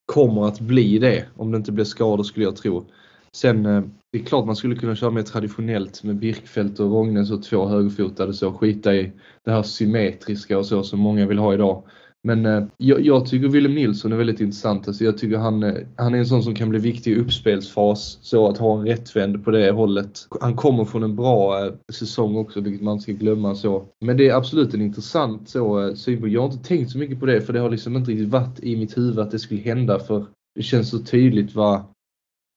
kommer 0.05 0.47
att 0.47 0.59
bli 0.59 0.99
det 0.99 1.25
om 1.35 1.51
det 1.51 1.57
inte 1.57 1.71
blir 1.71 1.85
skador 1.85 2.23
skulle 2.23 2.45
jag 2.45 2.55
tro. 2.55 2.85
Sen 3.31 3.65
eh, 3.65 3.83
det 4.11 4.19
är 4.19 4.23
klart 4.23 4.45
man 4.45 4.55
skulle 4.55 4.75
kunna 4.75 4.95
köra 4.95 5.11
mer 5.11 5.23
traditionellt 5.23 6.03
med 6.03 6.15
Birkfeldt 6.15 6.79
och 6.79 6.91
Rogne, 6.91 7.33
och 7.33 7.43
två 7.43 7.67
högerfotade 7.67 8.33
så 8.33 8.53
skita 8.53 8.95
i 8.95 9.11
det 9.43 9.51
här 9.51 9.63
symmetriska 9.63 10.57
och 10.57 10.65
så 10.65 10.83
som 10.83 10.99
många 10.99 11.27
vill 11.27 11.37
ha 11.37 11.53
idag. 11.53 11.83
Men 12.27 12.45
eh, 12.45 12.63
jag, 12.77 13.01
jag, 13.01 13.25
tycker 13.25 13.47
Willem 13.47 13.75
Nilsson 13.75 14.11
är 14.11 14.17
väldigt 14.17 14.41
intressant. 14.41 14.87
Alltså 14.87 15.03
jag 15.03 15.17
tycker 15.17 15.37
han, 15.37 15.63
eh, 15.63 15.75
han 15.95 16.13
är 16.13 16.17
en 16.17 16.25
sån 16.25 16.43
som 16.43 16.55
kan 16.55 16.69
bli 16.69 16.79
viktig 16.79 17.11
i 17.11 17.15
uppspelsfas. 17.15 18.19
Så 18.21 18.49
att 18.49 18.57
ha 18.57 18.79
en 18.79 18.87
rättvänd 18.87 19.43
på 19.43 19.51
det 19.51 19.71
hållet. 19.71 20.27
Han 20.41 20.55
kommer 20.55 20.85
från 20.85 21.03
en 21.03 21.15
bra 21.15 21.65
eh, 21.65 21.73
säsong 21.93 22.37
också, 22.37 22.61
vilket 22.61 22.81
man 22.81 22.99
ska 22.99 23.11
glömma. 23.11 23.55
så. 23.55 23.85
Men 24.05 24.17
det 24.17 24.29
är 24.29 24.35
absolut 24.35 24.73
en 24.73 24.81
intressant 24.81 25.49
så, 25.49 25.87
eh, 25.87 25.93
synpunkt. 25.93 26.33
Jag 26.33 26.41
har 26.41 26.53
inte 26.53 26.67
tänkt 26.67 26.91
så 26.91 26.97
mycket 26.97 27.19
på 27.19 27.25
det 27.25 27.41
för 27.41 27.53
det 27.53 27.59
har 27.59 27.69
liksom 27.69 27.95
inte 27.95 28.11
riktigt 28.11 28.29
varit 28.29 28.59
i 28.59 28.77
mitt 28.77 28.97
huvud 28.97 29.19
att 29.19 29.31
det 29.31 29.39
skulle 29.39 29.61
hända. 29.61 29.99
För 29.99 30.25
det 30.55 30.63
känns 30.63 30.89
så 30.89 30.99
tydligt 30.99 31.55
vad, 31.55 31.81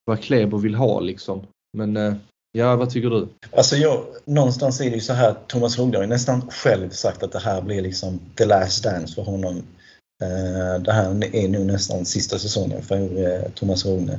vad 0.05 0.21
Kleber 0.21 0.59
vill 0.59 0.75
ha 0.75 1.01
liksom. 1.01 1.43
Men 1.77 1.97
eh, 1.97 2.15
Ja, 2.53 2.77
vad 2.77 2.91
tycker 2.91 3.11
du? 3.11 3.29
Alltså 3.57 3.77
jag, 3.77 4.05
någonstans 4.25 4.81
är 4.81 4.85
det 4.85 4.97
ju 4.97 5.01
så 5.01 5.13
här, 5.13 5.35
Thomas 5.47 5.79
Rogge 5.79 5.99
har 5.99 6.07
nästan 6.07 6.51
själv 6.51 6.91
sagt 6.91 7.23
att 7.23 7.33
det 7.33 7.39
här 7.39 7.63
blir 7.63 7.83
liksom 7.83 8.21
the 8.37 8.45
last 8.45 8.85
dance 8.85 9.15
för 9.15 9.23
honom. 9.23 9.57
Eh, 10.23 10.83
det 10.83 10.93
här 10.93 11.35
är 11.35 11.49
nog 11.49 11.67
nästan 11.67 12.05
sista 12.05 12.39
säsongen 12.39 12.83
för 12.83 13.25
eh, 13.25 13.51
Thomas 13.55 13.87
Rogne. 13.87 14.19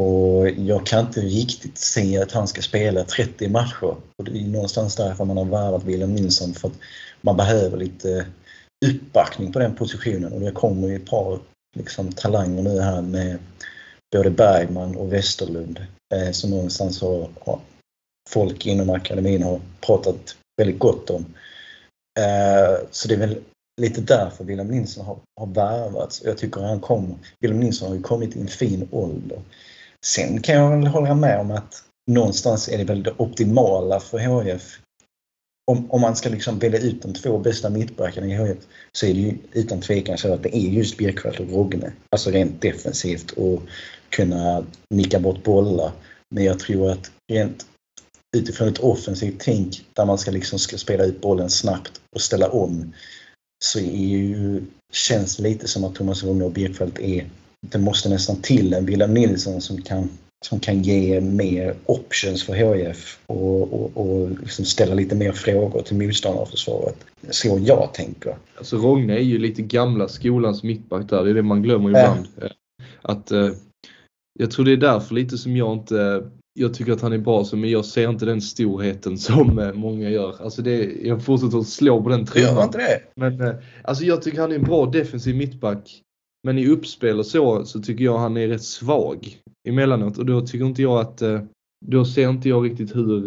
Och 0.00 0.50
jag 0.50 0.86
kan 0.86 1.06
inte 1.06 1.20
riktigt 1.20 1.78
se 1.78 2.22
att 2.22 2.32
han 2.32 2.48
ska 2.48 2.62
spela 2.62 3.04
30 3.04 3.48
matcher. 3.48 3.96
Och 4.18 4.24
det 4.24 4.30
är 4.30 4.44
någonstans 4.44 4.96
därför 4.96 5.24
man 5.24 5.36
har 5.36 5.44
värvat 5.44 5.84
William 5.84 6.14
Nilsson 6.14 6.54
för 6.54 6.68
att 6.68 6.78
man 7.20 7.36
behöver 7.36 7.76
lite 7.76 8.26
uppbackning 8.86 9.52
på 9.52 9.58
den 9.58 9.74
positionen 9.74 10.32
och 10.32 10.40
det 10.40 10.50
kommer 10.50 10.88
ju 10.88 10.96
ett 10.96 11.06
par 11.06 11.38
liksom, 11.76 12.12
talanger 12.12 12.62
nu 12.62 12.80
här 12.80 13.02
med 13.02 13.38
både 14.16 14.30
Bergman 14.30 14.96
och 14.96 15.12
Westerlund 15.12 15.86
eh, 16.14 16.30
som 16.32 16.50
någonstans 16.50 17.00
har, 17.00 17.28
har, 17.40 17.60
folk 18.30 18.66
inom 18.66 18.90
akademin 18.90 19.42
har 19.42 19.60
pratat 19.80 20.36
väldigt 20.56 20.78
gott 20.78 21.10
om. 21.10 21.24
Eh, 22.18 22.86
så 22.90 23.08
det 23.08 23.14
är 23.14 23.18
väl 23.18 23.38
lite 23.80 24.00
därför 24.00 24.44
William 24.44 24.68
Nilsson 24.68 25.06
har, 25.06 25.18
har 25.40 25.46
värvats. 25.46 26.22
Jag 26.24 26.38
tycker 26.38 26.60
han 26.60 26.80
kommer, 26.80 27.14
William 27.40 27.60
Nilsson 27.60 27.88
har 27.88 27.96
ju 27.96 28.02
kommit 28.02 28.36
i 28.36 28.40
en 28.40 28.48
fin 28.48 28.88
ålder. 28.90 29.42
Sen 30.06 30.42
kan 30.42 30.54
jag 30.54 30.70
väl 30.70 30.86
hålla 30.86 31.14
med 31.14 31.40
om 31.40 31.50
att 31.50 31.84
någonstans 32.10 32.68
är 32.68 32.78
det 32.78 32.84
väl 32.84 33.02
det 33.02 33.14
optimala 33.16 34.00
för 34.00 34.18
HIF 34.18 34.80
om, 35.68 35.90
om 35.90 36.00
man 36.00 36.16
ska 36.16 36.28
liksom 36.28 36.58
välja 36.58 36.80
ut 36.80 37.02
de 37.02 37.14
två 37.14 37.38
bästa 37.38 37.70
mittbackarna 37.70 38.26
i 38.26 38.30
HIF 38.30 38.58
så 38.92 39.06
är 39.06 39.14
det 39.14 39.20
ju 39.20 39.34
utan 39.52 39.80
tvekan 39.80 40.18
så 40.18 40.32
att 40.32 40.42
det 40.42 40.56
är 40.56 40.68
just 40.68 40.96
Birkvall 40.96 41.36
och 41.38 41.52
Rogne. 41.52 41.92
Alltså 42.10 42.30
rent 42.30 42.62
defensivt 42.62 43.30
och 43.30 43.62
kunna 44.10 44.64
nicka 44.90 45.20
bort 45.20 45.42
bollar. 45.42 45.92
Men 46.34 46.44
jag 46.44 46.58
tror 46.58 46.90
att 46.90 47.10
rent 47.32 47.66
utifrån 48.36 48.68
ett 48.68 48.78
offensivt 48.78 49.34
tänk 49.38 49.84
där 49.92 50.04
man 50.04 50.18
ska 50.18 50.30
liksom 50.30 50.58
ska 50.58 50.78
spela 50.78 51.04
ut 51.04 51.20
bollen 51.20 51.50
snabbt 51.50 52.00
och 52.14 52.20
ställa 52.20 52.48
om 52.48 52.92
så 53.64 53.78
är 53.78 54.06
ju, 54.06 54.62
känns 54.92 55.36
det 55.36 55.42
lite 55.42 55.68
som 55.68 55.84
att 55.84 55.94
Thomas 55.94 56.24
Rogne 56.24 56.44
och 56.44 56.52
Björkfeldt 56.52 56.98
är 56.98 57.30
det 57.66 57.78
måste 57.78 58.08
nästan 58.08 58.42
till 58.42 58.74
en 58.74 58.86
Wilhelm 58.86 59.14
Nilsson 59.14 59.60
som 59.60 59.82
kan 59.82 60.08
som 60.46 60.60
kan 60.60 60.82
ge 60.82 61.20
mer 61.20 61.74
options 61.86 62.44
för 62.44 62.52
HIF 62.52 63.18
och, 63.26 63.72
och, 63.72 63.96
och 63.96 64.30
liksom 64.30 64.64
ställa 64.64 64.94
lite 64.94 65.14
mer 65.14 65.32
frågor 65.32 65.82
till 65.82 65.96
motståndarförsvaret. 65.96 66.96
Så 67.30 67.58
jag 67.62 67.90
tänker. 67.94 68.36
Alltså 68.58 68.76
Rogne 68.76 69.14
är 69.14 69.22
ju 69.22 69.38
lite 69.38 69.62
gamla 69.62 70.08
skolans 70.08 70.62
mittback 70.62 71.08
där, 71.10 71.24
det 71.24 71.30
är 71.30 71.34
det 71.34 71.42
man 71.42 71.62
glömmer 71.62 71.88
ibland. 71.88 72.26
Äh. 72.42 72.50
Att, 73.02 73.30
eh, 73.30 73.50
jag 74.38 74.50
tror 74.50 74.64
det 74.64 74.72
är 74.72 74.76
därför 74.76 75.14
lite 75.14 75.38
som 75.38 75.56
jag 75.56 75.72
inte 75.72 76.30
jag 76.60 76.74
tycker 76.74 76.92
att 76.92 77.00
han 77.00 77.12
är 77.12 77.18
bra, 77.18 77.44
men 77.52 77.70
jag 77.70 77.84
ser 77.84 78.10
inte 78.10 78.26
den 78.26 78.40
storheten 78.40 79.18
som 79.18 79.58
eh, 79.58 79.72
många 79.72 80.10
gör. 80.10 80.42
Alltså 80.42 80.62
det, 80.62 80.92
jag 81.02 81.24
fortsätter 81.24 81.58
att 81.58 81.68
slå 81.68 82.02
på 82.02 82.08
den 82.08 82.26
trumman. 82.26 82.54
Gör 82.54 82.64
inte 82.64 82.78
det? 82.78 83.00
Men 83.16 83.40
eh, 83.40 83.54
alltså 83.84 84.04
jag 84.04 84.22
tycker 84.22 84.40
han 84.40 84.52
är 84.52 84.56
en 84.56 84.62
bra 84.62 84.86
defensiv 84.86 85.36
mittback. 85.36 86.02
Men 86.44 86.58
i 86.58 86.68
uppspel 86.68 87.18
och 87.18 87.26
så, 87.26 87.64
så 87.64 87.80
tycker 87.80 88.04
jag 88.04 88.18
han 88.18 88.36
är 88.36 88.48
rätt 88.48 88.62
svag 88.62 89.36
emellanåt 89.68 90.18
och 90.18 90.26
då 90.26 90.46
tycker 90.46 90.66
inte 90.66 90.82
jag 90.82 91.00
att, 91.00 91.22
eh, 91.22 91.40
då 91.86 92.04
ser 92.04 92.30
inte 92.30 92.48
jag 92.48 92.64
riktigt 92.64 92.96
hur, 92.96 93.26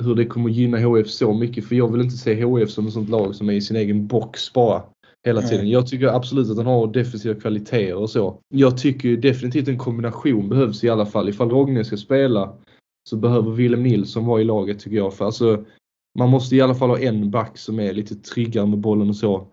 hur 0.00 0.14
det 0.14 0.26
kommer 0.26 0.50
gynna 0.50 0.78
HF 0.78 1.08
så 1.08 1.32
mycket 1.32 1.64
för 1.64 1.76
jag 1.76 1.92
vill 1.92 2.00
inte 2.00 2.16
se 2.16 2.44
HF 2.44 2.70
som 2.70 2.86
ett 2.86 2.92
sånt 2.92 3.08
lag 3.08 3.34
som 3.34 3.48
är 3.48 3.52
i 3.52 3.60
sin 3.60 3.76
egen 3.76 4.06
box 4.06 4.52
bara 4.52 4.82
hela 5.28 5.42
tiden. 5.42 5.60
Mm. 5.60 5.72
Jag 5.72 5.86
tycker 5.86 6.06
absolut 6.06 6.50
att 6.50 6.56
han 6.56 6.66
har 6.66 6.92
defensiva 6.92 7.40
kvaliteter 7.40 7.94
och 7.94 8.10
så. 8.10 8.38
Jag 8.54 8.78
tycker 8.78 9.16
definitivt 9.16 9.68
en 9.68 9.78
kombination 9.78 10.48
behövs 10.48 10.84
i 10.84 10.88
alla 10.88 11.06
fall. 11.06 11.28
Ifall 11.28 11.50
Rogne 11.50 11.84
ska 11.84 11.96
spela 11.96 12.52
så 13.08 13.16
behöver 13.16 13.50
Willem 13.50 13.82
Nilsson 13.82 14.26
vara 14.26 14.40
i 14.40 14.44
laget 14.44 14.78
tycker 14.78 14.96
jag. 14.96 15.14
För 15.14 15.24
alltså, 15.24 15.64
man 16.18 16.28
måste 16.28 16.56
i 16.56 16.60
alla 16.60 16.74
fall 16.74 16.90
ha 16.90 16.98
en 16.98 17.30
back 17.30 17.58
som 17.58 17.80
är 17.80 17.92
lite 17.92 18.14
tryggare 18.14 18.66
med 18.66 18.78
bollen 18.78 19.08
och 19.08 19.16
så. 19.16 19.46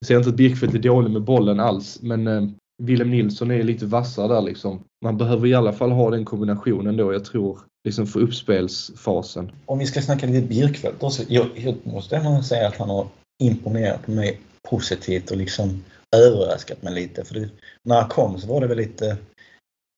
Jag 0.00 0.06
säger 0.06 0.18
inte 0.20 0.30
att 0.30 0.36
Birkfeldt 0.36 0.74
är 0.74 0.78
dålig 0.78 1.10
med 1.10 1.22
bollen 1.22 1.60
alls, 1.60 1.98
men 2.02 2.26
eh, 2.26 2.42
Willem 2.82 3.10
Nilsson 3.10 3.50
är 3.50 3.62
lite 3.62 3.86
vassare 3.86 4.28
där 4.28 4.42
liksom. 4.42 4.80
Man 5.04 5.16
behöver 5.16 5.46
i 5.46 5.54
alla 5.54 5.72
fall 5.72 5.90
ha 5.90 6.10
den 6.10 6.24
kombinationen 6.24 6.96
då, 6.96 7.12
jag 7.12 7.24
tror, 7.24 7.58
liksom 7.84 8.06
för 8.06 8.20
uppspelsfasen. 8.20 9.50
Om 9.66 9.78
vi 9.78 9.86
ska 9.86 10.02
snacka 10.02 10.26
lite 10.26 10.46
Birkfeldt 10.46 11.02
också. 11.02 11.22
Jag, 11.28 11.46
jag 11.54 11.74
måste 11.82 12.16
ändå 12.16 12.42
säga 12.42 12.68
att 12.68 12.76
han 12.76 12.88
har 12.88 13.06
imponerat 13.42 14.06
på 14.06 14.10
mig 14.10 14.40
positivt 14.70 15.30
och 15.30 15.36
liksom 15.36 15.84
överraskat 16.16 16.82
mig 16.82 16.94
lite. 16.94 17.24
För 17.24 17.34
det, 17.34 17.48
när 17.82 18.00
han 18.00 18.08
kom 18.08 18.40
så 18.40 18.46
var 18.46 18.60
det 18.60 18.66
väl 18.66 18.76
lite 18.78 19.16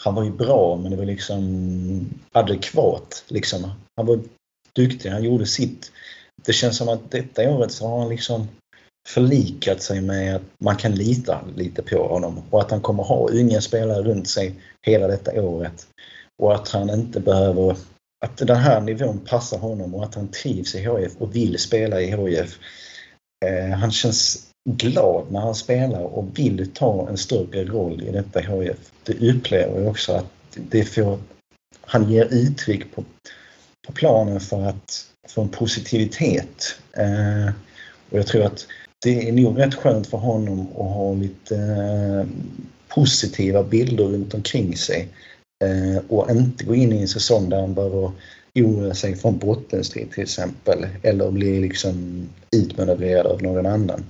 han 0.02 0.14
var 0.14 0.24
ju 0.24 0.30
bra 0.30 0.76
men 0.76 0.90
det 0.90 0.96
var 0.96 1.04
liksom 1.04 2.10
adekvat. 2.32 3.24
Liksom. 3.28 3.70
Han 3.96 4.06
var 4.06 4.20
duktig, 4.72 5.10
han 5.10 5.24
gjorde 5.24 5.46
sitt. 5.46 5.92
Det 6.46 6.52
känns 6.52 6.76
som 6.76 6.88
att 6.88 7.10
detta 7.10 7.50
året 7.50 7.72
så 7.72 7.88
har 7.88 7.98
han 7.98 8.08
liksom 8.08 8.48
förlikat 9.08 9.82
sig 9.82 10.00
med 10.00 10.36
att 10.36 10.42
man 10.64 10.76
kan 10.76 10.94
lita 10.94 11.40
lite 11.56 11.82
på 11.82 12.08
honom 12.08 12.42
och 12.50 12.60
att 12.60 12.70
han 12.70 12.80
kommer 12.80 13.02
ha 13.02 13.28
unga 13.28 13.60
spelare 13.60 14.02
runt 14.02 14.28
sig 14.28 14.54
hela 14.86 15.06
detta 15.06 15.42
året. 15.42 15.86
Och 16.42 16.54
att 16.54 16.68
han 16.68 16.90
inte 16.90 17.20
behöver, 17.20 17.76
att 18.24 18.36
den 18.36 18.56
här 18.56 18.80
nivån 18.80 19.18
passar 19.18 19.58
honom 19.58 19.94
och 19.94 20.04
att 20.04 20.14
han 20.14 20.28
trivs 20.28 20.74
i 20.74 20.78
HIF 20.78 21.16
och 21.18 21.34
vill 21.34 21.58
spela 21.58 22.00
i 22.00 22.06
HIF. 22.06 22.58
Eh, 23.46 23.78
han 23.78 23.90
känns 23.90 24.49
glad 24.64 25.32
när 25.32 25.40
han 25.40 25.54
spelar 25.54 26.00
och 26.00 26.38
vill 26.38 26.70
ta 26.74 27.08
en 27.08 27.16
större 27.16 27.64
roll 27.64 28.02
i 28.02 28.11
detta 28.11 28.40
HIF. 28.40 28.92
Det 29.04 29.30
upplever 29.30 29.80
jag 29.80 29.90
också 29.90 30.12
att 30.12 30.32
det 30.70 30.84
får, 30.84 31.18
han 31.80 32.11
ger 32.11 32.28
uttryck 32.30 32.94
på, 32.94 33.04
på 33.86 33.92
planen 33.92 34.40
för 34.40 34.62
att 34.62 35.06
få 35.28 35.42
en 35.42 35.48
positivitet. 35.48 36.78
Eh, 36.92 37.52
och 38.11 38.18
jag 38.18 38.26
tror 38.26 38.44
att 38.44 38.66
det 39.02 39.28
är 39.28 39.32
nog 39.32 39.58
rätt 39.58 39.74
skönt 39.74 40.06
för 40.06 40.18
honom 40.18 40.61
att 40.61 40.94
ha 40.94 41.14
lite 41.14 41.56
eh, 41.56 42.26
positiva 42.88 43.62
bilder 43.62 44.04
runt 44.04 44.34
omkring 44.34 44.76
sig 44.76 45.08
eh, 45.64 46.02
och 46.08 46.30
inte 46.30 46.64
gå 46.64 46.74
in 46.74 46.92
i 46.92 47.00
en 47.00 47.08
säsong 47.08 47.48
där 47.48 47.61
han 47.61 47.74
behöver 47.74 48.12
oroa 48.54 48.94
sig 48.94 49.16
från 49.16 49.38
bottenstrid 49.38 50.11
till 50.11 50.22
exempel 50.22 50.86
eller 51.02 51.30
bli 51.30 51.61
liksom 51.61 52.28
utmanövrerad 52.56 53.26
av 53.26 53.42
någon 53.42 53.66
annan. 53.66 54.04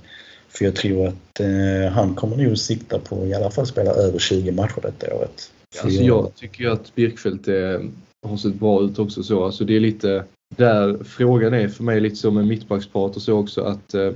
För 0.51 0.65
jag 0.65 0.75
tror 0.75 1.07
att 1.07 1.39
eh, 1.39 1.91
han 1.91 2.15
kommer 2.15 2.37
nog 2.37 2.57
sikta 2.57 2.99
på 2.99 3.25
i 3.25 3.33
alla 3.33 3.51
fall 3.51 3.67
spela 3.67 3.91
över 3.91 4.19
20 4.19 4.51
matcher 4.51 4.79
detta 4.81 5.15
året. 5.15 5.51
Alltså 5.83 6.01
jag 6.01 6.35
tycker 6.35 6.63
ju 6.63 6.71
att 6.71 6.95
Birkfeldt 6.95 7.47
är, 7.47 7.89
har 8.27 8.37
sett 8.37 8.53
bra 8.55 8.81
ut 8.81 8.99
också 8.99 9.23
så. 9.23 9.45
Alltså 9.45 9.65
det 9.65 9.75
är 9.75 9.79
lite 9.79 10.23
där 10.57 11.03
frågan 11.03 11.53
är 11.53 11.67
för 11.67 11.83
mig 11.83 12.01
lite 12.01 12.15
som 12.15 12.35
med 12.35 12.47
mittbacksprat 12.47 13.15
och 13.15 13.21
så 13.21 13.33
också 13.37 13.61
att 13.61 13.93
eh, 13.93 14.11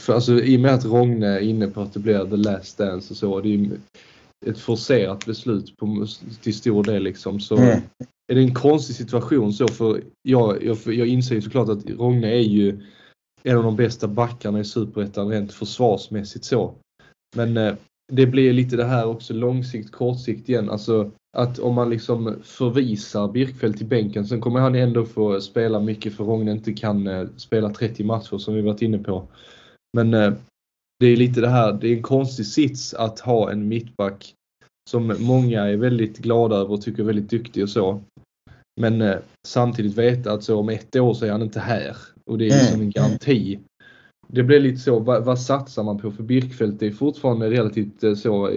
för 0.00 0.14
alltså, 0.14 0.40
I 0.40 0.56
och 0.56 0.60
med 0.60 0.74
att 0.74 0.84
Rogne 0.84 1.26
är 1.26 1.40
inne 1.40 1.66
på 1.66 1.80
att 1.80 1.94
det 1.94 2.00
blir 2.00 2.30
the 2.30 2.36
last 2.36 2.78
dance 2.78 3.12
och 3.12 3.16
så. 3.16 3.40
Det 3.40 3.54
är 3.54 3.70
ett 4.46 4.58
forcerat 4.58 5.26
beslut 5.26 5.76
på, 5.76 6.06
till 6.40 6.54
stor 6.54 6.84
del 6.84 7.02
liksom. 7.02 7.40
Så 7.40 7.56
mm. 7.56 7.80
är 8.32 8.34
det 8.34 8.40
en 8.40 8.54
konstig 8.54 8.96
situation 8.96 9.52
så 9.52 9.68
för 9.68 10.02
jag, 10.22 10.64
jag, 10.64 10.78
jag 10.86 11.06
inser 11.06 11.34
ju 11.34 11.42
såklart 11.42 11.68
att 11.68 11.90
Rogne 11.90 12.28
är 12.28 12.40
ju 12.40 12.80
en 13.44 13.56
av 13.56 13.64
de 13.64 13.76
bästa 13.76 14.08
backarna 14.08 14.60
i 14.60 14.64
Superettan 14.64 15.28
rent 15.28 15.52
försvarsmässigt 15.52 16.44
så. 16.44 16.74
Men 17.36 17.56
eh, 17.56 17.74
det 18.12 18.26
blir 18.26 18.52
lite 18.52 18.76
det 18.76 18.84
här 18.84 19.06
också 19.06 19.34
långsikt, 19.34 19.92
kortsikt 19.92 20.48
igen. 20.48 20.70
Alltså 20.70 21.10
att 21.36 21.58
om 21.58 21.74
man 21.74 21.90
liksom 21.90 22.36
förvisar 22.42 23.28
Birkfeldt 23.28 23.78
till 23.78 23.86
bänken 23.86 24.26
sen 24.26 24.40
kommer 24.40 24.60
han 24.60 24.74
ändå 24.74 25.04
få 25.04 25.40
spela 25.40 25.80
mycket 25.80 26.14
för 26.14 26.24
Rogne 26.24 26.52
inte 26.52 26.72
kan 26.72 27.06
eh, 27.06 27.26
spela 27.36 27.70
30 27.70 28.04
matcher 28.04 28.38
som 28.38 28.54
vi 28.54 28.60
varit 28.60 28.82
inne 28.82 28.98
på. 28.98 29.28
Men 29.96 30.14
eh, 30.14 30.32
det 31.00 31.06
är 31.06 31.16
lite 31.16 31.40
det 31.40 31.48
här, 31.48 31.72
det 31.72 31.88
är 31.88 31.96
en 31.96 32.02
konstig 32.02 32.46
sits 32.46 32.94
att 32.94 33.20
ha 33.20 33.50
en 33.50 33.68
mittback 33.68 34.34
som 34.90 35.16
många 35.18 35.62
är 35.62 35.76
väldigt 35.76 36.18
glada 36.18 36.56
över 36.56 36.70
och 36.70 36.82
tycker 36.82 37.02
är 37.02 37.06
väldigt 37.06 37.30
duktig 37.30 37.62
och 37.62 37.70
så. 37.70 38.02
Men 38.80 39.02
eh, 39.02 39.16
samtidigt 39.48 39.98
veta 39.98 40.32
att 40.32 40.44
så 40.44 40.58
om 40.58 40.68
ett 40.68 40.96
år 40.96 41.14
så 41.14 41.26
är 41.26 41.30
han 41.30 41.42
inte 41.42 41.60
här 41.60 41.96
och 42.26 42.38
det 42.38 42.48
är 42.48 42.62
liksom 42.62 42.80
en 42.80 42.90
garanti. 42.90 43.58
Det 44.28 44.42
blir 44.42 44.60
lite 44.60 44.78
så, 44.78 44.98
vad, 44.98 45.24
vad 45.24 45.40
satsar 45.40 45.82
man 45.82 45.98
på? 45.98 46.10
För 46.10 46.22
Birkfeldt 46.22 46.82
är 46.82 46.90
fortfarande 46.90 47.50
relativt 47.50 48.02
eh, 48.02 48.14
så 48.14 48.50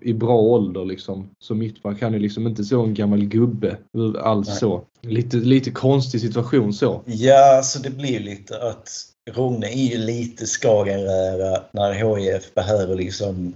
i 0.00 0.12
bra 0.12 0.36
ålder 0.36 0.84
liksom. 0.84 1.30
Så 1.38 1.54
mittback, 1.54 2.02
han 2.02 2.14
är 2.14 2.18
liksom 2.18 2.46
inte 2.46 2.64
så 2.64 2.82
en 2.82 2.94
gammal 2.94 3.24
gubbe 3.24 3.76
alls 4.18 4.48
Nej. 4.48 4.56
så. 4.56 4.84
Lite, 5.00 5.36
lite 5.36 5.70
konstig 5.70 6.20
situation 6.20 6.72
så. 6.72 7.02
Ja, 7.06 7.60
så 7.64 7.78
det 7.78 7.90
blir 7.90 8.20
lite 8.20 8.62
att 8.68 8.88
Rogne 9.30 9.66
är 9.66 9.90
ju 9.90 9.98
lite 9.98 10.46
Skagenröra 10.46 11.62
när 11.72 11.92
HIF 11.92 12.54
behöver 12.54 12.96
liksom 12.96 13.54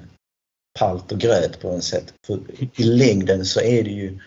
palt 0.79 1.12
och 1.12 1.19
gröt 1.19 1.61
på 1.61 1.73
något 1.73 1.85
sätt. 1.85 2.14
För 2.27 2.39
I 2.77 2.83
längden 2.83 3.45
så 3.45 3.61
är 3.61 3.85
det 3.85 3.91
ju 3.91 4.19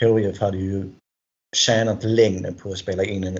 HIF 0.00 0.40
hade 0.40 0.58
ju 0.58 0.88
tjänat 1.56 2.04
längden 2.04 2.54
på 2.54 2.70
att 2.70 2.78
spela 2.78 3.04
in 3.04 3.24
en, 3.24 3.38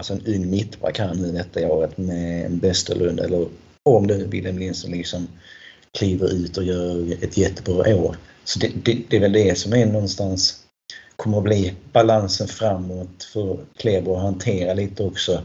alltså 0.00 0.12
en 0.12 0.34
ung 0.34 0.50
mittback 0.50 0.98
här 0.98 1.14
nu 1.14 1.32
detta 1.32 1.68
året 1.68 1.98
med 1.98 2.46
en 2.46 2.58
Westerlund 2.58 3.20
eller 3.20 3.48
om 3.82 4.06
det 4.06 4.18
nu 4.18 4.26
Wilhelm 4.26 4.58
Lindström 4.58 4.92
liksom 4.92 5.28
kliver 5.98 6.32
ut 6.32 6.56
och 6.56 6.64
gör 6.64 7.24
ett 7.24 7.36
jättebra 7.36 7.96
år. 7.96 8.16
Så 8.44 8.58
det, 8.58 8.68
det, 8.84 8.98
det, 9.08 9.16
är 9.16 9.20
väl 9.20 9.32
det 9.32 9.58
som 9.58 9.72
är 9.72 9.86
någonstans 9.86 10.64
kommer 11.16 11.38
att 11.38 11.44
bli 11.44 11.74
balansen 11.92 12.48
framåt 12.48 13.24
för 13.32 13.58
Kleber 13.76 14.16
att 14.16 14.22
hantera 14.22 14.74
lite 14.74 15.02
också 15.02 15.42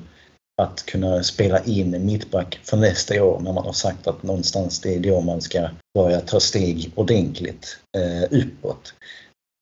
att 0.62 0.86
kunna 0.86 1.24
spela 1.24 1.64
in 1.64 1.94
en 1.94 2.06
mittback 2.06 2.60
för 2.64 2.78
nästa 2.78 3.24
år 3.24 3.40
när 3.40 3.54
man 3.54 3.66
har 3.66 3.74
sagt 3.74 4.08
att 4.08 4.24
någonstans 4.24 4.80
det 4.80 4.96
är 4.96 5.00
då 5.00 5.22
man 5.22 5.42
ska 5.42 5.70
börja 5.96 6.22
ta 6.22 6.40
steg 6.40 6.92
ordentligt 6.96 7.80
eh, 7.98 8.40
uppåt. 8.42 8.94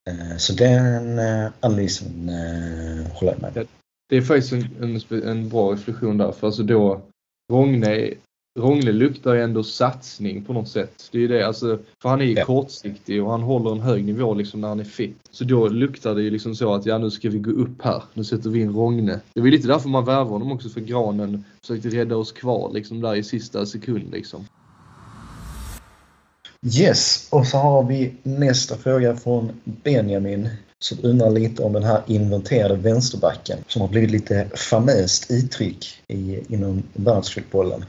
Eh, 0.10 0.38
så 0.38 0.54
den 0.54 1.20
eh, 1.20 1.48
analysen 1.60 2.30
eh, 2.30 3.14
håller 3.14 3.32
jag 3.32 3.42
med. 3.42 3.68
Det 4.14 4.18
är 4.18 4.22
faktiskt 4.22 4.54
en, 4.54 4.68
en, 4.82 5.30
en 5.30 5.50
bra 5.50 5.74
reflektion 5.74 6.18
där 6.18 6.32
för 6.32 6.48
alltså 6.48 6.64
då 6.64 7.02
Rogne 7.52 8.14
Rogne 8.60 8.92
luktar 8.92 9.34
ju 9.34 9.42
ändå 9.42 9.64
satsning 9.64 10.44
på 10.44 10.54
något 10.54 10.70
sätt. 10.70 11.10
Det 11.12 11.18
är 11.18 11.22
ju 11.22 11.28
det, 11.28 11.48
alltså, 11.48 11.80
för 12.02 12.10
han 12.10 12.22
är 12.22 12.26
ju 12.26 12.34
ja. 12.34 12.46
kortsiktig 12.46 13.24
och 13.24 13.32
han 13.32 13.42
håller 13.42 13.72
en 13.72 13.80
hög 13.80 14.06
nivå 14.06 14.34
liksom 14.34 14.62
när 14.62 14.68
han 14.68 14.80
är 14.80 14.84
fit. 14.84 15.18
Så 15.32 15.44
då 15.44 15.68
luktar 15.68 16.16
det 16.16 16.22
ju 16.22 16.30
liksom 16.30 16.56
så 16.56 16.74
att 16.74 16.86
ja, 16.86 16.98
nu 16.98 17.12
ska 17.12 17.30
vi 17.30 17.40
gå 17.40 17.52
upp 17.52 17.82
här. 17.82 18.04
Nu 18.14 18.24
sätter 18.24 18.50
vi 18.50 18.62
in 18.62 18.74
Rogne. 18.74 19.20
Det 19.34 19.42
var 19.42 19.48
lite 19.48 19.68
därför 19.68 19.90
man 19.90 20.06
värvade 20.06 20.30
honom 20.30 20.52
också, 20.52 20.70
för 20.70 20.82
Granen 20.82 21.44
försökte 21.62 21.90
rädda 21.90 22.18
oss 22.18 22.32
kvar 22.32 22.72
liksom 22.74 23.02
där 23.02 23.16
i 23.16 23.24
sista 23.24 23.66
sekund 23.66 24.12
liksom. 24.12 24.46
Yes, 26.80 27.28
och 27.32 27.48
så 27.48 27.58
har 27.58 27.84
vi 27.84 28.14
nästa 28.24 28.78
fråga 28.78 29.16
från 29.16 29.52
Benjamin 29.64 30.50
som 30.84 30.98
undrar 31.04 31.30
lite 31.30 31.64
om 31.64 31.74
den 31.74 31.84
här 31.84 32.02
inventerade 32.08 32.76
vänsterbacken 32.76 33.58
som 33.68 33.82
har 33.82 33.90
blivit 33.90 34.12
lite 34.12 34.48
famöst 34.56 35.32
uttryck 35.32 36.02
i, 36.08 36.40
inom 36.54 36.84
världsfotbollen. 36.94 37.86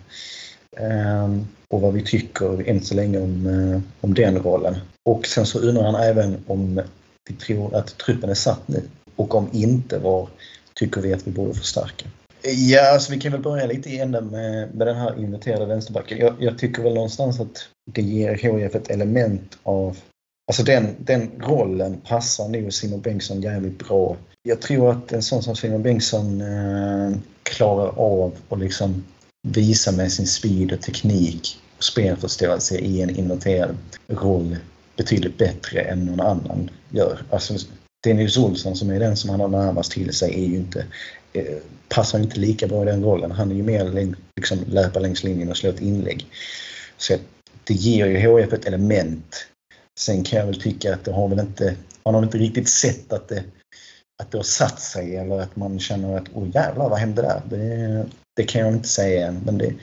Um, 1.24 1.46
och 1.68 1.80
vad 1.80 1.94
vi 1.94 2.02
tycker 2.02 2.68
än 2.68 2.80
så 2.80 2.94
länge 2.94 3.18
om, 3.18 3.46
uh, 3.46 3.80
om 4.00 4.14
den 4.14 4.38
rollen. 4.38 4.76
Och 5.02 5.26
sen 5.26 5.46
så 5.46 5.58
undrar 5.58 5.84
han 5.84 5.94
även 5.94 6.44
om 6.46 6.82
vi 7.28 7.34
tror 7.34 7.74
att 7.74 7.98
truppen 7.98 8.30
är 8.30 8.34
satt 8.34 8.68
nu 8.68 8.82
och 9.16 9.34
om 9.34 9.48
inte, 9.52 9.98
var 9.98 10.28
tycker 10.74 11.00
vi 11.00 11.12
att 11.12 11.26
vi 11.26 11.30
borde 11.30 11.54
förstärka? 11.54 12.06
Ja, 12.42 12.92
alltså 12.92 13.12
vi 13.12 13.20
kan 13.20 13.32
väl 13.32 13.40
börja 13.40 13.66
lite 13.66 13.90
i 13.90 13.98
änden 13.98 14.26
med, 14.26 14.74
med 14.74 14.86
den 14.86 14.96
här 14.96 15.18
inventerade 15.18 15.66
vänsterbacken. 15.66 16.18
Jag, 16.18 16.34
jag, 16.38 16.58
tycker 16.58 16.82
väl 16.82 16.94
någonstans 16.94 17.40
att 17.40 17.68
det 17.84 18.02
ger 18.02 18.34
HIF 18.34 18.74
ett 18.74 18.90
element 18.90 19.58
av 19.62 19.96
Alltså 20.46 20.62
den, 20.62 20.96
den 20.98 21.30
rollen 21.40 22.00
passar 22.00 22.48
nog 22.48 22.72
Simon 22.72 23.00
Bengtsson 23.00 23.40
jävligt 23.40 23.78
bra. 23.78 24.16
Jag 24.42 24.60
tror 24.60 24.90
att 24.90 25.12
en 25.12 25.22
sån 25.22 25.42
som 25.42 25.56
Simon 25.56 25.82
Bengtsson 25.82 26.40
eh, 26.40 27.16
klarar 27.42 27.98
av 27.98 28.32
att 28.48 28.58
liksom 28.58 29.04
visa 29.42 29.92
med 29.92 30.12
sin 30.12 30.26
speed 30.26 30.72
och 30.72 30.80
teknik 30.80 31.58
och 31.76 31.84
spelförståelse 31.84 32.78
i 32.78 33.02
en 33.02 33.10
inverterad 33.10 33.76
roll 34.08 34.56
betydligt 34.96 35.38
bättre 35.38 35.80
än 35.80 36.06
någon 36.06 36.20
annan 36.20 36.70
gör. 36.90 37.22
Alltså, 37.30 37.54
Dennis 38.04 38.36
Olsson 38.36 38.76
som 38.76 38.90
är 38.90 39.00
den 39.00 39.16
som 39.16 39.30
han 39.30 39.40
har 39.40 39.48
närmast 39.48 39.92
till 39.92 40.12
sig 40.12 40.34
är 40.34 40.48
ju 40.48 40.56
inte, 40.56 40.86
eh, 41.32 41.56
passar 41.88 42.18
inte 42.18 42.40
lika 42.40 42.66
bra 42.66 42.82
i 42.82 42.86
den 42.86 43.04
rollen. 43.04 43.30
Han 43.30 43.50
är 43.50 43.54
ju 43.54 43.62
mer 43.62 44.14
liksom 44.36 44.58
löpa 44.66 45.00
längs 45.00 45.24
linjen 45.24 45.48
och 45.50 45.56
slå 45.56 45.70
ett 45.70 45.80
inlägg. 45.80 46.26
Så 46.96 47.14
det 47.64 47.74
ger 47.74 48.06
ju 48.06 48.28
HF 48.28 48.52
ett 48.52 48.64
element. 48.64 49.46
Sen 49.98 50.24
kan 50.24 50.38
jag 50.38 50.46
väl 50.46 50.60
tycka 50.60 50.94
att 50.94 51.04
det 51.04 51.12
har 51.12 51.28
väl 51.28 51.40
inte, 51.40 51.76
man 52.04 52.14
har 52.14 52.22
inte 52.22 52.38
riktigt 52.38 52.68
sett 52.68 53.12
att 53.12 53.28
det, 53.28 53.44
att 54.22 54.30
det 54.30 54.38
har 54.38 54.42
satt 54.42 54.80
sig 54.80 55.16
eller 55.16 55.40
att 55.40 55.56
man 55.56 55.78
känner 55.78 56.16
att 56.16 56.28
oj 56.34 56.50
jävlar 56.54 56.88
vad 56.88 56.98
hände 56.98 57.22
där? 57.22 57.42
Det, 57.50 58.06
det 58.36 58.44
kan 58.44 58.60
jag 58.60 58.72
inte 58.72 58.88
säga 58.88 59.26
än 59.26 59.40
men 59.46 59.58
det, 59.58 59.74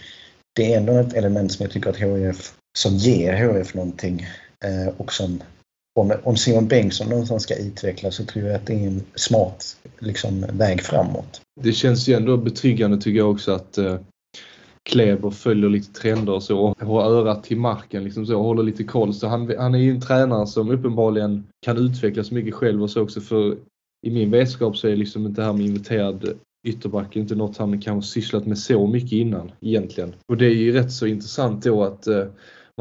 det 0.56 0.74
är 0.74 0.78
ändå 0.78 0.98
ett 0.98 1.14
element 1.14 1.52
som 1.52 1.64
jag 1.64 1.72
tycker 1.72 1.90
att 1.90 2.00
HF, 2.00 2.54
som 2.78 2.96
ger 2.96 3.48
HF 3.48 3.74
någonting 3.74 4.28
eh, 4.66 4.94
och 4.98 5.14
som 5.14 5.42
om, 6.00 6.14
om 6.24 6.38
Simon 6.38 6.68
Bengtsson 6.68 7.10
någonstans 7.10 7.44
ska 7.44 7.56
utvecklas 7.56 8.16
så 8.16 8.26
tror 8.26 8.46
jag 8.46 8.56
att 8.56 8.66
det 8.66 8.74
är 8.74 8.88
en 8.88 9.04
smart 9.16 9.78
liksom, 10.00 10.46
väg 10.54 10.82
framåt. 10.82 11.42
Det 11.62 11.74
känns 11.74 12.08
ju 12.08 12.14
ändå 12.14 12.38
betryggande 12.38 12.98
tycker 12.98 13.18
jag 13.18 13.32
också 13.32 13.52
att 13.52 13.78
eh, 13.78 14.00
Kleber 14.90 15.30
följer 15.30 15.70
lite 15.70 15.94
trender 15.94 16.34
och 16.34 16.44
så 16.44 16.60
och 16.60 16.82
har 16.82 17.04
örat 17.04 17.44
till 17.44 17.58
marken 17.58 18.04
liksom 18.04 18.26
så 18.26 18.38
och 18.38 18.44
håller 18.44 18.64
lite 18.64 18.84
koll. 18.84 19.14
Så 19.14 19.28
han, 19.28 19.54
han 19.58 19.76
är 19.76 19.80
ju 19.80 19.92
en 19.92 20.02
tränare 20.02 20.48
som 20.48 20.72
uppenbarligen 20.72 21.48
kan 21.66 21.78
utvecklas 21.78 22.32
mycket 22.32 22.54
själv 22.54 22.84
och 22.84 22.90
så 22.90 23.02
också 23.02 23.22
för 23.22 23.58
i 24.08 24.12
min 24.12 24.32
vetskap 24.32 24.78
så 24.78 24.88
är 24.88 24.96
liksom 24.96 25.26
inte 25.26 25.42
det 25.42 25.46
här 25.46 25.54
med 25.54 25.66
inviterad 25.66 26.34
ytterback 26.68 27.16
inte 27.16 27.36
något 27.36 27.58
han 27.58 27.82
kanske 27.82 28.12
sysslat 28.12 28.46
med 28.46 28.58
så 28.58 28.88
mycket 28.88 29.12
innan 29.12 29.52
egentligen. 29.62 30.14
Och 30.28 30.38
det 30.38 30.46
är 30.46 30.56
ju 30.56 30.72
rätt 30.72 30.92
så 30.92 31.08
intressant 31.08 31.64
då 31.64 31.84
att 31.84 32.08
eh, 32.08 32.26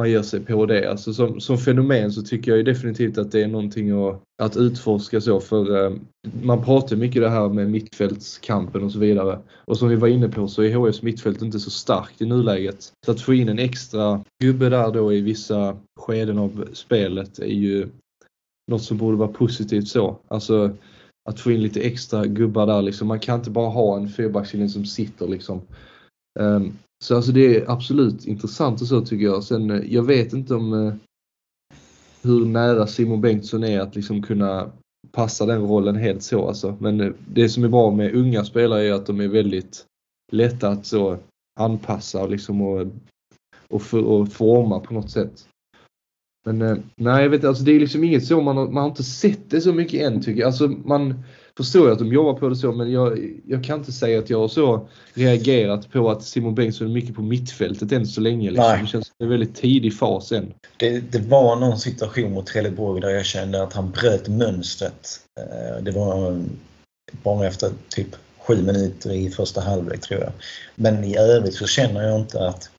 man 0.00 0.10
ger 0.10 0.22
sig 0.22 0.40
på 0.40 0.66
det. 0.66 0.90
Alltså 0.90 1.14
som, 1.14 1.40
som 1.40 1.58
fenomen 1.58 2.12
så 2.12 2.22
tycker 2.22 2.50
jag 2.50 2.58
ju 2.58 2.64
definitivt 2.64 3.18
att 3.18 3.32
det 3.32 3.42
är 3.42 3.48
någonting 3.48 3.90
att, 3.90 4.22
att 4.42 4.56
utforska 4.56 5.20
så 5.20 5.40
för 5.40 5.84
eh, 5.84 5.92
man 6.42 6.64
pratar 6.64 6.96
mycket 6.96 7.22
det 7.22 7.28
här 7.28 7.48
med 7.48 7.70
mittfältskampen 7.70 8.84
och 8.84 8.92
så 8.92 8.98
vidare. 8.98 9.38
Och 9.54 9.78
som 9.78 9.88
vi 9.88 9.96
var 9.96 10.08
inne 10.08 10.28
på 10.28 10.48
så 10.48 10.62
är 10.62 10.74
HFs 10.74 11.02
mittfält 11.02 11.42
inte 11.42 11.60
så 11.60 11.70
starkt 11.70 12.22
i 12.22 12.26
nuläget. 12.26 12.92
Så 13.06 13.12
att 13.12 13.20
få 13.20 13.34
in 13.34 13.48
en 13.48 13.58
extra 13.58 14.24
gubbe 14.42 14.68
där 14.68 14.92
då 14.92 15.12
i 15.12 15.20
vissa 15.20 15.76
skeden 16.00 16.38
av 16.38 16.68
spelet 16.72 17.38
är 17.38 17.46
ju 17.46 17.88
något 18.70 18.82
som 18.82 18.96
borde 18.96 19.16
vara 19.16 19.32
positivt 19.32 19.88
så. 19.88 20.18
Alltså 20.28 20.70
att 21.28 21.40
få 21.40 21.50
in 21.50 21.62
lite 21.62 21.80
extra 21.80 22.26
gubbar 22.26 22.66
där 22.66 22.82
liksom. 22.82 23.08
Man 23.08 23.20
kan 23.20 23.38
inte 23.38 23.50
bara 23.50 23.68
ha 23.68 23.96
en 23.96 24.08
fyrbackslinje 24.08 24.68
som 24.68 24.84
sitter 24.84 25.28
liksom. 25.28 25.60
Um, 26.38 26.78
så 27.04 27.16
alltså 27.16 27.32
det 27.32 27.56
är 27.56 27.70
absolut 27.70 28.26
intressant 28.26 28.80
och 28.80 28.86
så 28.86 29.00
tycker 29.00 29.24
jag. 29.24 29.44
Sen 29.44 29.70
eh, 29.70 29.94
jag 29.94 30.02
vet 30.02 30.32
inte 30.32 30.54
om 30.54 30.72
eh, 30.72 30.94
hur 32.22 32.46
nära 32.46 32.86
Simon 32.86 33.20
Bengtsson 33.20 33.64
är 33.64 33.80
att 33.80 33.96
liksom 33.96 34.22
kunna 34.22 34.70
passa 35.12 35.46
den 35.46 35.62
rollen 35.62 35.96
helt 35.96 36.22
så 36.22 36.48
alltså. 36.48 36.76
Men 36.80 37.00
eh, 37.00 37.12
det 37.28 37.48
som 37.48 37.64
är 37.64 37.68
bra 37.68 37.90
med 37.90 38.14
unga 38.14 38.44
spelare 38.44 38.82
är 38.82 38.92
att 38.92 39.06
de 39.06 39.20
är 39.20 39.28
väldigt 39.28 39.84
lätta 40.32 40.68
att 40.68 40.86
så 40.86 41.18
anpassa 41.60 42.26
liksom 42.26 42.62
och, 42.62 42.86
och, 43.68 43.82
för, 43.82 44.04
och 44.04 44.32
forma 44.32 44.80
på 44.80 44.94
något 44.94 45.10
sätt. 45.10 45.46
Men 46.46 46.62
eh, 46.62 46.76
nej, 46.96 47.22
jag 47.22 47.30
vet 47.30 47.44
alltså 47.44 47.64
det 47.64 47.72
är 47.72 47.80
liksom 47.80 48.04
inget 48.04 48.26
så, 48.26 48.40
man 48.40 48.56
har, 48.56 48.66
man 48.68 48.82
har 48.82 48.90
inte 48.90 49.02
sett 49.02 49.50
det 49.50 49.60
så 49.60 49.72
mycket 49.72 50.02
än 50.02 50.22
tycker 50.22 50.40
jag. 50.40 50.46
Alltså 50.46 50.68
man, 50.68 51.22
förstår 51.56 51.86
jag 51.86 51.92
att 51.92 51.98
de 51.98 52.12
jobbar 52.12 52.34
på 52.34 52.48
det 52.48 52.56
så, 52.56 52.72
men 52.72 52.92
jag, 52.92 53.18
jag 53.46 53.64
kan 53.64 53.78
inte 53.78 53.92
säga 53.92 54.18
att 54.18 54.30
jag 54.30 54.38
har 54.38 54.48
så 54.48 54.88
reagerat 55.14 55.92
på 55.92 56.10
att 56.10 56.22
Simon 56.22 56.54
Bengtsson 56.54 56.86
är 56.86 56.90
mycket 56.92 57.14
på 57.14 57.22
mittfältet 57.22 57.92
än 57.92 58.06
så 58.06 58.20
länge. 58.20 58.50
Liksom. 58.50 58.78
Det 58.80 58.86
känns 58.86 59.06
som 59.06 59.14
en 59.18 59.28
väldigt 59.28 59.54
tidig 59.54 59.98
fas 59.98 60.32
än. 60.32 60.54
Det, 60.76 61.00
det 61.12 61.18
var 61.18 61.56
någon 61.56 61.78
situation 61.78 62.32
mot 62.32 62.46
Trelleborg 62.46 63.00
där 63.00 63.10
jag 63.10 63.26
kände 63.26 63.62
att 63.62 63.72
han 63.72 63.90
bröt 63.90 64.28
mönstret. 64.28 65.20
Eh, 65.40 65.82
det 65.82 65.90
var 65.90 66.42
bara 67.22 67.46
efter 67.46 67.70
typ 67.88 68.16
sju 68.38 68.62
minuter 68.62 69.12
i 69.12 69.30
första 69.30 69.60
halvlek 69.60 70.00
tror 70.00 70.20
jag. 70.20 70.32
Men 70.74 71.04
i 71.04 71.16
övrigt 71.16 71.54
så 71.54 71.66
känner 71.66 72.02
jag 72.02 72.20
inte 72.20 72.48
att, 72.48 72.70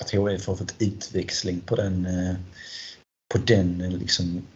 att 0.00 0.10
HIF 0.10 0.46
har 0.46 0.56
fått 0.56 0.74
utväxling 0.78 1.60
på 1.60 1.76
den, 1.76 2.06
eh, 2.06 2.34
på 3.34 3.38
den 3.38 3.78
liksom, 3.78 4.46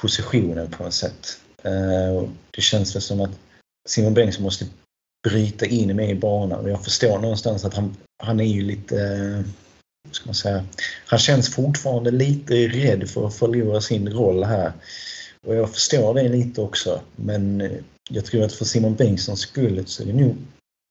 positionen 0.00 0.70
på 0.70 0.84
något 0.84 0.94
sätt. 0.94 1.40
Eh, 1.66 2.28
det 2.50 2.62
känns 2.62 2.94
väl 2.94 3.02
som 3.02 3.20
att 3.20 3.38
Simon 3.88 4.14
Bengtsson 4.14 4.42
måste 4.42 4.66
bryta 5.28 5.66
in 5.66 5.96
mig 5.96 6.10
i 6.10 6.14
banan 6.14 6.60
och 6.60 6.70
jag 6.70 6.84
förstår 6.84 7.18
någonstans 7.18 7.64
att 7.64 7.74
han, 7.74 7.96
han 8.22 8.40
är 8.40 8.44
ju 8.44 8.62
lite, 8.62 9.02
eh, 9.02 9.44
ska 10.10 10.26
man 10.26 10.34
säga, 10.34 10.64
han 11.06 11.18
känns 11.18 11.54
fortfarande 11.54 12.10
lite 12.10 12.54
rädd 12.54 13.10
för 13.10 13.26
att 13.26 13.34
förlora 13.34 13.80
sin 13.80 14.12
roll 14.12 14.44
här. 14.44 14.72
Och 15.46 15.54
jag 15.54 15.72
förstår 15.72 16.14
det 16.14 16.28
lite 16.28 16.60
också 16.60 17.00
men 17.16 17.60
eh, 17.60 17.70
jag 18.10 18.24
tror 18.24 18.44
att 18.44 18.52
för 18.52 18.64
Simon 18.64 18.94
Bengtssons 18.94 19.40
skull 19.40 19.86
så 19.86 20.02
är 20.02 20.06
det 20.06 20.12
nog 20.12 20.36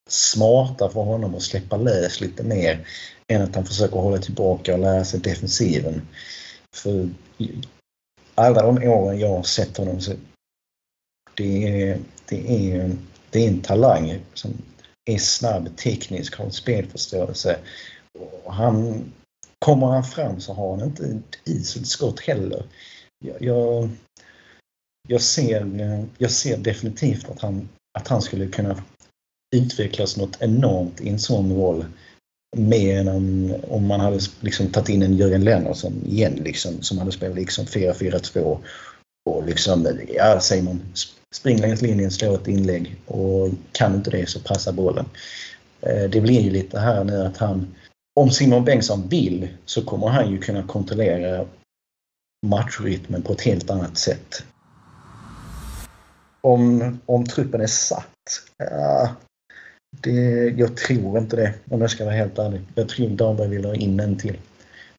smartare 0.09 0.91
för 0.91 1.01
honom 1.01 1.35
att 1.35 1.41
släppa 1.41 1.77
lös 1.77 2.21
lite 2.21 2.43
mer 2.43 2.87
än 3.27 3.41
att 3.41 3.55
han 3.55 3.65
försöker 3.65 3.95
hålla 3.95 4.17
tillbaka 4.17 4.73
och 4.73 4.79
lära 4.79 5.05
sig 5.05 5.19
defensiven. 5.19 6.01
För 6.75 7.09
alla 8.35 8.61
de 8.61 8.87
åren 8.89 9.19
jag 9.19 9.29
har 9.29 9.43
sett 9.43 9.77
honom 9.77 10.01
så 10.01 10.11
det 11.37 11.81
är, 11.81 11.99
det 12.25 12.71
är, 12.71 12.91
det 13.29 13.43
är 13.43 13.47
en 13.47 13.61
talang 13.61 14.19
som 14.33 14.51
är 15.05 15.17
snabb, 15.17 15.77
teknisk, 15.77 16.35
har 16.35 16.49
spelförståelse. 16.49 17.59
Och 18.43 18.53
han, 18.53 19.03
kommer 19.59 19.87
han 19.87 20.03
fram 20.03 20.39
så 20.39 20.53
har 20.53 20.77
han 20.77 20.87
inte 20.87 21.05
ett 21.05 21.39
iselt 21.43 21.87
skott 21.87 22.19
heller. 22.19 22.63
Jag, 23.25 23.41
jag, 23.41 23.89
jag, 25.07 25.21
ser, 25.21 26.05
jag 26.17 26.31
ser 26.31 26.57
definitivt 26.57 27.29
att 27.29 27.39
han, 27.39 27.69
att 27.99 28.07
han 28.07 28.21
skulle 28.21 28.47
kunna 28.47 28.83
utvecklas 29.55 30.17
något 30.17 30.41
enormt 30.41 31.01
i 31.01 31.09
en 31.09 31.19
sån 31.19 31.55
roll. 31.55 31.85
Mer 32.57 32.99
än 32.99 33.07
om, 33.07 33.55
om 33.67 33.87
man 33.87 33.99
hade 33.99 34.19
liksom 34.39 34.71
tagit 34.71 34.89
in 34.89 35.03
en 35.03 35.17
Jörgen 35.17 35.43
Lennartsson 35.43 35.93
igen 36.05 36.33
liksom, 36.33 36.81
som 36.81 36.97
hade 36.97 37.11
spelat 37.11 37.35
liksom 37.35 37.65
4-4-2 37.65 38.57
och 39.29 39.45
liksom, 39.45 39.99
ja 40.15 40.39
säger 40.39 40.63
man, 40.63 40.81
spring 41.35 41.57
längs 41.57 41.81
linjen, 41.81 42.11
slå 42.11 42.35
ett 42.35 42.47
inlägg 42.47 42.95
och 43.05 43.49
kan 43.71 43.95
inte 43.95 44.11
det 44.11 44.29
så 44.29 44.39
passa 44.39 44.71
bollen. 44.71 45.05
Eh, 45.81 46.09
det 46.09 46.21
blir 46.21 46.41
ju 46.41 46.49
lite 46.49 46.79
här 46.79 47.03
nu 47.03 47.21
att 47.21 47.37
han, 47.37 47.75
om 48.15 48.31
Simon 48.31 48.65
Bengtsson 48.65 49.07
vill 49.09 49.47
så 49.65 49.81
kommer 49.85 50.07
han 50.07 50.31
ju 50.31 50.37
kunna 50.37 50.63
kontrollera 50.63 51.45
matchrytmen 52.45 53.21
på 53.21 53.33
ett 53.33 53.41
helt 53.41 53.69
annat 53.69 53.97
sätt. 53.97 54.43
Om, 56.41 56.99
om 57.05 57.25
truppen 57.25 57.61
är 57.61 57.67
satt? 57.67 58.41
Ja, 58.57 59.09
det, 59.89 60.49
jag 60.57 60.77
tror 60.77 61.17
inte 61.17 61.35
det 61.35 61.53
om 61.69 61.81
jag 61.81 61.91
ska 61.91 62.05
vara 62.05 62.15
helt 62.15 62.39
ärlig. 62.39 62.61
Jag 62.75 62.89
tror 62.89 63.09
Dahlberg 63.09 63.49
vill 63.49 63.65
ha 63.65 63.75
in 63.75 63.99
en 63.99 64.17
till. 64.17 64.37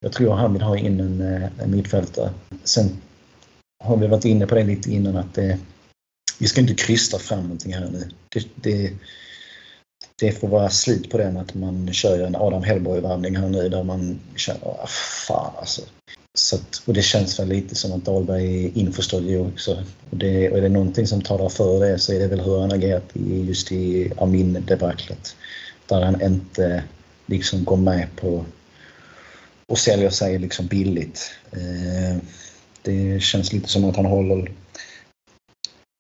Jag 0.01 0.13
tror 0.13 0.35
han 0.35 0.53
vill 0.53 0.63
ha 0.63 0.77
in 0.79 1.01
en, 1.01 1.21
eh, 1.21 1.49
en 1.59 1.71
mittfältare. 1.71 2.31
Sen 2.65 2.87
har 3.85 3.97
vi 3.97 4.07
varit 4.07 4.25
inne 4.25 4.47
på 4.47 4.55
det 4.55 4.65
lite 4.65 4.91
innan 4.91 5.17
att 5.17 5.35
det, 5.35 5.59
vi 6.39 6.49
ska 6.49 6.61
inte 6.61 6.75
krysta 6.75 7.19
fram 7.19 7.43
någonting 7.43 7.75
här 7.75 7.89
nu. 7.91 8.09
Det, 8.29 8.47
det, 8.55 8.93
det 10.21 10.33
får 10.33 10.49
vara 10.49 10.71
slut 10.71 11.11
på 11.11 11.19
den 11.19 11.37
att 11.37 11.55
man 11.55 11.93
kör 11.93 12.21
en 12.21 12.37
Adam 12.37 12.63
Hellborg-varvning 12.63 13.37
här 13.37 13.49
nu 13.49 13.69
där 13.69 13.83
man 13.83 14.21
känner, 14.37 14.67
ah, 14.67 14.87
fan 15.27 15.53
alltså. 15.59 15.83
Så 16.35 16.57
att, 16.57 16.83
och 16.85 16.95
det 16.95 17.03
känns 17.03 17.41
väl 17.41 17.49
lite 17.49 17.75
som 17.75 17.93
att 17.93 18.05
Dahlberg 18.05 18.65
är 18.65 18.79
införstådd 18.79 19.27
i 19.27 19.37
också. 19.37 19.85
Och, 20.11 20.17
det, 20.17 20.51
och 20.51 20.59
är 20.59 20.63
det 20.63 20.69
någonting 20.69 21.07
som 21.07 21.23
talar 21.23 21.49
för 21.49 21.81
det 21.81 21.99
så 21.99 22.13
är 22.13 22.19
det 22.19 22.27
väl 22.27 22.41
hur 22.41 22.61
han 22.61 22.73
agerat 22.73 23.17
i, 23.17 23.41
just 23.41 23.73
i 23.73 24.13
Amin-debaclet. 24.17 25.37
Där 25.87 26.03
han 26.03 26.23
inte 26.23 26.85
liksom 27.27 27.65
går 27.65 27.77
med 27.77 28.09
på 28.17 28.45
och 29.69 29.79
säljer 29.79 30.11
sig 30.11 30.39
liksom 30.39 30.67
billigt. 30.67 31.31
Eh, 31.53 32.17
det 32.83 33.23
känns 33.23 33.53
lite 33.53 33.69
som 33.69 33.85
att 33.85 33.97
han 33.97 34.07
håller, 34.07 34.51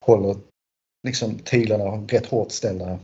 håller 0.07 0.36
liksom 1.07 1.38
tyglarna 1.38 1.84
rätt 1.84 2.26
hårt 2.26 2.50
ställda. 2.50 2.98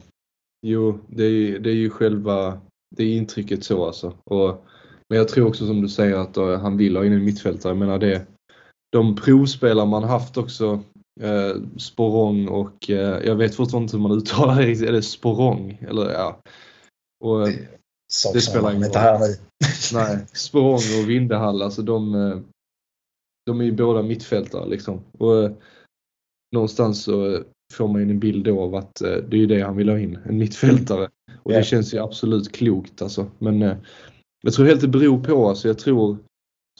Jo, 0.66 0.98
det 1.06 1.24
är, 1.24 1.58
det 1.58 1.70
är 1.70 1.74
ju 1.74 1.90
själva 1.90 2.60
det 2.96 3.04
är 3.04 3.16
intrycket 3.16 3.64
så 3.64 3.86
alltså. 3.86 4.14
Och, 4.24 4.64
men 5.08 5.18
jag 5.18 5.28
tror 5.28 5.48
också 5.48 5.66
som 5.66 5.82
du 5.82 5.88
säger 5.88 6.16
att 6.16 6.38
uh, 6.38 6.58
han 6.58 6.76
vill 6.76 6.96
ha 6.96 7.04
in 7.04 7.12
en 7.12 7.24
mittfältare. 7.24 7.70
Jag 7.70 7.78
menar 7.78 7.98
det, 7.98 8.26
de 8.92 9.16
provspelare 9.16 9.86
man 9.86 10.04
haft 10.04 10.36
också, 10.36 10.80
eh, 11.20 11.56
Sporong 11.76 12.48
och 12.48 12.90
eh, 12.90 13.26
jag 13.26 13.36
vet 13.36 13.54
fortfarande 13.54 13.84
inte 13.84 13.96
hur 13.96 14.02
man 14.02 14.18
uttalar 14.18 14.56
det 14.56 14.66
riktigt. 14.66 14.88
Är 14.88 14.92
det 14.92 15.02
Sporong? 15.02 15.78
Eller 15.88 16.12
ja. 16.12 16.40
Och, 17.24 17.46
det, 17.46 18.32
det 18.32 18.40
spelar 18.40 18.70
ingen 18.70 18.92
roll. 18.92 19.36
Nej, 19.92 20.26
Sporong 20.32 21.02
och 21.02 21.10
Vindehall, 21.10 21.62
alltså 21.62 21.82
de, 21.82 22.14
eh, 22.14 22.38
de 23.46 23.60
är 23.60 23.64
ju 23.64 23.72
båda 23.72 24.02
mittfältare 24.02 24.68
liksom. 24.68 25.00
Och 25.18 25.44
eh, 25.44 25.50
någonstans 26.52 27.02
så 27.02 27.42
får 27.72 27.88
man 27.88 28.02
ju 28.02 28.10
en 28.10 28.18
bild 28.18 28.44
då 28.44 28.60
av 28.60 28.74
att 28.74 29.00
eh, 29.00 29.16
det 29.16 29.42
är 29.42 29.46
det 29.46 29.60
han 29.60 29.76
vill 29.76 29.88
ha 29.88 29.98
in, 29.98 30.18
en 30.24 30.38
mittfältare. 30.38 31.08
Och 31.42 31.52
det 31.52 31.64
känns 31.64 31.94
ju 31.94 31.98
absolut 31.98 32.52
klokt 32.52 33.02
alltså. 33.02 33.30
Men 33.38 33.62
eh, 33.62 33.76
jag 34.42 34.52
tror 34.52 34.66
helt 34.66 34.80
det 34.80 34.88
beror 34.88 35.24
på, 35.24 35.48
alltså 35.48 35.68
jag 35.68 35.78
tror 35.78 36.18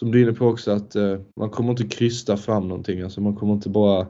som 0.01 0.11
du 0.11 0.19
är 0.19 0.23
inne 0.23 0.33
på 0.33 0.47
också 0.47 0.71
att 0.71 0.97
man 1.37 1.51
kommer 1.51 1.71
inte 1.71 1.87
krysta 1.87 2.37
fram 2.37 2.69
någonting. 2.69 3.01
Alltså 3.01 3.21
man 3.21 3.37
kommer 3.37 3.53
inte 3.53 3.69
bara 3.69 4.07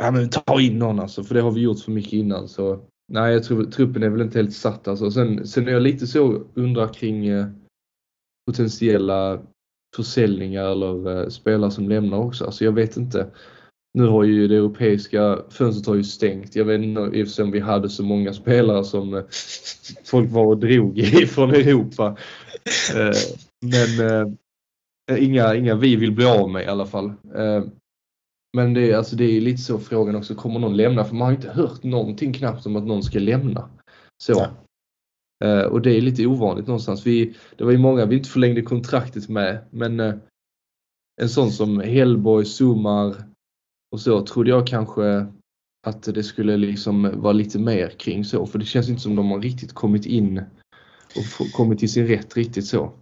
ja 0.00 0.10
men 0.10 0.30
ta 0.30 0.60
in 0.60 0.78
någon 0.78 1.00
alltså, 1.00 1.24
för 1.24 1.34
det 1.34 1.40
har 1.40 1.50
vi 1.50 1.60
gjort 1.60 1.80
för 1.80 1.92
mycket 1.92 2.12
innan. 2.12 2.48
Så 2.48 2.80
nej, 3.12 3.32
jag 3.32 3.44
tror 3.44 3.64
truppen 3.64 4.02
är 4.02 4.08
väl 4.08 4.20
inte 4.20 4.38
helt 4.38 4.54
satt 4.54 4.88
alltså. 4.88 5.10
Sen, 5.10 5.46
sen 5.46 5.68
är 5.68 5.72
jag 5.72 5.82
lite 5.82 6.06
så 6.06 6.44
undrar 6.54 6.88
kring 6.88 7.28
potentiella 8.48 9.40
försäljningar 9.96 10.64
eller 10.64 11.22
eh, 11.22 11.28
spelare 11.28 11.70
som 11.70 11.88
lämnar 11.88 12.18
också. 12.18 12.44
Alltså 12.44 12.64
jag 12.64 12.72
vet 12.72 12.96
inte. 12.96 13.30
Nu 13.94 14.06
har 14.06 14.24
ju 14.24 14.48
det 14.48 14.56
europeiska 14.56 15.38
fönstret 15.50 15.86
har 15.86 15.94
ju 15.94 16.04
stängt. 16.04 16.56
Jag 16.56 16.64
vet 16.64 16.82
inte 16.82 17.42
om 17.42 17.50
vi 17.50 17.60
hade 17.60 17.88
så 17.88 18.04
många 18.04 18.32
spelare 18.32 18.84
som 18.84 19.14
eh, 19.14 19.24
folk 20.04 20.30
var 20.30 20.46
och 20.46 20.58
drog 20.58 21.04
från 21.28 21.50
Europa. 21.50 22.16
Eh, 22.94 23.16
men 23.60 24.38
inga, 25.18 25.54
inga 25.54 25.74
vi 25.74 25.96
vill 25.96 26.12
bli 26.12 26.26
av 26.26 26.50
med 26.50 26.62
i 26.62 26.66
alla 26.66 26.86
fall. 26.86 27.12
Men 28.56 28.74
det, 28.74 28.94
alltså 28.94 29.16
det 29.16 29.24
är 29.24 29.40
lite 29.40 29.62
så 29.62 29.78
frågan 29.78 30.16
också, 30.16 30.34
kommer 30.34 30.60
någon 30.60 30.76
lämna? 30.76 31.04
För 31.04 31.14
man 31.14 31.26
har 31.26 31.32
inte 31.32 31.50
hört 31.50 31.82
någonting 31.82 32.32
knappt 32.32 32.66
om 32.66 32.76
att 32.76 32.86
någon 32.86 33.02
ska 33.02 33.18
lämna. 33.18 33.70
Så. 34.22 34.46
Uh, 35.44 35.62
och 35.62 35.82
det 35.82 35.96
är 35.96 36.00
lite 36.00 36.26
ovanligt 36.26 36.66
någonstans. 36.66 37.06
Vi, 37.06 37.34
det 37.56 37.64
var 37.64 37.72
ju 37.72 37.78
många 37.78 38.06
vi 38.06 38.16
inte 38.16 38.28
förlängde 38.28 38.62
kontraktet 38.62 39.28
med 39.28 39.64
men 39.70 40.00
uh, 40.00 40.14
en 41.20 41.28
sån 41.28 41.50
som 41.50 41.80
Hellborg, 41.80 42.44
Sumar 42.44 43.14
och 43.92 44.00
så 44.00 44.26
trodde 44.26 44.50
jag 44.50 44.66
kanske 44.66 45.26
att 45.86 46.02
det 46.02 46.22
skulle 46.22 46.56
liksom 46.56 47.20
vara 47.20 47.32
lite 47.32 47.58
mer 47.58 47.88
kring 47.88 48.24
så 48.24 48.46
för 48.46 48.58
det 48.58 48.64
känns 48.64 48.88
inte 48.88 49.02
som 49.02 49.16
de 49.16 49.30
har 49.30 49.40
riktigt 49.40 49.72
kommit 49.72 50.06
in 50.06 50.42
och 51.16 51.52
kommit 51.52 51.78
till 51.78 51.92
sin 51.92 52.06
rätt 52.06 52.36
riktigt 52.36 52.66
så. 52.66 52.92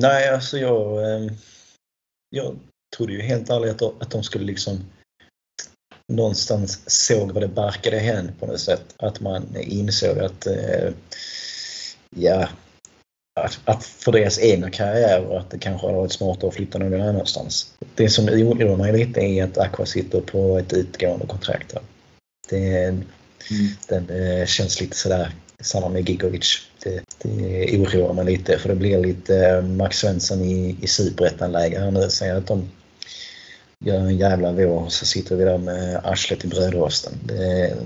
Nej, 0.00 0.34
alltså 0.34 0.58
jag, 0.58 1.14
ehm, 1.14 1.30
jag 2.30 2.56
trodde 2.96 3.12
ju 3.12 3.20
helt 3.20 3.50
ärligt 3.50 3.82
att 3.82 4.10
de 4.10 4.22
skulle 4.22 4.44
liksom 4.44 4.78
någonstans 6.12 6.90
såg 7.06 7.32
vad 7.32 7.42
det 7.42 7.48
barkade 7.48 7.98
hän 7.98 8.32
på 8.40 8.46
något 8.46 8.60
sätt. 8.60 8.94
Att 8.96 9.20
man 9.20 9.56
insåg 9.56 10.18
att 10.18 10.46
eh, 10.46 10.92
ja, 12.16 12.48
att, 13.34 13.60
att 13.64 13.84
för 13.84 14.12
deras 14.12 14.38
egna 14.38 14.70
karriärer 14.70 15.38
att 15.38 15.50
det 15.50 15.58
kanske 15.58 15.86
hade 15.86 15.98
varit 15.98 16.12
smartare 16.12 16.48
att 16.48 16.54
flytta 16.54 16.78
någon 16.78 17.00
annanstans. 17.00 17.74
Det 17.94 18.08
som 18.08 18.28
oroar 18.28 18.76
mig 18.76 18.92
lite 18.92 19.20
är 19.20 19.44
att 19.44 19.58
Aqua 19.58 19.86
sitter 19.86 20.20
på 20.20 20.58
ett 20.58 20.72
utgående 20.72 21.26
kontrakt. 21.26 21.74
Det, 22.48 22.84
mm. 22.84 23.04
Den 23.88 24.06
det 24.06 24.48
känns 24.48 24.80
lite 24.80 24.96
sådär, 24.96 25.34
samma 25.60 25.88
med 25.88 26.08
Gigovic. 26.08 26.58
Det, 26.82 27.02
det 27.22 27.78
oroar 27.78 28.12
mig 28.12 28.24
lite 28.24 28.58
för 28.58 28.68
det 28.68 28.74
blir 28.74 28.98
lite 28.98 29.48
eh, 29.48 29.62
Max 29.62 29.98
Svensson 29.98 30.40
i, 30.40 30.76
i 30.82 30.86
superettan-läge 30.86 31.80
här 31.80 31.90
nu. 31.90 32.10
Säger 32.10 32.34
att 32.34 32.46
de 32.46 32.70
gör 33.84 33.98
en 33.98 34.18
jävla 34.18 34.52
vår 34.52 34.84
och 34.84 34.92
så 34.92 35.06
sitter 35.06 35.36
vi 35.36 35.44
där 35.44 35.58
med 35.58 36.00
arslet 36.04 36.44
i 36.44 36.48
brödrosten. 36.48 37.12
Det, 37.24 37.76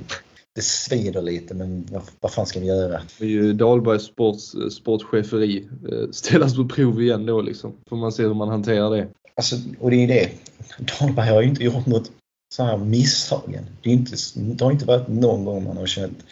det 0.57 0.63
svider 0.63 1.23
lite 1.23 1.55
men 1.55 1.87
vad, 1.93 2.03
vad 2.21 2.33
fan 2.33 2.47
ska 2.47 2.61
vi 2.61 2.67
göra? 2.67 3.03
Det 3.19 3.25
är 3.25 3.29
ju 3.29 3.53
Dahlbergs 3.53 4.03
sports, 4.03 4.55
sportcheferi 4.71 5.69
eh, 5.93 6.11
ställas 6.11 6.57
på 6.57 6.69
prov 6.69 7.03
igen 7.03 7.27
då 7.27 7.41
liksom. 7.41 7.73
Får 7.89 7.97
man 7.97 8.13
se 8.13 8.23
hur 8.23 8.35
man 8.35 8.49
hanterar 8.49 8.91
det. 8.91 9.09
Alltså, 9.35 9.57
och 9.81 9.91
det 9.91 9.97
är 9.97 10.09
det. 10.09 10.31
Dahlberg 10.79 11.29
har 11.29 11.43
ju 11.43 11.49
inte 11.49 11.65
gjort 11.65 11.87
något 11.87 12.11
så 12.55 12.63
här 12.63 12.77
misstagen. 12.77 13.67
Det, 13.83 13.91
är 13.91 13.93
inte, 13.93 14.17
det 14.35 14.65
har 14.65 14.73
inte 14.73 14.87
varit 14.87 15.09
någon 15.09 15.45
gång 15.45 15.65
man 15.65 15.77
har 15.77 15.87
känt 15.87 16.25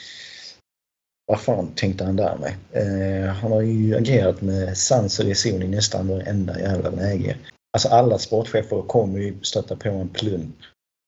vad 1.27 1.41
fan 1.41 1.72
tänkte 1.75 2.05
han 2.05 2.16
där 2.16 2.37
med? 2.39 2.55
Eh, 2.72 3.35
han 3.35 3.53
har 3.53 3.62
ju 3.62 3.97
agerat 3.97 4.41
med 4.41 4.79
sans 4.79 5.18
och 5.18 5.25
reson 5.25 5.62
i 5.62 5.68
nästan 5.68 6.09
varenda 6.09 6.61
jävla 6.61 6.91
läge. 6.91 7.37
Alltså 7.72 7.89
alla 7.89 8.18
sportchefer 8.18 8.83
kommer 8.83 9.18
ju 9.18 9.35
stöta 9.43 9.77
på 9.77 9.89
en 9.89 10.09
plump 10.09 10.57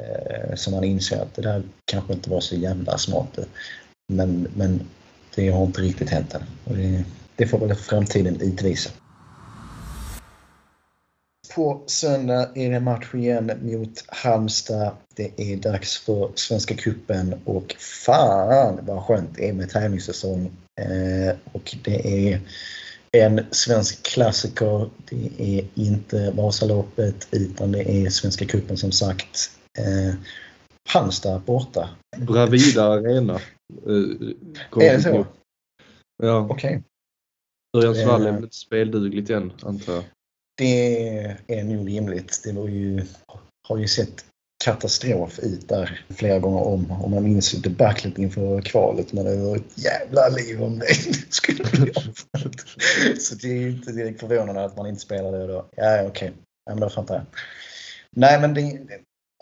Eh, 0.05 0.55
som 0.55 0.73
man 0.75 0.85
inser 0.85 1.23
att 1.23 1.35
det 1.35 1.43
där 1.43 1.63
kanske 1.85 2.13
inte 2.13 2.31
var 2.31 2.41
så 2.41 2.57
jävla 2.57 2.99
smart. 2.99 3.39
Men, 4.09 4.49
men 4.57 4.81
det 5.35 5.51
har 5.51 5.65
inte 5.65 5.81
riktigt 5.81 6.11
hänt 6.11 6.35
än. 6.35 6.43
Och 6.65 6.77
det, 6.77 7.05
det 7.37 7.47
får 7.47 7.59
väl 7.59 7.75
framtiden 7.75 8.41
utvisa. 8.41 8.91
På 11.55 11.83
söndag 11.87 12.49
är 12.55 12.71
det 12.71 12.81
match 12.81 13.15
igen 13.15 13.53
mot 13.63 14.05
Halmstad. 14.09 14.97
Det 15.15 15.41
är 15.53 15.57
dags 15.57 15.99
för 15.99 16.31
Svenska 16.35 16.75
Cupen 16.75 17.35
och 17.45 17.77
fan 17.79 18.79
vad 18.83 19.03
skönt 19.03 19.31
det 19.37 19.49
är 19.49 19.53
med 19.53 19.71
tävlingssäsong. 19.71 20.51
Eh, 20.81 21.37
och 21.53 21.77
det 21.85 22.29
är 22.31 22.41
en 23.13 23.47
svensk 23.51 24.03
klassiker. 24.03 24.91
Det 25.11 25.31
är 25.39 25.65
inte 25.75 26.31
Vasaloppet 26.31 27.29
utan 27.31 27.73
det 27.73 27.91
är 27.91 28.11
Svenska 28.11 28.45
Cupen 28.45 28.77
som 28.77 28.93
sagt. 28.93 29.56
Eh, 29.79 30.15
Halmstad 30.89 31.43
borta. 31.43 31.89
Bravida 32.17 32.85
Arena. 32.85 33.35
Eh, 33.87 34.87
är 34.87 34.97
det 34.97 35.03
så? 35.03 35.27
Ja. 36.23 36.49
Okej. 36.51 36.55
Okay. 36.55 36.83
Örjansvall 37.77 38.27
är 38.27 38.33
väl 38.33 38.45
inte 38.45 38.57
speldugligt 38.57 39.31
än, 39.31 39.53
antar 39.63 39.93
jag. 39.93 40.05
Det 40.57 41.17
är 41.47 41.65
nog 41.65 41.89
rimligt. 41.89 42.41
Det 42.45 42.53
var 42.53 42.69
ju, 42.69 43.03
har 43.69 43.79
ju 43.79 43.89
sett 43.89 44.25
katastrof 44.65 45.39
ut 45.39 45.69
där 45.69 46.05
flera 46.09 46.39
gånger 46.39 46.63
om. 46.63 46.91
Om 46.91 47.11
man 47.11 47.25
minns 47.25 47.55
ju 47.55 47.59
debaclet 47.59 48.19
inför 48.19 48.61
kvalet 48.61 49.13
men 49.13 49.25
det 49.25 49.37
var 49.37 49.57
ett 49.57 49.79
jävla 49.85 50.29
liv 50.29 50.63
om 50.63 50.79
det 50.79 50.95
skulle 51.31 51.65
bli 51.65 51.93
Så 53.21 53.35
det 53.35 53.49
är 53.49 53.69
inte 53.69 53.93
direkt 53.93 54.21
förvånande 54.21 54.65
att 54.65 54.77
man 54.77 54.87
inte 54.87 55.01
spelade 55.01 55.47
då. 55.47 55.67
Ja, 55.77 55.95
okej. 55.95 56.09
Okay. 56.09 56.31
Ja, 56.65 56.75
men 56.75 56.81
då 56.81 56.91
fattar 56.91 57.15
jag. 57.15 57.25
Nej, 58.11 58.41
men 58.41 58.55
det, 58.55 58.79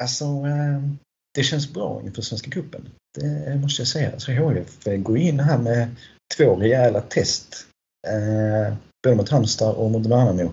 alltså, 0.02 0.24
ehm, 0.24 0.98
det 1.34 1.42
känns 1.42 1.72
bra 1.72 2.02
inför 2.04 2.22
Svenska 2.22 2.50
Cupen. 2.50 2.88
Det 3.18 3.56
måste 3.62 3.82
jag 3.82 3.88
säga. 3.88 4.12
Alltså, 4.12 4.26
Så 4.26 4.50
HIF 4.50 5.02
går 5.04 5.18
in 5.18 5.40
här 5.40 5.58
med 5.58 5.96
två 6.36 6.56
rejäla 6.56 7.00
test. 7.00 7.66
Eh, 8.06 8.74
både 9.04 9.16
mot 9.16 9.28
Halmstad 9.28 9.74
och 9.74 9.90
mot 9.90 10.06
Värnamo. 10.06 10.52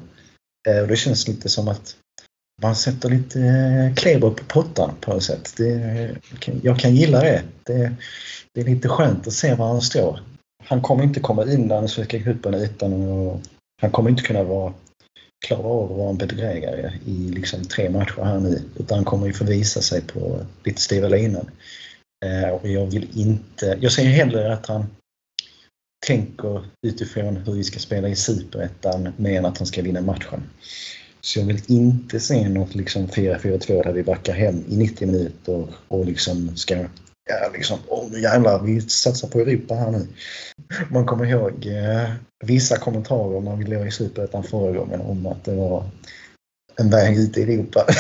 Eh, 0.67 0.81
och 0.81 0.87
det 0.87 0.95
känns 0.95 1.27
lite 1.27 1.49
som 1.49 1.67
att 1.67 1.95
man 2.61 2.75
sätter 2.75 3.09
lite 3.09 3.41
eh, 3.41 3.95
kleber 3.95 4.29
på 4.29 4.43
pottan 4.43 4.91
på 5.01 5.13
något 5.13 5.23
sätt. 5.23 5.53
Det, 5.57 6.15
jag 6.63 6.79
kan 6.79 6.95
gilla 6.95 7.19
det. 7.19 7.43
det. 7.63 7.95
det. 8.53 8.61
är 8.61 8.65
lite 8.65 8.89
skönt 8.89 9.27
att 9.27 9.33
se 9.33 9.55
var 9.55 9.67
han 9.67 9.81
står. 9.81 10.19
Han 10.63 10.81
kommer 10.81 11.03
inte 11.03 11.19
komma 11.19 11.51
in 11.51 11.67
den 11.67 11.87
svenska 11.87 12.19
cupen 12.19 12.53
utan 12.53 12.93
att... 12.93 13.47
Han 13.81 13.91
kommer 13.91 14.09
inte 14.09 14.23
kunna 14.23 14.43
vara 14.43 14.73
klara 15.41 15.67
av 15.67 15.91
att 15.91 15.97
vara 15.97 16.09
en 16.09 16.17
bedrägare 16.17 16.91
i 17.05 17.11
liksom 17.11 17.65
tre 17.65 17.89
matcher 17.89 18.23
här 18.23 18.39
nu. 18.39 18.61
Utan 18.79 18.97
han 18.97 19.05
kommer 19.05 19.27
ju 19.27 19.33
få 19.33 19.45
visa 19.45 19.81
sig 19.81 20.01
på 20.01 20.45
lite 20.63 20.81
styva 20.81 21.07
linan. 21.07 21.49
Eh, 22.25 22.49
och 22.49 22.67
jag 22.67 22.85
vill 22.85 23.07
inte... 23.13 23.77
Jag 23.81 23.91
säger 23.91 24.09
hellre 24.09 24.53
att 24.53 24.65
han 24.65 24.85
tänker 26.05 26.65
utifrån 26.87 27.37
hur 27.37 27.53
vi 27.53 27.63
ska 27.63 27.79
spela 27.79 28.07
i 28.07 28.15
Superettan 28.15 29.09
mer 29.17 29.37
än 29.37 29.45
att 29.45 29.57
han 29.57 29.67
ska 29.67 29.81
vinna 29.81 30.01
matchen. 30.01 30.43
Så 31.21 31.39
jag 31.39 31.45
vill 31.45 31.61
inte 31.67 32.19
se 32.19 32.49
något 32.49 32.75
liksom 32.75 33.07
4-4-2 33.07 33.83
där 33.83 33.93
vi 33.93 34.03
backar 34.03 34.33
hem 34.33 34.63
i 34.69 34.77
90 34.77 35.07
minuter 35.07 35.67
och 35.87 36.05
liksom 36.05 36.57
ska 36.57 36.85
ja, 37.29 37.49
liksom, 37.53 37.79
åh 37.87 38.07
nu 38.11 38.19
jävlar, 38.19 38.63
vi 38.63 38.81
satsar 38.81 39.27
på 39.27 39.39
Europa 39.39 39.75
här 39.75 39.91
nu. 39.91 40.07
Man 40.89 41.05
kommer 41.05 41.25
ihåg 41.25 41.65
eh, 41.65 42.11
vissa 42.43 42.77
kommentarer 42.77 43.41
när 43.41 43.55
vi 43.55 43.63
låg 43.63 43.87
i 43.87 43.91
Superettan 43.91 44.43
förra 44.43 44.71
gången 44.71 45.01
om 45.01 45.25
att 45.25 45.43
det 45.43 45.55
var 45.55 45.83
en 46.75 46.89
väg 46.89 47.17
ut 47.17 47.37
i 47.37 47.43
Europa. 47.43 47.85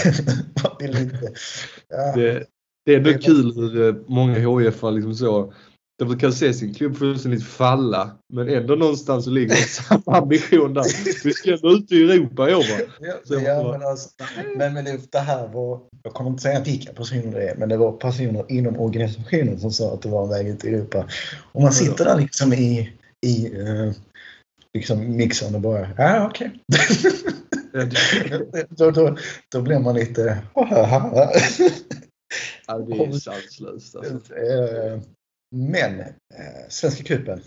Ja. 1.93 2.13
det, 2.15 2.47
det 2.85 2.93
är 2.93 2.97
ändå 2.97 3.13
kul 3.13 3.53
hur 3.55 3.87
eh, 3.87 3.95
många 4.07 4.33
HIF 4.33 4.83
liksom 4.83 5.15
så 5.15 5.53
de 6.01 6.07
brukar 6.07 6.31
se 6.31 6.53
sin 6.53 6.73
klubb 6.73 6.97
fullständigt 6.97 7.43
falla. 7.43 8.11
Men 8.33 8.49
ändå 8.49 8.75
någonstans 8.75 9.27
ligger 9.27 9.55
samma 9.55 10.17
ambition 10.17 10.73
där. 10.73 10.83
Vi 11.23 11.33
ska 11.33 11.53
ändå 11.53 11.71
ut 11.71 11.91
i 11.91 12.03
Europa 12.03 12.49
i 12.49 12.55
år 12.55 12.63
Ja, 12.99 13.39
ja, 13.41 13.71
men, 13.71 13.87
alltså, 13.87 14.09
men, 14.57 14.73
men 14.73 14.85
det 15.11 15.19
här 15.19 15.47
var, 15.47 15.79
jag 16.03 16.13
kommer 16.13 16.29
inte 16.29 16.43
säga 16.43 16.63
vilka 16.63 16.93
personer 16.93 17.39
det 17.39 17.49
är, 17.49 17.55
men 17.55 17.69
det 17.69 17.77
var 17.77 17.91
personer 17.91 18.45
inom 18.51 18.79
organisationen 18.79 19.59
som 19.59 19.71
sa 19.71 19.93
att 19.93 20.01
det 20.01 20.09
var 20.09 20.23
en 20.23 20.29
väg 20.29 20.47
ut 20.47 20.65
i 20.65 20.67
Europa. 20.67 21.05
Och 21.51 21.61
man 21.61 21.73
sitter 21.73 22.05
där 22.05 22.17
liksom 22.17 22.53
i, 22.53 22.93
i 23.25 23.49
uh, 23.49 23.91
liksom 24.73 25.15
mixen 25.17 25.55
och 25.55 25.61
bara, 25.61 25.87
ja 25.97 26.27
okej. 26.27 26.51
Okay. 27.73 27.89
då, 28.69 28.91
då, 28.91 29.17
då 29.51 29.61
blir 29.61 29.79
man 29.79 29.95
lite, 29.95 30.37
ja, 32.67 32.77
det 32.77 32.93
är 32.93 33.11
sanslöst 33.11 33.95
alltså. 33.95 34.13
Men 35.55 35.99
eh, 35.99 36.05
Svenska 36.69 37.03
cupen, 37.03 37.41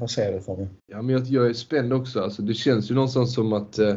vad 0.00 0.10
säger 0.10 0.32
du 0.32 0.40
för 0.40 0.56
mig? 0.56 0.68
Ja, 0.86 1.02
men 1.02 1.14
jag, 1.14 1.26
jag, 1.26 1.46
är 1.46 1.52
spänd 1.52 1.92
också. 1.92 2.20
Alltså, 2.20 2.42
det 2.42 2.54
känns 2.54 2.90
ju 2.90 2.94
någonstans 2.94 3.34
som 3.34 3.52
att 3.52 3.78
eh, 3.78 3.96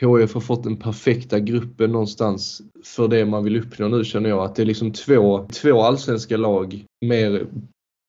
HIF 0.00 0.34
har 0.34 0.40
fått 0.40 0.64
den 0.64 0.76
perfekta 0.76 1.40
gruppen 1.40 1.92
någonstans 1.92 2.62
för 2.84 3.08
det 3.08 3.26
man 3.26 3.44
vill 3.44 3.56
uppnå 3.56 3.88
nu 3.88 4.04
känner 4.04 4.28
jag. 4.28 4.44
Att 4.44 4.54
det 4.54 4.62
är 4.62 4.66
liksom 4.66 4.92
två, 4.92 5.48
två 5.62 5.82
allsvenska 5.82 6.36
lag 6.36 6.84
mer 7.06 7.46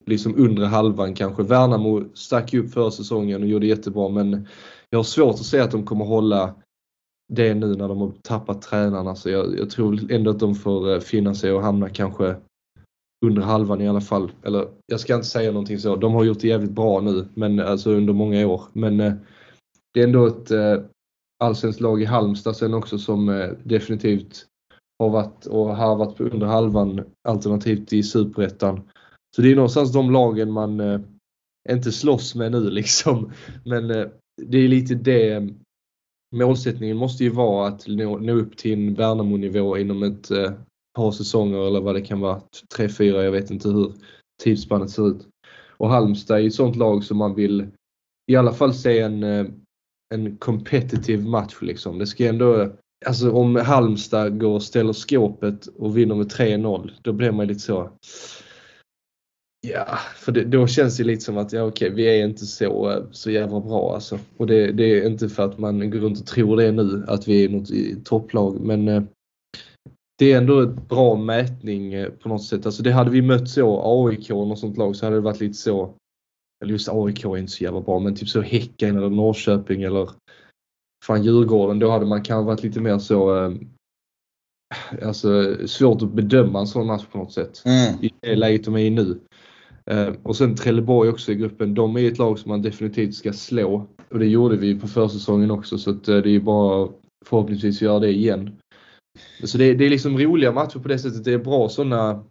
liksom 0.05 0.35
undre 0.35 0.65
halvan 0.65 1.13
kanske. 1.13 1.43
Värnamo 1.43 2.03
stack 2.13 2.53
ju 2.53 2.59
upp 2.59 2.73
förra 2.73 2.91
säsongen 2.91 3.41
och 3.41 3.47
gjorde 3.47 3.67
jättebra 3.67 4.09
men 4.09 4.47
jag 4.89 4.99
har 4.99 5.03
svårt 5.03 5.35
att 5.35 5.45
se 5.45 5.59
att 5.59 5.71
de 5.71 5.85
kommer 5.85 6.05
hålla 6.05 6.55
det 7.33 7.53
nu 7.53 7.75
när 7.75 7.87
de 7.87 7.97
har 7.97 8.11
tappat 8.21 8.61
tränarna. 8.61 9.15
Så 9.15 9.29
jag, 9.29 9.59
jag 9.59 9.69
tror 9.69 10.11
ändå 10.11 10.31
att 10.31 10.39
de 10.39 10.55
får 10.55 10.93
eh, 10.93 10.99
finna 10.99 11.35
sig 11.35 11.51
och 11.51 11.61
hamna 11.61 11.89
kanske 11.89 12.35
under 13.25 13.41
halvan 13.41 13.81
i 13.81 13.87
alla 13.87 14.01
fall. 14.01 14.31
Eller 14.43 14.67
jag 14.85 14.99
ska 14.99 15.15
inte 15.15 15.27
säga 15.27 15.51
någonting 15.51 15.79
så. 15.79 15.95
De 15.95 16.13
har 16.13 16.23
gjort 16.23 16.39
det 16.39 16.47
jävligt 16.47 16.71
bra 16.71 17.01
nu, 17.01 17.27
men 17.33 17.59
alltså 17.59 17.91
under 17.91 18.13
många 18.13 18.47
år. 18.47 18.61
Men 18.73 18.99
eh, 18.99 19.13
det 19.93 19.99
är 19.99 20.03
ändå 20.03 20.27
ett 20.27 20.51
eh, 20.51 20.81
allsvenskt 21.43 21.81
lag 21.81 22.01
i 22.01 22.05
Halmstad 22.05 22.55
sen 22.55 22.73
också 22.73 22.97
som 22.97 23.29
eh, 23.29 23.49
definitivt 23.63 24.45
har 24.99 25.09
varit 25.09 25.45
och 25.45 25.75
har 25.75 25.95
varit 25.95 26.17
på 26.17 26.23
under 26.23 26.47
halvan 26.47 27.03
alternativt 27.27 27.93
i 27.93 28.03
superettan. 28.03 28.81
Så 29.35 29.41
det 29.41 29.51
är 29.51 29.55
någonstans 29.55 29.93
de 29.93 30.11
lagen 30.11 30.51
man 30.51 30.79
eh, 30.79 30.99
inte 31.69 31.91
slåss 31.91 32.35
med 32.35 32.51
nu 32.51 32.69
liksom. 32.69 33.31
Men 33.65 33.91
eh, 33.91 34.07
det 34.41 34.57
är 34.57 34.67
lite 34.67 34.95
det 34.95 35.49
målsättningen 36.35 36.97
måste 36.97 37.23
ju 37.23 37.29
vara 37.29 37.67
att 37.67 37.87
nå, 37.87 38.17
nå 38.17 38.33
upp 38.33 38.57
till 38.57 38.73
en 38.73 38.93
Värnamo-nivå 38.93 39.77
inom 39.77 40.03
ett 40.03 40.31
eh, 40.31 40.51
par 40.93 41.11
säsonger 41.11 41.67
eller 41.67 41.81
vad 41.81 41.95
det 41.95 42.01
kan 42.01 42.19
vara. 42.19 42.41
Tre, 42.75 42.89
fyra, 42.89 43.23
jag 43.23 43.31
vet 43.31 43.51
inte 43.51 43.69
hur 43.69 43.93
tidsspannet 44.43 44.89
ser 44.89 45.07
ut. 45.07 45.27
Och 45.77 45.89
Halmstad 45.89 46.39
är 46.39 46.47
ett 46.47 46.53
sånt 46.53 46.75
lag 46.75 47.03
som 47.03 47.17
man 47.17 47.35
vill 47.35 47.67
i 48.31 48.35
alla 48.35 48.53
fall 48.53 48.73
se 48.73 48.99
en, 48.99 49.23
eh, 49.23 49.45
en 50.13 50.37
competitive 50.37 51.29
match 51.29 51.55
liksom. 51.61 51.99
Det 51.99 52.07
ska 52.07 52.27
ändå, 52.27 52.71
alltså 53.05 53.31
om 53.31 53.55
Halmstad 53.55 54.39
går 54.39 54.53
och 54.53 54.63
ställer 54.63 54.93
skåpet 54.93 55.67
och 55.67 55.97
vinner 55.97 56.15
med 56.15 56.31
3-0, 56.31 56.91
då 57.01 57.13
blir 57.13 57.31
man 57.31 57.47
lite 57.47 57.59
så 57.59 57.89
Ja, 59.67 59.97
för 60.15 60.31
det, 60.31 60.43
då 60.43 60.67
känns 60.67 60.97
det 60.97 61.03
lite 61.03 61.21
som 61.21 61.37
att 61.37 61.53
ja, 61.53 61.63
okej, 61.63 61.89
vi 61.89 62.19
är 62.19 62.25
inte 62.25 62.45
så, 62.45 62.91
eh, 62.91 63.03
så 63.11 63.31
jävla 63.31 63.59
bra 63.59 63.93
alltså. 63.93 64.19
Och 64.37 64.47
det, 64.47 64.71
det, 64.71 64.83
är 64.83 65.07
inte 65.07 65.29
för 65.29 65.43
att 65.43 65.59
man 65.59 65.91
går 65.91 65.99
runt 65.99 66.19
och 66.19 66.25
tror 66.25 66.57
det 66.57 66.71
nu, 66.71 67.05
att 67.07 67.27
vi 67.27 67.45
är 67.45 67.49
något 67.49 68.05
topplag, 68.05 68.61
men 68.61 68.87
eh, 68.87 69.03
det 70.21 70.31
är 70.31 70.37
ändå 70.37 70.61
ett 70.61 70.89
bra 70.89 71.15
mätning 71.15 71.93
eh, 71.93 72.09
på 72.09 72.29
något 72.29 72.43
sätt. 72.43 72.65
Alltså 72.65 72.83
det 72.83 72.91
hade 72.91 73.11
vi 73.11 73.21
mött 73.21 73.49
så 73.49 73.81
AIK 73.83 74.31
och 74.31 74.47
något 74.47 74.59
sånt 74.59 74.77
lag 74.77 74.95
så 74.95 75.05
hade 75.05 75.15
det 75.15 75.21
varit 75.21 75.39
lite 75.39 75.57
så. 75.57 75.93
Eller 76.63 76.71
just 76.71 76.89
AIK 76.89 77.25
är 77.25 77.37
inte 77.37 77.51
så 77.51 77.63
jävla 77.63 77.81
bra 77.81 77.99
men 77.99 78.15
typ 78.15 78.29
så 78.29 78.41
Häcken 78.41 78.97
eller 78.97 79.09
Norrköping 79.09 79.83
eller 79.83 80.09
fan 81.05 81.23
Djurgården. 81.23 81.79
Då 81.79 81.89
hade 81.89 82.05
man 82.05 82.23
kanske 82.23 82.47
varit 82.47 82.63
lite 82.63 82.79
mer 82.79 82.99
så 82.99 83.45
eh, 83.45 83.51
Alltså 85.05 85.57
svårt 85.67 86.01
att 86.01 86.13
bedöma 86.13 86.59
en 86.59 86.67
sån 86.67 86.87
match 86.87 87.05
på 87.11 87.17
något 87.17 87.33
sätt. 87.33 87.63
Mm. 87.65 88.03
I 88.03 88.11
det 88.19 88.35
läget 88.35 88.65
de 88.65 88.75
är 88.75 88.79
i 88.79 88.89
nu. 88.89 89.19
Eh, 89.85 90.13
och 90.23 90.35
sen 90.35 90.55
Trelleborg 90.55 91.09
också 91.09 91.31
i 91.31 91.35
gruppen. 91.35 91.73
De 91.73 91.97
är 91.97 92.07
ett 92.07 92.17
lag 92.17 92.39
som 92.39 92.49
man 92.49 92.61
definitivt 92.61 93.15
ska 93.15 93.33
slå. 93.33 93.87
Och 94.09 94.19
det 94.19 94.27
gjorde 94.27 94.57
vi 94.57 94.79
på 94.79 94.87
försäsongen 94.87 95.51
också 95.51 95.77
så 95.77 95.89
att 95.89 96.03
det 96.03 96.29
är 96.29 96.39
bara 96.39 96.89
förhoppningsvis 97.25 97.81
göra 97.81 97.99
det 97.99 98.11
igen. 98.11 98.57
Så 99.43 99.57
det, 99.57 99.73
det 99.73 99.85
är 99.85 99.89
liksom 99.89 100.19
roliga 100.19 100.51
matcher 100.51 100.79
på 100.79 100.87
det 100.87 100.99
sättet. 100.99 101.23
Det 101.23 101.33
är 101.33 101.37
bra 101.37 101.69
sådana 101.69 102.23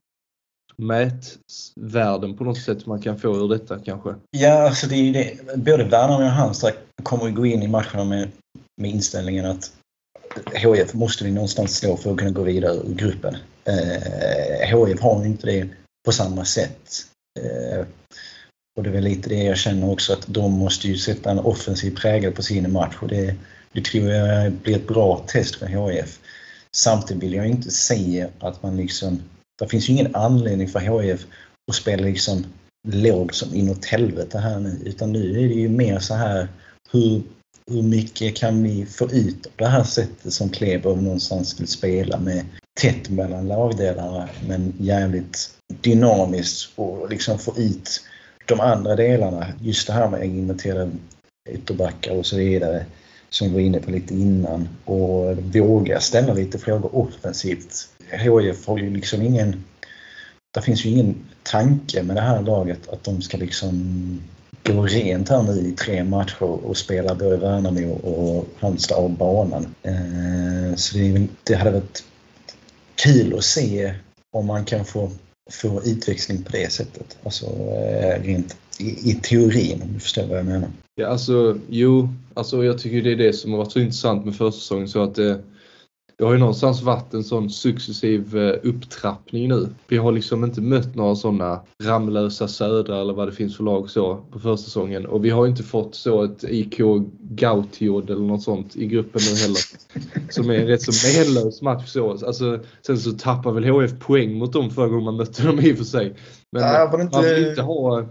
mätvärden 0.77 2.37
på 2.37 2.45
något 2.45 2.59
sätt 2.59 2.87
man 2.87 3.03
kan 3.03 3.19
få 3.19 3.37
ur 3.37 3.49
detta 3.49 3.79
kanske. 3.79 4.15
Ja, 4.31 4.69
alltså 4.69 4.87
det 4.87 4.95
är 4.95 5.13
det. 5.13 5.57
Både 5.57 5.85
Värnamo 5.85 6.25
och 6.25 6.31
Halmstad 6.31 6.73
kommer 7.03 7.29
att 7.29 7.35
gå 7.35 7.47
in 7.47 7.63
i 7.63 7.69
matcherna 7.69 8.05
med, 8.05 8.29
med 8.81 8.91
inställningen 8.91 9.47
att 9.47 9.73
HIF 10.55 10.95
måste 10.95 11.25
vi 11.25 11.31
någonstans 11.31 11.77
slå 11.77 11.97
för 11.97 12.13
att 12.13 12.19
kunna 12.19 12.31
gå 12.31 12.43
vidare 12.43 12.75
ur 12.75 12.95
gruppen. 12.95 13.37
Eh, 13.65 14.87
HIF 14.87 15.01
har 15.01 15.25
inte 15.25 15.47
det 15.47 15.69
på 16.05 16.13
samma 16.13 16.45
sätt. 16.45 16.91
Eh, 17.41 17.87
och 18.77 18.83
det 18.83 18.91
är 18.91 18.93
väl 18.93 19.05
lite 19.05 19.29
det 19.29 19.43
jag 19.43 19.57
känner 19.57 19.91
också 19.91 20.13
att 20.13 20.25
de 20.27 20.53
måste 20.53 20.89
ju 20.89 20.97
sätta 20.97 21.31
en 21.31 21.39
offensiv 21.39 21.97
prägel 21.97 22.33
på 22.33 22.43
sin 22.43 22.73
match 22.73 22.97
och 23.01 23.09
det, 23.09 23.35
det 23.73 23.85
tror 23.85 24.11
jag 24.11 24.53
blir 24.53 24.77
ett 24.77 24.89
bra 24.89 25.25
test 25.27 25.55
för 25.55 25.67
HIF. 25.67 26.19
Samtidigt 26.77 27.23
vill 27.23 27.35
jag 27.35 27.47
inte 27.47 27.71
säga 27.71 28.29
att 28.39 28.63
man 28.63 28.77
liksom, 28.77 29.23
det 29.59 29.69
finns 29.69 29.89
ju 29.89 29.93
ingen 29.93 30.15
anledning 30.15 30.69
för 30.69 30.81
HIF 30.81 31.27
att 31.71 31.75
spela 31.75 32.03
liksom 32.03 32.45
låg 32.89 33.35
som 33.35 33.55
inåt 33.55 33.85
helvete 33.85 34.39
här 34.39 34.61
nu 34.61 34.79
utan 34.85 35.13
nu 35.13 35.31
är 35.31 35.49
det 35.49 35.55
ju 35.55 35.69
mer 35.69 35.99
så 35.99 36.15
här 36.15 36.49
hur, 36.91 37.23
hur 37.71 37.83
mycket 37.83 38.37
kan 38.37 38.63
vi 38.63 38.87
få 38.87 39.11
ut 39.11 39.47
av 39.47 39.53
det 39.57 39.67
här 39.67 39.85
sättet 39.85 40.33
som 40.33 40.49
Kleber 40.49 40.97
någonstans 40.97 41.61
vill 41.61 41.69
spela 41.69 42.19
med 42.19 42.45
tätt 42.81 43.11
mellan 43.11 43.49
lagdelarna 43.49 44.29
men 44.49 44.73
jävligt 44.79 45.51
dynamiskt 45.81 46.73
och 46.75 47.11
liksom 47.11 47.39
få 47.39 47.57
ut 47.57 48.01
de 48.47 48.61
andra 48.61 48.97
delarna. 48.97 49.47
Just 49.61 49.87
det 49.87 49.93
här 49.93 50.09
med 50.09 50.21
att 50.21 50.27
inventera 50.27 50.91
ytterbackar 51.51 52.17
och 52.17 52.27
så 52.27 52.37
vidare 52.37 52.87
som 53.31 53.49
vi 53.49 53.55
var 53.55 53.61
inne 53.61 53.81
på 53.81 53.91
lite 53.91 54.15
innan 54.15 54.69
och 54.85 55.37
våga 55.37 56.01
ställa 56.01 56.35
lite 56.35 56.59
frågor 56.59 56.97
offensivt. 56.97 57.89
HIF 58.11 58.67
har 58.67 58.79
ju 58.79 58.91
liksom 58.91 59.23
ingen 59.23 59.65
det 60.55 60.63
finns 60.63 60.85
ju 60.85 60.91
ingen 60.91 61.15
tanke 61.43 62.03
med 62.03 62.17
det 62.17 62.23
här 62.23 62.43
laget 62.43 62.89
att 62.89 63.05
de 63.05 63.23
ska 63.23 63.37
liksom 63.37 64.21
gå 64.63 64.83
rent 64.83 65.29
här 65.29 65.43
nu 65.43 65.61
i 65.61 65.73
tre 65.73 66.05
matcher 66.05 66.43
och 66.43 66.77
spela 66.77 67.15
både 67.15 67.37
Värnamo 67.37 67.93
och 67.93 68.47
Halmstad 68.59 68.99
av 68.99 69.11
banan. 69.11 69.75
Eh, 69.83 70.75
så 70.77 70.99
det, 71.45 71.55
hade 71.55 71.71
varit 71.71 72.05
kul 72.95 73.39
att 73.39 73.45
se 73.45 73.95
om 74.33 74.47
man 74.47 74.65
kan 74.65 74.85
få, 74.85 75.11
få 75.51 75.83
utväxling 75.85 76.43
på 76.43 76.53
det 76.53 76.73
sättet. 76.73 77.19
Alltså 77.25 77.47
eh, 77.47 78.23
rent 78.23 78.57
i, 78.81 79.11
i 79.11 79.15
teorin 79.15 79.83
om 79.83 79.93
du 79.93 80.01
förstår 80.01 80.27
vad 80.27 80.39
jag 80.39 80.47
menar. 80.47 80.69
Ja, 80.95 81.07
alltså 81.07 81.59
jo, 81.69 82.09
alltså 82.35 82.65
jag 82.65 82.79
tycker 82.79 83.03
det 83.03 83.13
är 83.13 83.17
det 83.17 83.33
som 83.33 83.51
har 83.51 83.59
varit 83.59 83.73
så 83.73 83.81
intressant 83.81 84.25
med 84.25 84.37
försäsongen 84.37 84.89
så 84.89 85.03
att 85.03 85.15
det, 85.15 85.41
det 86.17 86.25
har 86.25 86.33
ju 86.33 86.39
någonstans 86.39 86.83
varit 86.83 87.15
en 87.15 87.25
sån 87.25 87.51
successiv 87.51 88.37
eh, 88.37 88.55
upptrappning 88.63 89.49
nu. 89.49 89.69
Vi 89.89 89.97
har 89.97 90.13
liksom 90.13 90.45
inte 90.45 90.61
mött 90.61 90.95
några 90.95 91.17
sådana 91.17 91.61
Ramlösa 91.83 92.49
Södra 92.49 93.01
eller 93.01 93.13
vad 93.13 93.29
det 93.29 93.33
finns 93.33 93.57
för 93.57 93.65
lag 93.65 93.91
så 93.91 94.17
på 94.31 94.39
försäsongen 94.39 95.07
och 95.07 95.25
vi 95.25 95.31
har 95.31 95.47
inte 95.47 95.63
fått 95.63 95.95
så 95.95 96.25
ett 96.25 96.45
IK 96.45 96.81
Gautiod 97.21 98.11
eller 98.11 98.25
något 98.25 98.43
sånt 98.43 98.77
i 98.77 98.87
gruppen 98.87 99.21
nu 99.31 99.37
heller. 99.37 99.61
Som 100.33 100.51
är 100.51 100.55
en 100.55 100.67
rätt 100.67 100.83
så 100.83 101.19
menlös 101.19 101.63
match 101.63 101.89
så. 101.89 102.11
Alltså, 102.11 102.59
sen 102.87 102.99
så 102.99 103.13
tappar 103.13 103.53
väl 103.53 103.65
HF 103.65 103.99
poäng 103.99 104.39
mot 104.39 104.53
dem 104.53 104.71
förra 104.71 104.89
gången 104.89 105.05
man 105.05 105.17
mötte 105.17 105.47
dem 105.47 105.61
i 105.61 105.73
och 105.73 105.77
för 105.77 105.85
sig. 105.85 106.15
Men 106.53 106.63
det 106.63 107.03
inte... 107.03 107.17
man 107.17 107.25
vill 107.25 107.49
inte 107.49 107.63
ha 107.63 108.07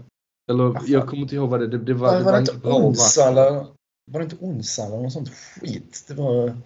eller 0.50 0.80
jag 0.86 1.08
kommer 1.08 1.22
inte 1.22 1.34
ihåg 1.34 1.50
vad 1.50 1.60
det, 1.60 1.66
det, 1.66 1.78
det 1.78 1.94
var. 1.94 2.12
var, 2.12 2.18
det, 2.18 2.30
var 2.30 2.38
inte 2.38 2.68
Onsala? 2.68 3.66
Var 4.12 4.20
det 4.20 4.24
inte 4.24 4.36
Onsala 4.40 4.94
eller 4.94 5.02
något 5.02 5.12
sånt 5.12 5.28
skit? 5.28 6.04
Det 6.08 6.14
var, 6.14 6.56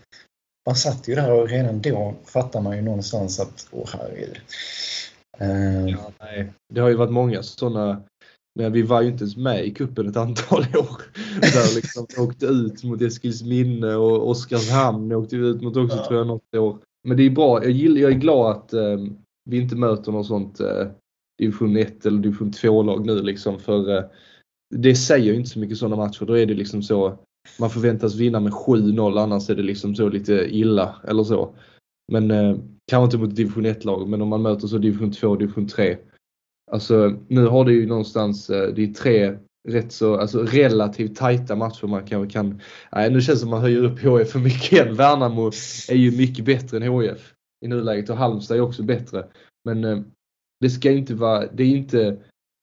man 0.66 0.76
satt 0.76 1.08
ju 1.08 1.14
där 1.14 1.32
och 1.32 1.48
redan 1.48 1.80
då 1.80 2.14
fattar 2.24 2.60
man 2.60 2.76
ju 2.76 2.82
någonstans 2.82 3.40
att, 3.40 3.68
åh 3.70 3.88
herregud. 3.92 4.38
Uh, 5.40 5.90
ja, 5.90 6.12
nej. 6.20 6.52
Det 6.74 6.80
har 6.80 6.88
ju 6.88 6.94
varit 6.94 7.12
många 7.12 7.42
sådana 7.42 8.02
men 8.58 8.72
vi 8.72 8.82
var 8.82 9.02
ju 9.02 9.08
inte 9.08 9.24
ens 9.24 9.36
med 9.36 9.66
i 9.66 9.70
kuppen 9.70 10.08
ett 10.08 10.16
antal 10.16 10.60
år. 10.76 11.02
Där 11.40 11.74
liksom 11.74 12.06
åkte 12.18 12.46
ut 12.46 12.84
mot 12.84 13.02
Eskilsminne 13.02 13.94
och 13.94 14.30
Oskarshamn 14.30 15.12
åkte 15.12 15.36
vi 15.36 15.46
ut 15.46 15.62
mot 15.62 15.76
också 15.76 15.96
ja. 15.96 16.06
tror 16.06 16.18
jag 16.18 16.26
något 16.26 16.56
år. 16.56 16.78
Men 17.08 17.16
det 17.16 17.22
är 17.22 17.30
bra. 17.30 17.62
Jag, 17.62 17.72
gillar, 17.72 18.00
jag 18.00 18.10
är 18.10 18.18
glad 18.18 18.56
att 18.56 18.74
um, 18.74 19.18
vi 19.50 19.56
inte 19.56 19.76
möter 19.76 20.12
något 20.12 20.26
sånt 20.26 20.60
uh, 20.60 20.86
division 21.44 21.76
1 21.76 22.06
eller 22.06 22.18
division 22.18 22.50
2-lag 22.50 23.06
nu 23.06 23.22
liksom. 23.22 23.58
För 23.58 23.96
eh, 23.96 24.04
det 24.74 24.94
säger 24.94 25.32
ju 25.32 25.34
inte 25.34 25.50
så 25.50 25.58
mycket 25.58 25.78
sådana 25.78 25.96
matcher. 25.96 26.24
Då 26.24 26.38
är 26.38 26.46
det 26.46 26.54
liksom 26.54 26.82
så 26.82 27.18
man 27.58 27.70
förväntas 27.70 28.14
vinna 28.14 28.40
med 28.40 28.52
7-0 28.52 29.22
annars 29.22 29.50
är 29.50 29.54
det 29.54 29.62
liksom 29.62 29.94
så 29.94 30.08
lite 30.08 30.32
illa 30.32 30.94
eller 31.08 31.24
så. 31.24 31.54
Men 32.12 32.30
eh, 32.30 32.56
kanske 32.90 33.04
inte 33.04 33.18
mot 33.18 33.36
division 33.36 33.66
1-lag 33.66 34.08
men 34.08 34.22
om 34.22 34.28
man 34.28 34.42
möter 34.42 34.66
så 34.66 34.78
division 34.78 35.12
2 35.12 35.36
division 35.36 35.68
3. 35.68 35.96
Alltså 36.72 37.16
nu 37.28 37.46
har 37.46 37.64
det 37.64 37.72
ju 37.72 37.86
någonstans, 37.86 38.50
eh, 38.50 38.74
det 38.74 38.82
är 38.82 38.94
tre 38.94 39.38
rätt 39.68 39.92
så, 39.92 40.16
alltså 40.16 40.42
relativt 40.42 41.16
tajta 41.16 41.56
matcher 41.56 41.86
man 41.86 42.06
kanske 42.06 42.32
kan 42.32 42.60
nej, 42.92 43.10
nu 43.10 43.20
känns 43.20 43.38
det 43.38 43.40
som 43.40 43.50
man 43.50 43.60
höjer 43.60 43.84
upp 43.84 44.02
HF 44.02 44.30
för 44.30 44.38
mycket 44.38 44.72
igen. 44.72 44.94
Värnamo 44.94 45.46
är 45.88 45.94
ju 45.94 46.16
mycket 46.16 46.44
bättre 46.44 46.76
än 46.76 46.82
HF 46.82 47.32
i 47.64 47.68
nuläget 47.68 48.10
och 48.10 48.16
Halmstad 48.16 48.56
är 48.56 48.60
också 48.60 48.82
bättre. 48.82 49.26
Men 49.64 49.84
eh, 49.84 50.00
det 50.64 50.70
ska 50.70 50.90
inte 50.90 51.14
vara, 51.14 51.46
det 51.46 51.62
är 51.62 51.76
inte 51.76 52.16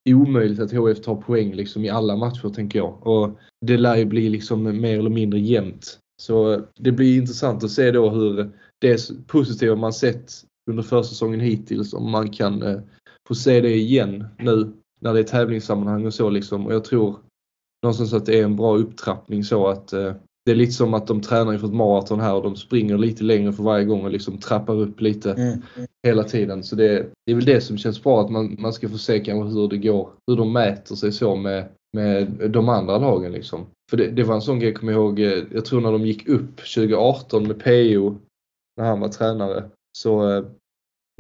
omöjligt 0.10 0.60
att 0.60 0.72
HF 0.72 1.02
tar 1.02 1.16
poäng 1.16 1.54
liksom 1.54 1.86
i 1.86 1.90
alla 1.90 2.16
matcher 2.16 2.50
tänker 2.50 2.80
jag. 2.80 3.08
Och 3.08 3.40
det 3.66 3.78
lär 3.78 3.96
ju 3.96 4.06
bli 4.06 4.30
liksom 4.30 4.64
mer 4.64 5.00
eller 5.00 5.10
mindre 5.10 5.40
jämnt. 5.40 6.00
Så 6.22 6.62
det 6.76 6.92
blir 6.92 7.18
intressant 7.18 7.64
att 7.64 7.72
se 7.72 7.92
då 7.92 8.10
hur 8.10 8.52
det 8.80 9.28
positiva 9.28 9.76
man 9.76 9.94
sett 9.94 10.32
under 10.70 10.84
försäsongen 10.84 11.40
hittills, 11.40 11.94
om 11.94 12.12
man 12.12 12.30
kan 12.30 12.64
eh, 12.64 12.80
få 13.28 13.36
se 13.36 13.62
det 13.62 13.76
igen 13.76 14.26
nu 14.40 14.74
när 15.00 15.14
det 15.14 15.20
är 15.20 15.24
tävlingssammanhang 15.24 16.06
och 16.06 16.14
så 16.14 16.30
liksom. 16.30 16.66
Och 16.66 16.74
jag 16.74 16.84
tror 16.84 17.20
någonstans 17.84 18.14
att 18.14 18.26
det 18.26 18.40
är 18.40 18.44
en 18.44 18.56
bra 18.56 18.78
upptrappning 18.78 19.44
så 19.44 19.68
att 19.68 19.94
eh, 19.94 20.14
det 20.46 20.52
är 20.52 20.56
lite 20.56 20.72
som 20.72 20.94
att 20.94 21.08
de 21.08 21.22
tränar 21.22 21.54
inför 21.54 21.68
ett 21.68 21.74
maraton 21.74 22.20
här 22.20 22.34
och 22.34 22.44
de 22.44 22.56
springer 22.56 22.98
lite 22.98 23.24
längre 23.24 23.54
för 23.54 23.64
varje 23.64 23.86
gång 23.86 24.06
och 24.06 24.12
liksom 24.12 24.38
trappar 24.38 24.76
upp 24.76 25.02
lite 25.02 25.32
mm. 25.34 25.62
hela 26.08 26.24
tiden. 26.24 26.64
Så 26.64 26.76
det, 26.76 27.06
det, 27.26 27.32
är 27.32 27.36
väl 27.36 27.46
det 27.46 27.62
som 27.62 27.78
känns 27.78 28.04
bra 28.04 28.22
att 28.22 28.32
man, 28.32 28.56
man 28.60 28.74
ska 28.74 28.90
få 28.90 28.98
se 28.98 29.20
kanske 29.20 29.60
hur 29.60 29.68
det 29.68 29.78
går, 29.78 30.10
hur 30.28 30.38
de 30.38 30.54
mäter 30.54 30.96
sig 30.96 31.12
så 31.12 31.36
med, 31.36 31.70
med 31.94 32.28
de 32.50 32.70
andra 32.70 32.98
lagen 32.98 33.32
liksom. 33.32 33.66
För 33.90 33.98
det, 33.98 34.08
det 34.08 34.24
var 34.24 34.36
en 34.36 34.42
sån 34.42 34.60
grej, 34.60 34.70
jag 34.70 34.80
kommer 34.80 34.94
ihåg, 34.94 35.20
eh, 35.20 35.44
jag 35.52 35.66
tror 35.66 35.82
när 35.82 35.92
de 35.92 36.06
gick 36.06 36.28
upp 36.28 36.58
2018 36.58 37.48
med 37.48 37.64
PO 37.64 38.16
när 38.78 38.86
han 38.86 39.00
var 39.00 39.10
tränare 39.10 39.64
så 39.98 40.38
äh, 40.38 40.46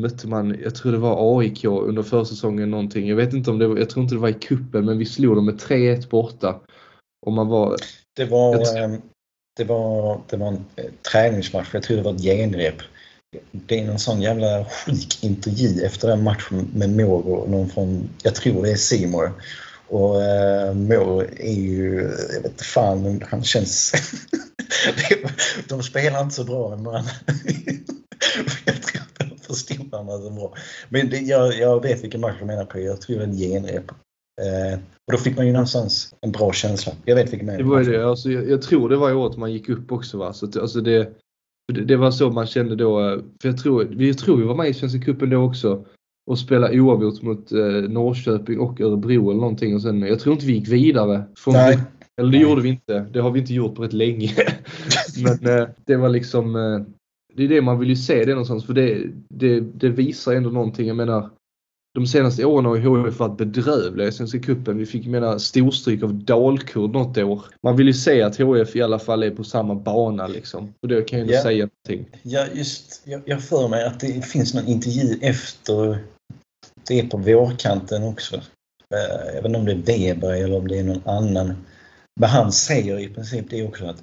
mötte 0.01 0.27
man, 0.27 0.57
jag 0.63 0.75
tror 0.75 0.91
det 0.91 0.97
var 0.97 1.39
AIK 1.39 1.65
under 1.65 2.03
försäsongen 2.03 2.71
någonting. 2.71 3.07
Jag 3.07 3.15
vet 3.15 3.33
inte 3.33 3.51
om 3.51 3.59
det 3.59 3.67
var, 3.67 3.77
jag 3.77 3.89
tror 3.89 4.03
inte 4.03 4.15
det 4.15 4.21
var 4.21 4.29
i 4.29 4.33
kuppen 4.33 4.85
men 4.85 4.97
vi 4.97 5.05
slog 5.05 5.35
dem 5.35 5.45
med 5.45 5.55
3-1 5.55 6.09
borta. 6.09 6.59
Och 7.25 7.33
man 7.33 7.47
var... 7.47 7.75
Det 8.15 8.25
var, 8.25 8.55
jag, 8.55 9.01
det 9.57 9.63
var, 9.63 10.21
det 10.29 10.37
var 10.37 10.47
en 10.47 10.65
eh, 10.75 10.85
träningsmatch, 11.11 11.67
jag 11.73 11.83
tror 11.83 11.97
det 11.97 12.03
var 12.03 12.15
ett 12.15 12.21
genrep. 12.21 12.75
Det 13.51 13.79
är 13.79 13.85
någon 13.85 13.99
sån 13.99 14.21
jävla 14.21 14.65
sjuk 14.65 15.23
intervju 15.23 15.85
efter 15.85 16.07
den 16.07 16.23
matchen 16.23 16.71
med 16.73 16.89
Moro, 16.89 17.47
någon 17.49 17.69
från, 17.69 18.09
jag 18.23 18.35
tror 18.35 18.63
det 18.63 18.71
är 18.71 18.75
Simor. 18.75 19.31
Och 19.87 20.23
eh, 20.23 20.73
Moro 20.73 21.21
är 21.21 21.53
ju, 21.53 21.95
jag 22.33 22.41
vet 22.41 22.51
inte 22.51 22.63
fan, 22.63 23.23
han 23.29 23.43
känns... 23.43 23.93
de 25.67 25.83
spelar 25.83 26.21
inte 26.21 26.35
så 26.35 26.43
bra 26.43 26.75
men 26.75 26.85
jag 28.65 28.83
tror 28.83 29.01
att 29.01 29.29
de 29.29 29.37
förstod 29.47 29.91
varandra 29.91 30.17
så 30.17 30.29
bra. 30.29 30.53
Men 30.89 31.09
det, 31.09 31.17
jag, 31.17 31.57
jag 31.57 31.81
vet 31.81 32.03
vilken 32.03 32.21
match 32.21 32.35
du 32.39 32.45
menar 32.45 32.65
på, 32.65 32.79
jag 32.79 33.01
tror 33.01 33.17
det 33.17 33.23
är 33.23 33.27
en 33.27 33.37
genrep. 33.37 33.91
Eh, 34.41 34.79
och 35.07 35.11
då 35.11 35.17
fick 35.17 35.37
man 35.37 35.47
ju 35.47 35.53
någonstans 35.53 36.15
en 36.21 36.31
bra 36.31 36.53
känsla. 36.53 36.93
Jag 37.05 37.15
vet 37.15 37.33
vilken 37.33 37.47
det 37.47 37.63
var 37.63 37.83
det. 37.83 38.09
Alltså, 38.09 38.31
jag, 38.31 38.49
jag, 38.49 38.61
tror 38.61 38.89
det 38.89 38.97
var 38.97 39.09
i 39.09 39.13
året 39.13 39.37
man 39.37 39.53
gick 39.53 39.69
upp 39.69 39.91
också. 39.91 40.17
Va? 40.17 40.33
Så 40.33 40.45
att, 40.45 40.57
alltså 40.57 40.81
det, 40.81 41.13
det, 41.73 41.81
det, 41.81 41.95
var 41.95 42.11
så 42.11 42.29
man 42.31 42.47
kände 42.47 42.75
då. 42.75 43.09
Eh, 43.09 43.19
för 43.41 43.49
jag 43.49 43.57
tror, 43.57 43.83
vi 43.83 44.13
tror 44.13 44.37
vi 44.37 44.43
var 44.43 44.55
med 44.55 44.69
i 44.69 44.73
Svenska 44.73 44.99
cupen 44.99 45.29
då 45.29 45.37
också. 45.37 45.85
Och 46.31 46.39
spelade 46.39 46.79
oavgjort 46.79 47.21
mot 47.21 47.51
eh, 47.51 47.89
Norrköping 47.89 48.59
och 48.59 48.81
Örebro 48.81 49.29
eller 49.29 49.41
någonting. 49.41 49.75
Och 49.75 49.81
sen, 49.81 50.01
jag 50.01 50.19
tror 50.19 50.33
inte 50.33 50.45
vi 50.45 50.53
gick 50.53 50.67
vidare. 50.67 51.23
Från 51.37 51.53
Nej. 51.53 51.79
eller 52.21 52.31
det 52.31 52.37
gjorde 52.37 52.61
vi 52.61 52.69
inte. 52.69 53.05
Det 53.13 53.19
har 53.19 53.31
vi 53.31 53.39
inte 53.39 53.53
gjort 53.53 53.75
på 53.75 53.83
rätt 53.83 53.93
länge. 53.93 54.31
Men 55.23 55.59
eh, 55.59 55.67
det 55.85 55.95
var 55.95 56.09
liksom 56.09 56.55
eh, 56.55 56.79
det 57.33 57.43
är 57.43 57.47
det 57.47 57.61
man 57.61 57.79
vill 57.79 57.89
ju 57.89 57.95
se 57.95 58.25
det 58.25 58.31
någonstans 58.31 58.65
för 58.65 58.73
det, 58.73 59.07
det, 59.29 59.59
det 59.59 59.89
visar 59.89 60.33
ändå 60.33 60.49
någonting. 60.49 60.87
Jag 60.87 60.97
menar 60.97 61.29
de 61.93 62.07
senaste 62.07 62.45
åren 62.45 62.65
har 62.65 62.75
ju 62.75 63.05
HIF 63.05 63.19
varit 63.19 63.37
bedrövliga 63.37 64.07
i 64.07 64.11
Svenska 64.11 64.39
cupen. 64.39 64.77
Vi 64.77 64.85
fick 64.85 65.07
mena 65.07 65.39
storstryk 65.39 66.03
av 66.03 66.13
Dalkurd 66.13 66.91
något 66.91 67.17
år. 67.17 67.45
Man 67.63 67.75
vill 67.75 67.87
ju 67.87 67.93
se 67.93 68.21
att 68.21 68.39
HIF 68.39 68.75
i 68.75 68.81
alla 68.81 68.99
fall 68.99 69.23
är 69.23 69.31
på 69.31 69.43
samma 69.43 69.75
bana 69.75 70.27
liksom. 70.27 70.73
Och 70.81 70.87
det 70.87 71.01
kan 71.01 71.19
ju 71.19 71.33
ja. 71.33 71.41
säga 71.41 71.69
någonting. 71.87 72.19
Ja, 72.23 72.45
just. 72.53 73.01
Jag, 73.03 73.21
jag 73.25 73.43
för 73.43 73.67
mig 73.67 73.85
att 73.85 73.99
det 73.99 74.25
finns 74.25 74.53
någon 74.53 74.67
intervju 74.67 75.19
efter 75.21 75.97
det 76.87 76.99
är 76.99 77.07
på 77.07 77.17
vårkanten 77.17 78.03
också. 78.03 78.41
Jag 79.25 79.41
vet 79.41 79.45
inte 79.45 79.59
om 79.59 79.65
det 79.65 79.71
är 79.71 79.75
Weber 79.75 80.31
eller 80.31 80.57
om 80.57 80.67
det 80.67 80.79
är 80.79 80.83
någon 80.83 81.07
annan. 81.07 81.53
Men 82.19 82.29
han 82.29 82.51
säger 82.51 82.99
i 82.99 83.07
princip 83.07 83.45
det 83.49 83.67
också 83.67 83.85
att 83.85 83.97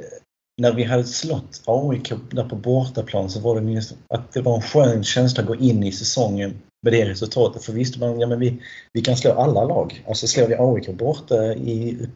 eh, 0.00 0.18
när 0.62 0.72
vi 0.72 0.84
hade 0.84 1.04
slått 1.04 1.62
AIK 1.66 2.12
där 2.30 2.48
på 2.48 2.56
bortaplan 2.56 3.30
så 3.30 3.40
var 3.40 3.54
det 3.54 3.60
minst 3.60 3.94
att 4.08 4.32
det 4.32 4.40
var 4.40 4.56
en 4.56 4.62
skön 4.62 5.04
känsla 5.04 5.42
att 5.42 5.48
gå 5.48 5.56
in 5.56 5.82
i 5.82 5.92
säsongen 5.92 6.54
med 6.82 6.92
det 6.92 7.08
resultatet. 7.08 7.64
För 7.64 7.72
visste 7.72 8.00
man 8.00 8.20
ja, 8.20 8.26
vi, 8.26 8.62
vi 8.92 9.00
kan 9.00 9.16
slå 9.16 9.32
alla 9.32 9.64
lag. 9.64 10.04
Alltså 10.08 10.26
slår 10.26 10.46
vi 10.46 10.54
AIK 10.58 10.98
borta 10.98 11.54
i, 11.54 11.90
eh, 11.90 12.08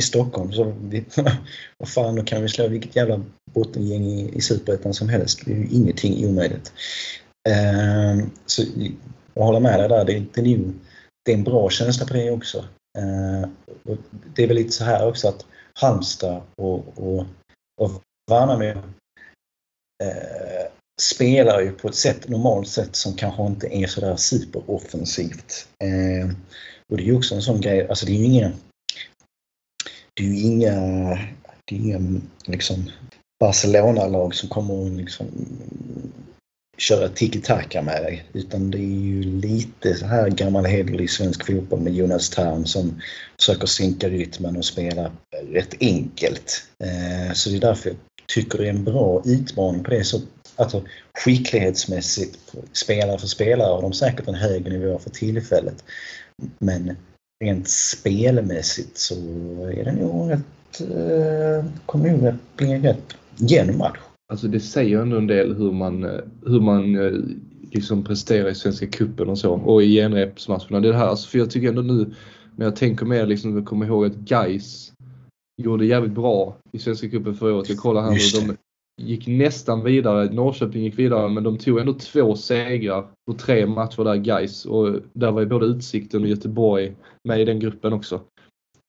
i 0.00 0.02
Stockholm. 0.02 0.52
Så 0.52 0.64
vi, 0.80 1.04
vad 1.78 1.88
fan, 1.88 2.16
då 2.16 2.22
kan 2.22 2.42
vi 2.42 2.48
slå 2.48 2.68
vilket 2.68 2.96
jävla 2.96 3.22
bottengäng 3.54 4.04
i, 4.04 4.36
i 4.36 4.40
Superettan 4.40 4.94
som 4.94 5.08
helst. 5.08 5.40
Det 5.44 5.52
är 5.52 5.56
ju 5.56 5.68
ingenting 5.70 6.28
omöjligt. 6.28 6.72
Eh, 7.48 8.26
så 8.46 8.62
jag 9.34 9.44
håller 9.44 9.60
med 9.60 9.80
dig 9.80 9.88
där. 9.88 10.04
Det, 10.04 10.24
det, 10.34 10.40
är 10.40 10.44
ju, 10.44 10.72
det 11.24 11.32
är 11.32 11.36
en 11.36 11.44
bra 11.44 11.70
känsla 11.70 12.06
på 12.06 12.14
det 12.14 12.30
också. 12.30 12.58
Eh, 12.98 13.48
det 14.34 14.42
är 14.42 14.46
väl 14.46 14.56
lite 14.56 14.72
så 14.72 14.84
här 14.84 15.08
också 15.08 15.28
att 15.28 15.46
Halmstad 15.80 16.42
och, 16.56 16.98
och, 16.98 17.26
och 17.80 18.02
Värnamo 18.30 18.64
eh, 20.04 20.66
spelar 21.00 21.60
ju 21.60 21.72
på 21.72 21.88
ett 21.88 21.94
sätt, 21.94 22.28
normalt 22.28 22.68
sätt 22.68 22.96
som 22.96 23.14
kanske 23.14 23.42
inte 23.42 23.66
är 23.66 23.86
sådär 23.86 24.16
superoffensivt. 24.16 25.68
Eh, 25.84 26.30
och 26.88 26.96
det 26.96 27.02
är 27.02 27.06
ju 27.06 27.16
också 27.16 27.34
en 27.34 27.42
sån 27.42 27.60
grej, 27.60 27.88
alltså 27.88 28.06
det 28.06 28.12
är 28.12 28.16
ju 28.16 28.24
inga 28.24 28.52
det 30.14 30.22
är 30.22 30.26
ju 30.26 30.40
inga, 30.40 30.74
det 31.64 31.74
är 31.74 31.78
inga 31.78 32.20
liksom 32.46 32.90
Barcelona-lag 33.40 34.34
som 34.34 34.48
kommer 34.48 34.86
att 34.86 34.92
liksom 34.92 35.26
köra 36.78 37.08
tiki-taka 37.08 37.82
med 37.82 38.02
dig. 38.02 38.24
Utan 38.32 38.70
det 38.70 38.78
är 38.78 39.00
ju 39.00 39.22
lite 39.22 39.94
så 39.94 40.06
här 40.06 40.30
gammal 40.30 40.64
hederlig 40.64 41.10
svensk 41.10 41.46
fotboll 41.46 41.80
med 41.80 41.94
Jonas 41.94 42.30
Tarm 42.30 42.66
som 42.66 43.00
försöker 43.38 43.66
sinka 43.66 44.08
rytmen 44.08 44.56
och 44.56 44.64
spela 44.64 45.12
rätt 45.52 45.74
enkelt. 45.80 46.62
Eh, 46.84 47.32
så 47.32 47.50
det 47.50 47.56
är 47.56 47.60
därför 47.60 47.90
jag 47.90 47.98
tycker 48.26 48.58
det 48.58 48.66
är 48.66 48.70
en 48.70 48.84
bra 48.84 49.22
utmaning 49.24 49.84
på 49.84 49.90
det 49.90 50.04
alltså 50.56 50.82
skicklighetsmässigt, 51.24 52.54
spelare 52.72 53.18
för 53.18 53.26
spelare 53.26 53.74
har 53.74 53.82
de 53.82 53.92
säkert 53.92 54.28
en 54.28 54.34
högre 54.34 54.70
nivå 54.78 54.98
för 54.98 55.10
tillfället. 55.10 55.84
Men 56.58 56.96
rent 57.44 57.68
spelmässigt 57.68 58.98
så 58.98 59.14
är 59.76 59.84
det 59.84 59.92
nog 59.92 60.30
rätt, 60.30 60.80
eh, 60.80 61.64
kommer 61.86 62.10
nog 62.10 62.26
att 62.26 62.56
bli 62.56 62.72
en 62.72 62.82
rätt 62.82 63.16
jämn 63.36 63.78
match. 63.78 63.98
Alltså 64.32 64.48
det 64.48 64.60
säger 64.60 64.98
ändå 64.98 65.16
en 65.16 65.26
del 65.26 65.54
hur 65.54 65.72
man, 65.72 66.04
eh, 66.04 66.20
hur 66.46 66.60
man 66.60 67.06
eh, 67.06 67.12
liksom 67.70 68.04
presterar 68.04 68.48
i 68.48 68.54
Svenska 68.54 68.86
cupen 68.86 69.28
och 69.28 69.38
så 69.38 69.52
och 69.52 69.82
i 69.82 69.94
genrepsmatcherna. 69.94 70.80
Det 70.80 70.96
här, 70.96 71.06
alltså 71.06 71.28
för 71.28 71.38
jag 71.38 71.50
tycker 71.50 71.68
ändå 71.68 71.82
nu 71.82 72.14
när 72.56 72.66
jag 72.66 72.76
tänker 72.76 73.06
mer 73.06 73.26
liksom, 73.26 73.56
jag 73.56 73.66
kommer 73.66 73.86
ihåg 73.86 74.06
att 74.06 74.30
Geis 74.30 74.92
gjorde 75.62 75.86
jävligt 75.86 76.12
bra 76.12 76.56
i 76.72 76.78
Svenska 76.78 77.08
cupen 77.08 77.34
förra 77.34 77.54
året. 77.54 77.68
Jag 77.68 77.78
kollar 77.78 78.02
här 78.02 78.10
nu, 78.10 78.46
de 78.46 78.56
gick 79.02 79.26
nästan 79.26 79.84
vidare. 79.84 80.32
Norrköping 80.32 80.82
gick 80.82 80.98
vidare 80.98 81.28
men 81.28 81.44
de 81.44 81.58
tog 81.58 81.78
ändå 81.78 81.94
två 81.94 82.36
segrar 82.36 83.06
på 83.26 83.32
tre 83.38 83.66
matcher 83.66 84.04
där 84.04 84.14
Geis 84.14 84.64
och 84.64 85.00
där 85.12 85.32
var 85.32 85.40
ju 85.40 85.46
både 85.46 85.66
Utsikten 85.66 86.22
och 86.22 86.28
Göteborg 86.28 86.96
med 87.24 87.40
i 87.40 87.44
den 87.44 87.60
gruppen 87.60 87.92
också. 87.92 88.20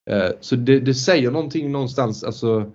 Eh, 0.10 0.30
så 0.40 0.56
det, 0.56 0.80
det 0.80 0.94
säger 0.94 1.32
någonting 1.32 1.72
någonstans, 1.72 2.24
alltså 2.24 2.72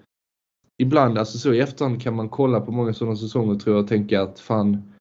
ibland, 0.83 1.19
alltså 1.19 1.39
så 1.39 1.53
i 1.53 1.61
efterhand 1.61 2.03
kan 2.03 2.17
man 2.17 2.29
kolla 2.29 2.61
på 2.61 2.73
många 2.73 2.95
sådana 2.95 3.17
säsonger 3.17 3.55
tror 3.55 3.77
jag 3.77 3.83
och 3.83 3.89
tänka 3.89 4.23
att 4.23 4.41
fan, 4.41 4.93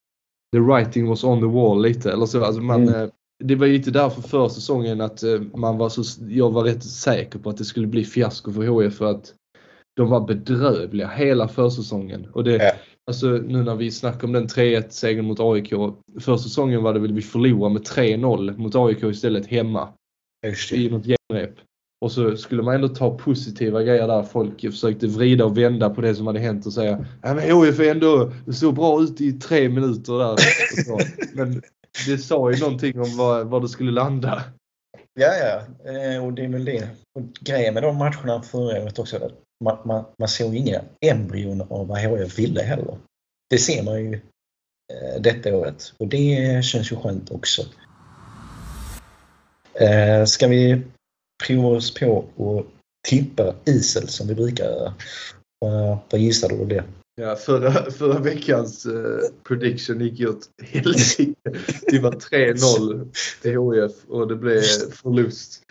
the 0.54 0.60
writing 0.60 1.08
was 1.08 1.24
on 1.24 1.40
the 1.40 1.46
wall 1.46 1.82
lite 1.82 2.12
eller 2.12 2.26
så. 2.26 2.44
Alltså 2.44 2.62
man, 2.62 2.82
mm. 2.82 2.94
Eh, 2.94 3.08
det 3.44 3.54
var 3.54 3.66
ju 3.66 3.76
inte 3.76 3.90
därför 3.90 4.22
för 4.22 4.48
säsongen 4.48 5.00
att 5.00 5.22
eh, 5.22 5.40
man 5.54 5.78
var 5.78 5.88
så, 5.88 6.02
jag 6.28 6.50
var 6.50 6.64
rätt 6.64 6.84
säker 6.84 7.38
på 7.38 7.50
att 7.50 7.56
det 7.56 7.64
skulle 7.64 7.86
bli 7.86 8.04
fiasko 8.04 8.52
för 8.52 8.82
HIF 8.82 8.94
för 8.94 9.10
att 9.10 9.34
de 9.96 10.10
var 10.10 10.26
bedrövliga 10.26 11.08
hela 11.08 11.48
försäsongen. 11.48 12.26
Och 12.32 12.44
det, 12.44 12.56
ja. 12.56 12.72
Alltså 13.06 13.26
nu 13.26 13.62
när 13.62 13.74
vi 13.74 13.90
snackar 13.90 14.26
om 14.26 14.32
den 14.32 14.46
3-1 14.46 14.88
segern 14.88 15.24
mot 15.24 15.40
AIK. 15.40 15.72
För 16.20 16.36
säsongen 16.36 16.82
var 16.82 16.94
det 16.94 17.00
väl 17.00 17.12
vi 17.12 17.22
förlorade 17.22 17.74
med 17.74 17.82
3-0 17.82 18.56
mot 18.56 18.74
AIK 18.74 19.02
istället 19.02 19.46
hemma. 19.46 19.88
I 20.72 20.90
något 20.90 21.06
genrep. 21.06 21.54
Och 22.00 22.12
så 22.12 22.36
skulle 22.36 22.62
man 22.62 22.74
ändå 22.74 22.88
ta 22.88 23.18
positiva 23.18 23.82
grejer 23.82 24.06
där. 24.06 24.22
Folk 24.22 24.60
försökte 24.60 25.06
vrida 25.06 25.44
och 25.44 25.58
vända 25.58 25.90
på 25.90 26.00
det 26.00 26.14
som 26.14 26.26
hade 26.26 26.38
hänt 26.38 26.66
och 26.66 26.72
säga 26.72 27.06
ja 27.22 27.34
men 27.34 27.64
HIF 27.64 27.80
ändå, 27.80 28.32
såg 28.52 28.74
bra 28.74 29.02
ut 29.02 29.20
i 29.20 29.32
tre 29.32 29.68
minuter 29.68 30.18
där. 30.18 30.36
men 31.36 31.62
det 32.06 32.18
sa 32.18 32.50
ju 32.50 32.60
någonting 32.60 33.00
om 33.00 33.16
var, 33.16 33.44
var 33.44 33.60
det 33.60 33.68
skulle 33.68 33.92
landa. 33.92 34.44
Ja, 35.14 35.30
ja, 35.34 35.62
eh, 35.90 36.24
och 36.24 36.32
det 36.32 36.44
är 36.44 36.48
väl 36.48 36.64
det. 36.64 36.88
Och 37.14 37.22
grejen 37.40 37.74
med 37.74 37.82
de 37.82 37.96
matcherna 37.96 38.42
förra 38.42 38.82
året 38.82 38.98
också, 38.98 39.18
man, 39.62 39.78
man, 39.84 40.04
man 40.18 40.28
såg 40.28 40.56
inga 40.56 40.80
embryon 41.00 41.60
av 41.60 41.86
vad 41.86 41.98
HIF 41.98 42.38
ville 42.38 42.62
heller. 42.62 42.98
Det 43.50 43.58
ser 43.58 43.82
man 43.82 44.00
ju 44.00 44.14
eh, 44.92 45.20
detta 45.20 45.56
året 45.56 45.92
och 45.98 46.08
det 46.08 46.64
känns 46.64 46.92
ju 46.92 46.96
skönt 46.96 47.30
också. 47.30 47.62
Eh, 49.74 50.24
ska 50.24 50.48
vi 50.48 50.82
prova 51.46 51.68
oss 51.68 51.94
på 51.94 52.18
att 52.38 52.66
tippa 53.08 53.54
isel 53.64 54.08
som 54.08 54.28
vi 54.28 54.34
brukar 54.34 54.64
göra? 54.64 54.94
Vad 56.10 56.20
gissar 56.20 56.48
du 56.48 56.64
det? 56.64 56.84
Ja, 57.14 57.36
förra, 57.36 57.90
förra 57.90 58.18
veckans 58.18 58.86
eh, 58.86 59.30
prediction 59.48 60.00
gick 60.00 60.20
ju 60.20 60.28
åt 60.28 60.48
helsike. 60.62 61.34
Det 61.86 61.98
var 61.98 62.12
3-0 62.12 63.14
till 63.42 63.50
HIF 63.50 63.92
och 64.08 64.28
det 64.28 64.36
blev 64.36 64.60
förlust. 64.90 65.62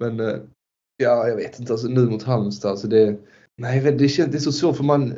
Men 0.00 0.20
eh, 0.20 0.36
ja, 0.96 1.28
jag 1.28 1.36
vet 1.36 1.60
inte. 1.60 1.72
Alltså, 1.72 1.88
nu 1.88 2.06
mot 2.06 2.22
Halmstad, 2.22 2.70
alltså 2.70 2.88
det, 2.88 3.16
nej, 3.56 3.80
det 3.80 4.08
känns 4.08 4.30
det 4.30 4.38
är 4.38 4.40
så 4.40 4.52
svårt 4.52 4.76
för 4.76 4.84
man, 4.84 5.14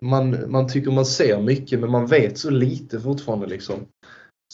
man, 0.00 0.50
man 0.50 0.68
tycker 0.68 0.90
man 0.90 1.06
ser 1.06 1.40
mycket 1.40 1.80
men 1.80 1.90
man 1.90 2.06
vet 2.06 2.38
så 2.38 2.50
lite 2.50 3.00
fortfarande 3.00 3.46
liksom. 3.46 3.86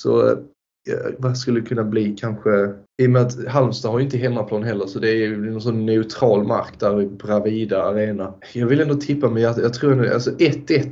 Så 0.00 0.30
eh, 0.30 1.14
vad 1.18 1.38
skulle 1.38 1.60
det 1.60 1.66
kunna 1.66 1.84
bli 1.84 2.16
kanske, 2.18 2.74
i 3.02 3.06
och 3.06 3.10
med 3.10 3.22
att 3.22 3.46
Halmstad 3.46 3.90
har 3.90 3.98
ju 3.98 4.04
inte 4.04 4.18
hemmaplan 4.18 4.62
heller 4.62 4.86
så 4.86 4.98
det 4.98 5.10
är 5.10 5.14
ju 5.14 5.50
någon 5.50 5.60
sån 5.60 5.86
neutral 5.86 6.46
mark 6.46 6.80
där 6.80 7.02
i 7.02 7.06
Bravida 7.06 7.82
Arena. 7.82 8.34
Jag 8.52 8.66
vill 8.66 8.80
ändå 8.80 8.94
tippa 8.94 9.30
men 9.30 9.42
jag, 9.42 9.58
jag 9.58 9.74
tror 9.74 10.06
alltså 10.06 10.30
1-1 10.30 10.66
tror 10.66 10.88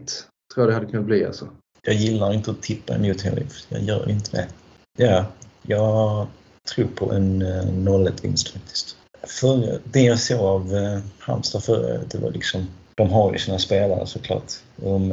jag 0.56 0.68
det 0.68 0.74
hade 0.74 0.86
kunnat 0.86 1.06
bli 1.06 1.24
alltså. 1.24 1.48
Jag 1.82 1.94
gillar 1.94 2.34
inte 2.34 2.50
att 2.50 2.62
tippa 2.62 2.94
emot 2.94 3.22
HIF. 3.22 3.66
Jag 3.68 3.82
gör 3.82 4.10
inte 4.10 4.30
det. 4.30 4.48
Ja, 4.96 5.26
jag 5.62 6.26
tror 6.74 6.86
på 6.86 7.12
en 7.12 7.42
eh, 7.42 7.64
0-1-vinst 7.64 8.48
faktiskt. 8.48 8.96
För 9.26 9.80
det 9.84 10.02
jag 10.02 10.20
såg 10.20 10.40
av 10.40 10.76
eh, 10.76 10.98
Halmstad 11.18 11.64
förra 11.64 11.98
det 11.98 12.18
var 12.18 12.30
liksom, 12.30 12.66
de 12.94 13.10
har 13.10 13.32
ju 13.32 13.38
sina 13.38 13.58
spelare 13.58 14.06
såklart. 14.06 14.52
De, 14.76 15.08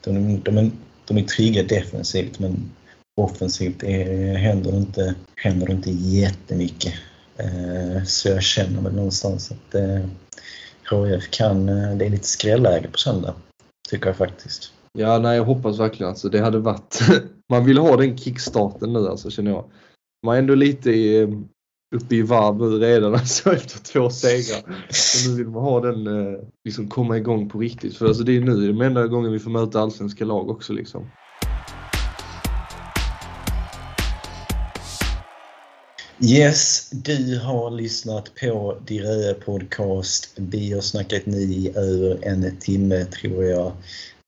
de, 0.00 0.40
de, 0.40 0.40
de, 0.42 0.72
de 1.04 1.18
är 1.18 1.22
trygga 1.22 1.62
defensivt 1.62 2.38
men 2.38 2.70
offensivt 3.20 3.82
är, 3.82 4.34
händer, 4.34 4.76
inte, 4.76 5.14
händer 5.36 5.70
inte 5.70 5.90
jättemycket. 5.90 6.94
Eh, 7.36 8.04
så 8.04 8.28
jag 8.28 8.42
känner 8.42 8.82
väl 8.82 8.94
någonstans 8.94 9.52
att 9.52 9.74
eh, 9.74 10.04
HIF 10.90 11.30
kan, 11.30 11.66
det 11.66 12.06
är 12.06 12.10
lite 12.10 12.28
skrälläge 12.28 12.88
på 12.88 12.98
söndag. 12.98 13.34
Tycker 13.90 14.06
jag 14.06 14.16
faktiskt. 14.16 14.72
Ja, 14.98 15.18
nej 15.18 15.36
jag 15.36 15.44
hoppas 15.44 15.78
verkligen 15.78 16.10
alltså. 16.10 16.28
Det 16.28 16.40
hade 16.40 16.58
varit, 16.58 17.00
man 17.52 17.64
vill 17.64 17.78
ha 17.78 17.96
den 17.96 18.18
kickstarten 18.18 18.92
nu 18.92 19.08
alltså 19.08 19.30
känner 19.30 19.50
jag. 19.50 19.64
Man 20.26 20.34
är 20.34 20.38
ändå 20.38 20.54
lite 20.54 20.90
i, 20.90 21.22
uppe 21.96 22.16
i 22.16 22.22
varv 22.22 22.56
nu 22.56 22.78
redan 22.78 23.14
alltså 23.14 23.52
efter 23.52 23.78
två 23.78 24.10
segrar. 24.10 24.84
Så 24.90 25.30
nu 25.30 25.36
vill 25.36 25.48
man 25.48 25.62
ha 25.62 25.80
den, 25.80 26.06
eh, 26.06 26.38
liksom 26.64 26.88
komma 26.88 27.16
igång 27.16 27.48
på 27.48 27.58
riktigt. 27.58 27.96
För 27.96 28.06
alltså 28.06 28.22
det 28.22 28.36
är 28.36 28.40
nu 28.40 28.72
den 28.72 28.80
enda 28.80 29.06
gången 29.06 29.32
vi 29.32 29.38
får 29.38 29.50
möta 29.50 29.80
allsvenska 29.80 30.24
lag 30.24 30.50
också 30.50 30.72
liksom. 30.72 31.10
Yes, 36.20 36.90
du 36.90 37.38
har 37.38 37.70
lyssnat 37.70 38.34
på 38.34 38.78
Diröe 38.86 39.34
Podcast. 39.34 40.32
Vi 40.36 40.72
har 40.72 40.80
snackat 40.80 41.26
nu 41.26 41.36
i 41.36 41.72
över 41.76 42.18
en 42.22 42.56
timme 42.58 43.04
tror 43.04 43.44
jag. 43.44 43.66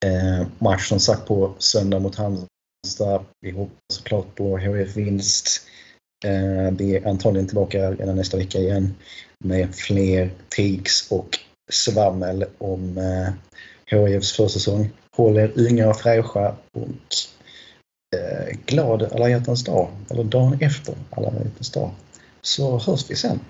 Eh, 0.05 0.47
match 0.59 0.89
som 0.89 1.01
sagt 1.01 1.27
på 1.27 1.55
söndag 1.59 1.99
mot 1.99 2.17
Halmstad. 2.17 3.25
Vi 3.41 3.51
hoppas 3.51 3.79
såklart 3.93 4.35
på 4.35 4.59
HF 4.59 4.97
vinst. 4.97 5.70
Eh, 6.25 6.71
vi 6.79 6.97
är 6.97 7.09
antagligen 7.09 7.47
tillbaka 7.47 7.91
redan 7.91 8.17
nästa 8.17 8.37
vecka 8.37 8.59
igen 8.59 8.95
med 9.39 9.75
fler 9.75 10.31
takes 10.49 11.11
och 11.11 11.39
svammel 11.71 12.45
om 12.59 12.99
eh, 12.99 13.33
HIFs 13.99 14.33
försäsong. 14.33 14.91
Håll 15.17 15.39
er 15.39 15.53
unga 15.57 15.89
och 15.89 15.97
fräscha 15.97 16.55
och 16.73 16.89
eh, 18.17 18.57
glad 18.67 19.03
alla 19.03 19.29
hjärtans 19.29 19.65
dag, 19.65 19.89
eller 20.11 20.25
dagen 20.25 20.59
efter 20.61 20.95
alla 21.11 21.33
hjärtans 21.33 21.71
dag. 21.71 21.91
Så 22.43 22.79
hörs 22.79 23.11
vi 23.11 23.17
sen. 23.17 23.41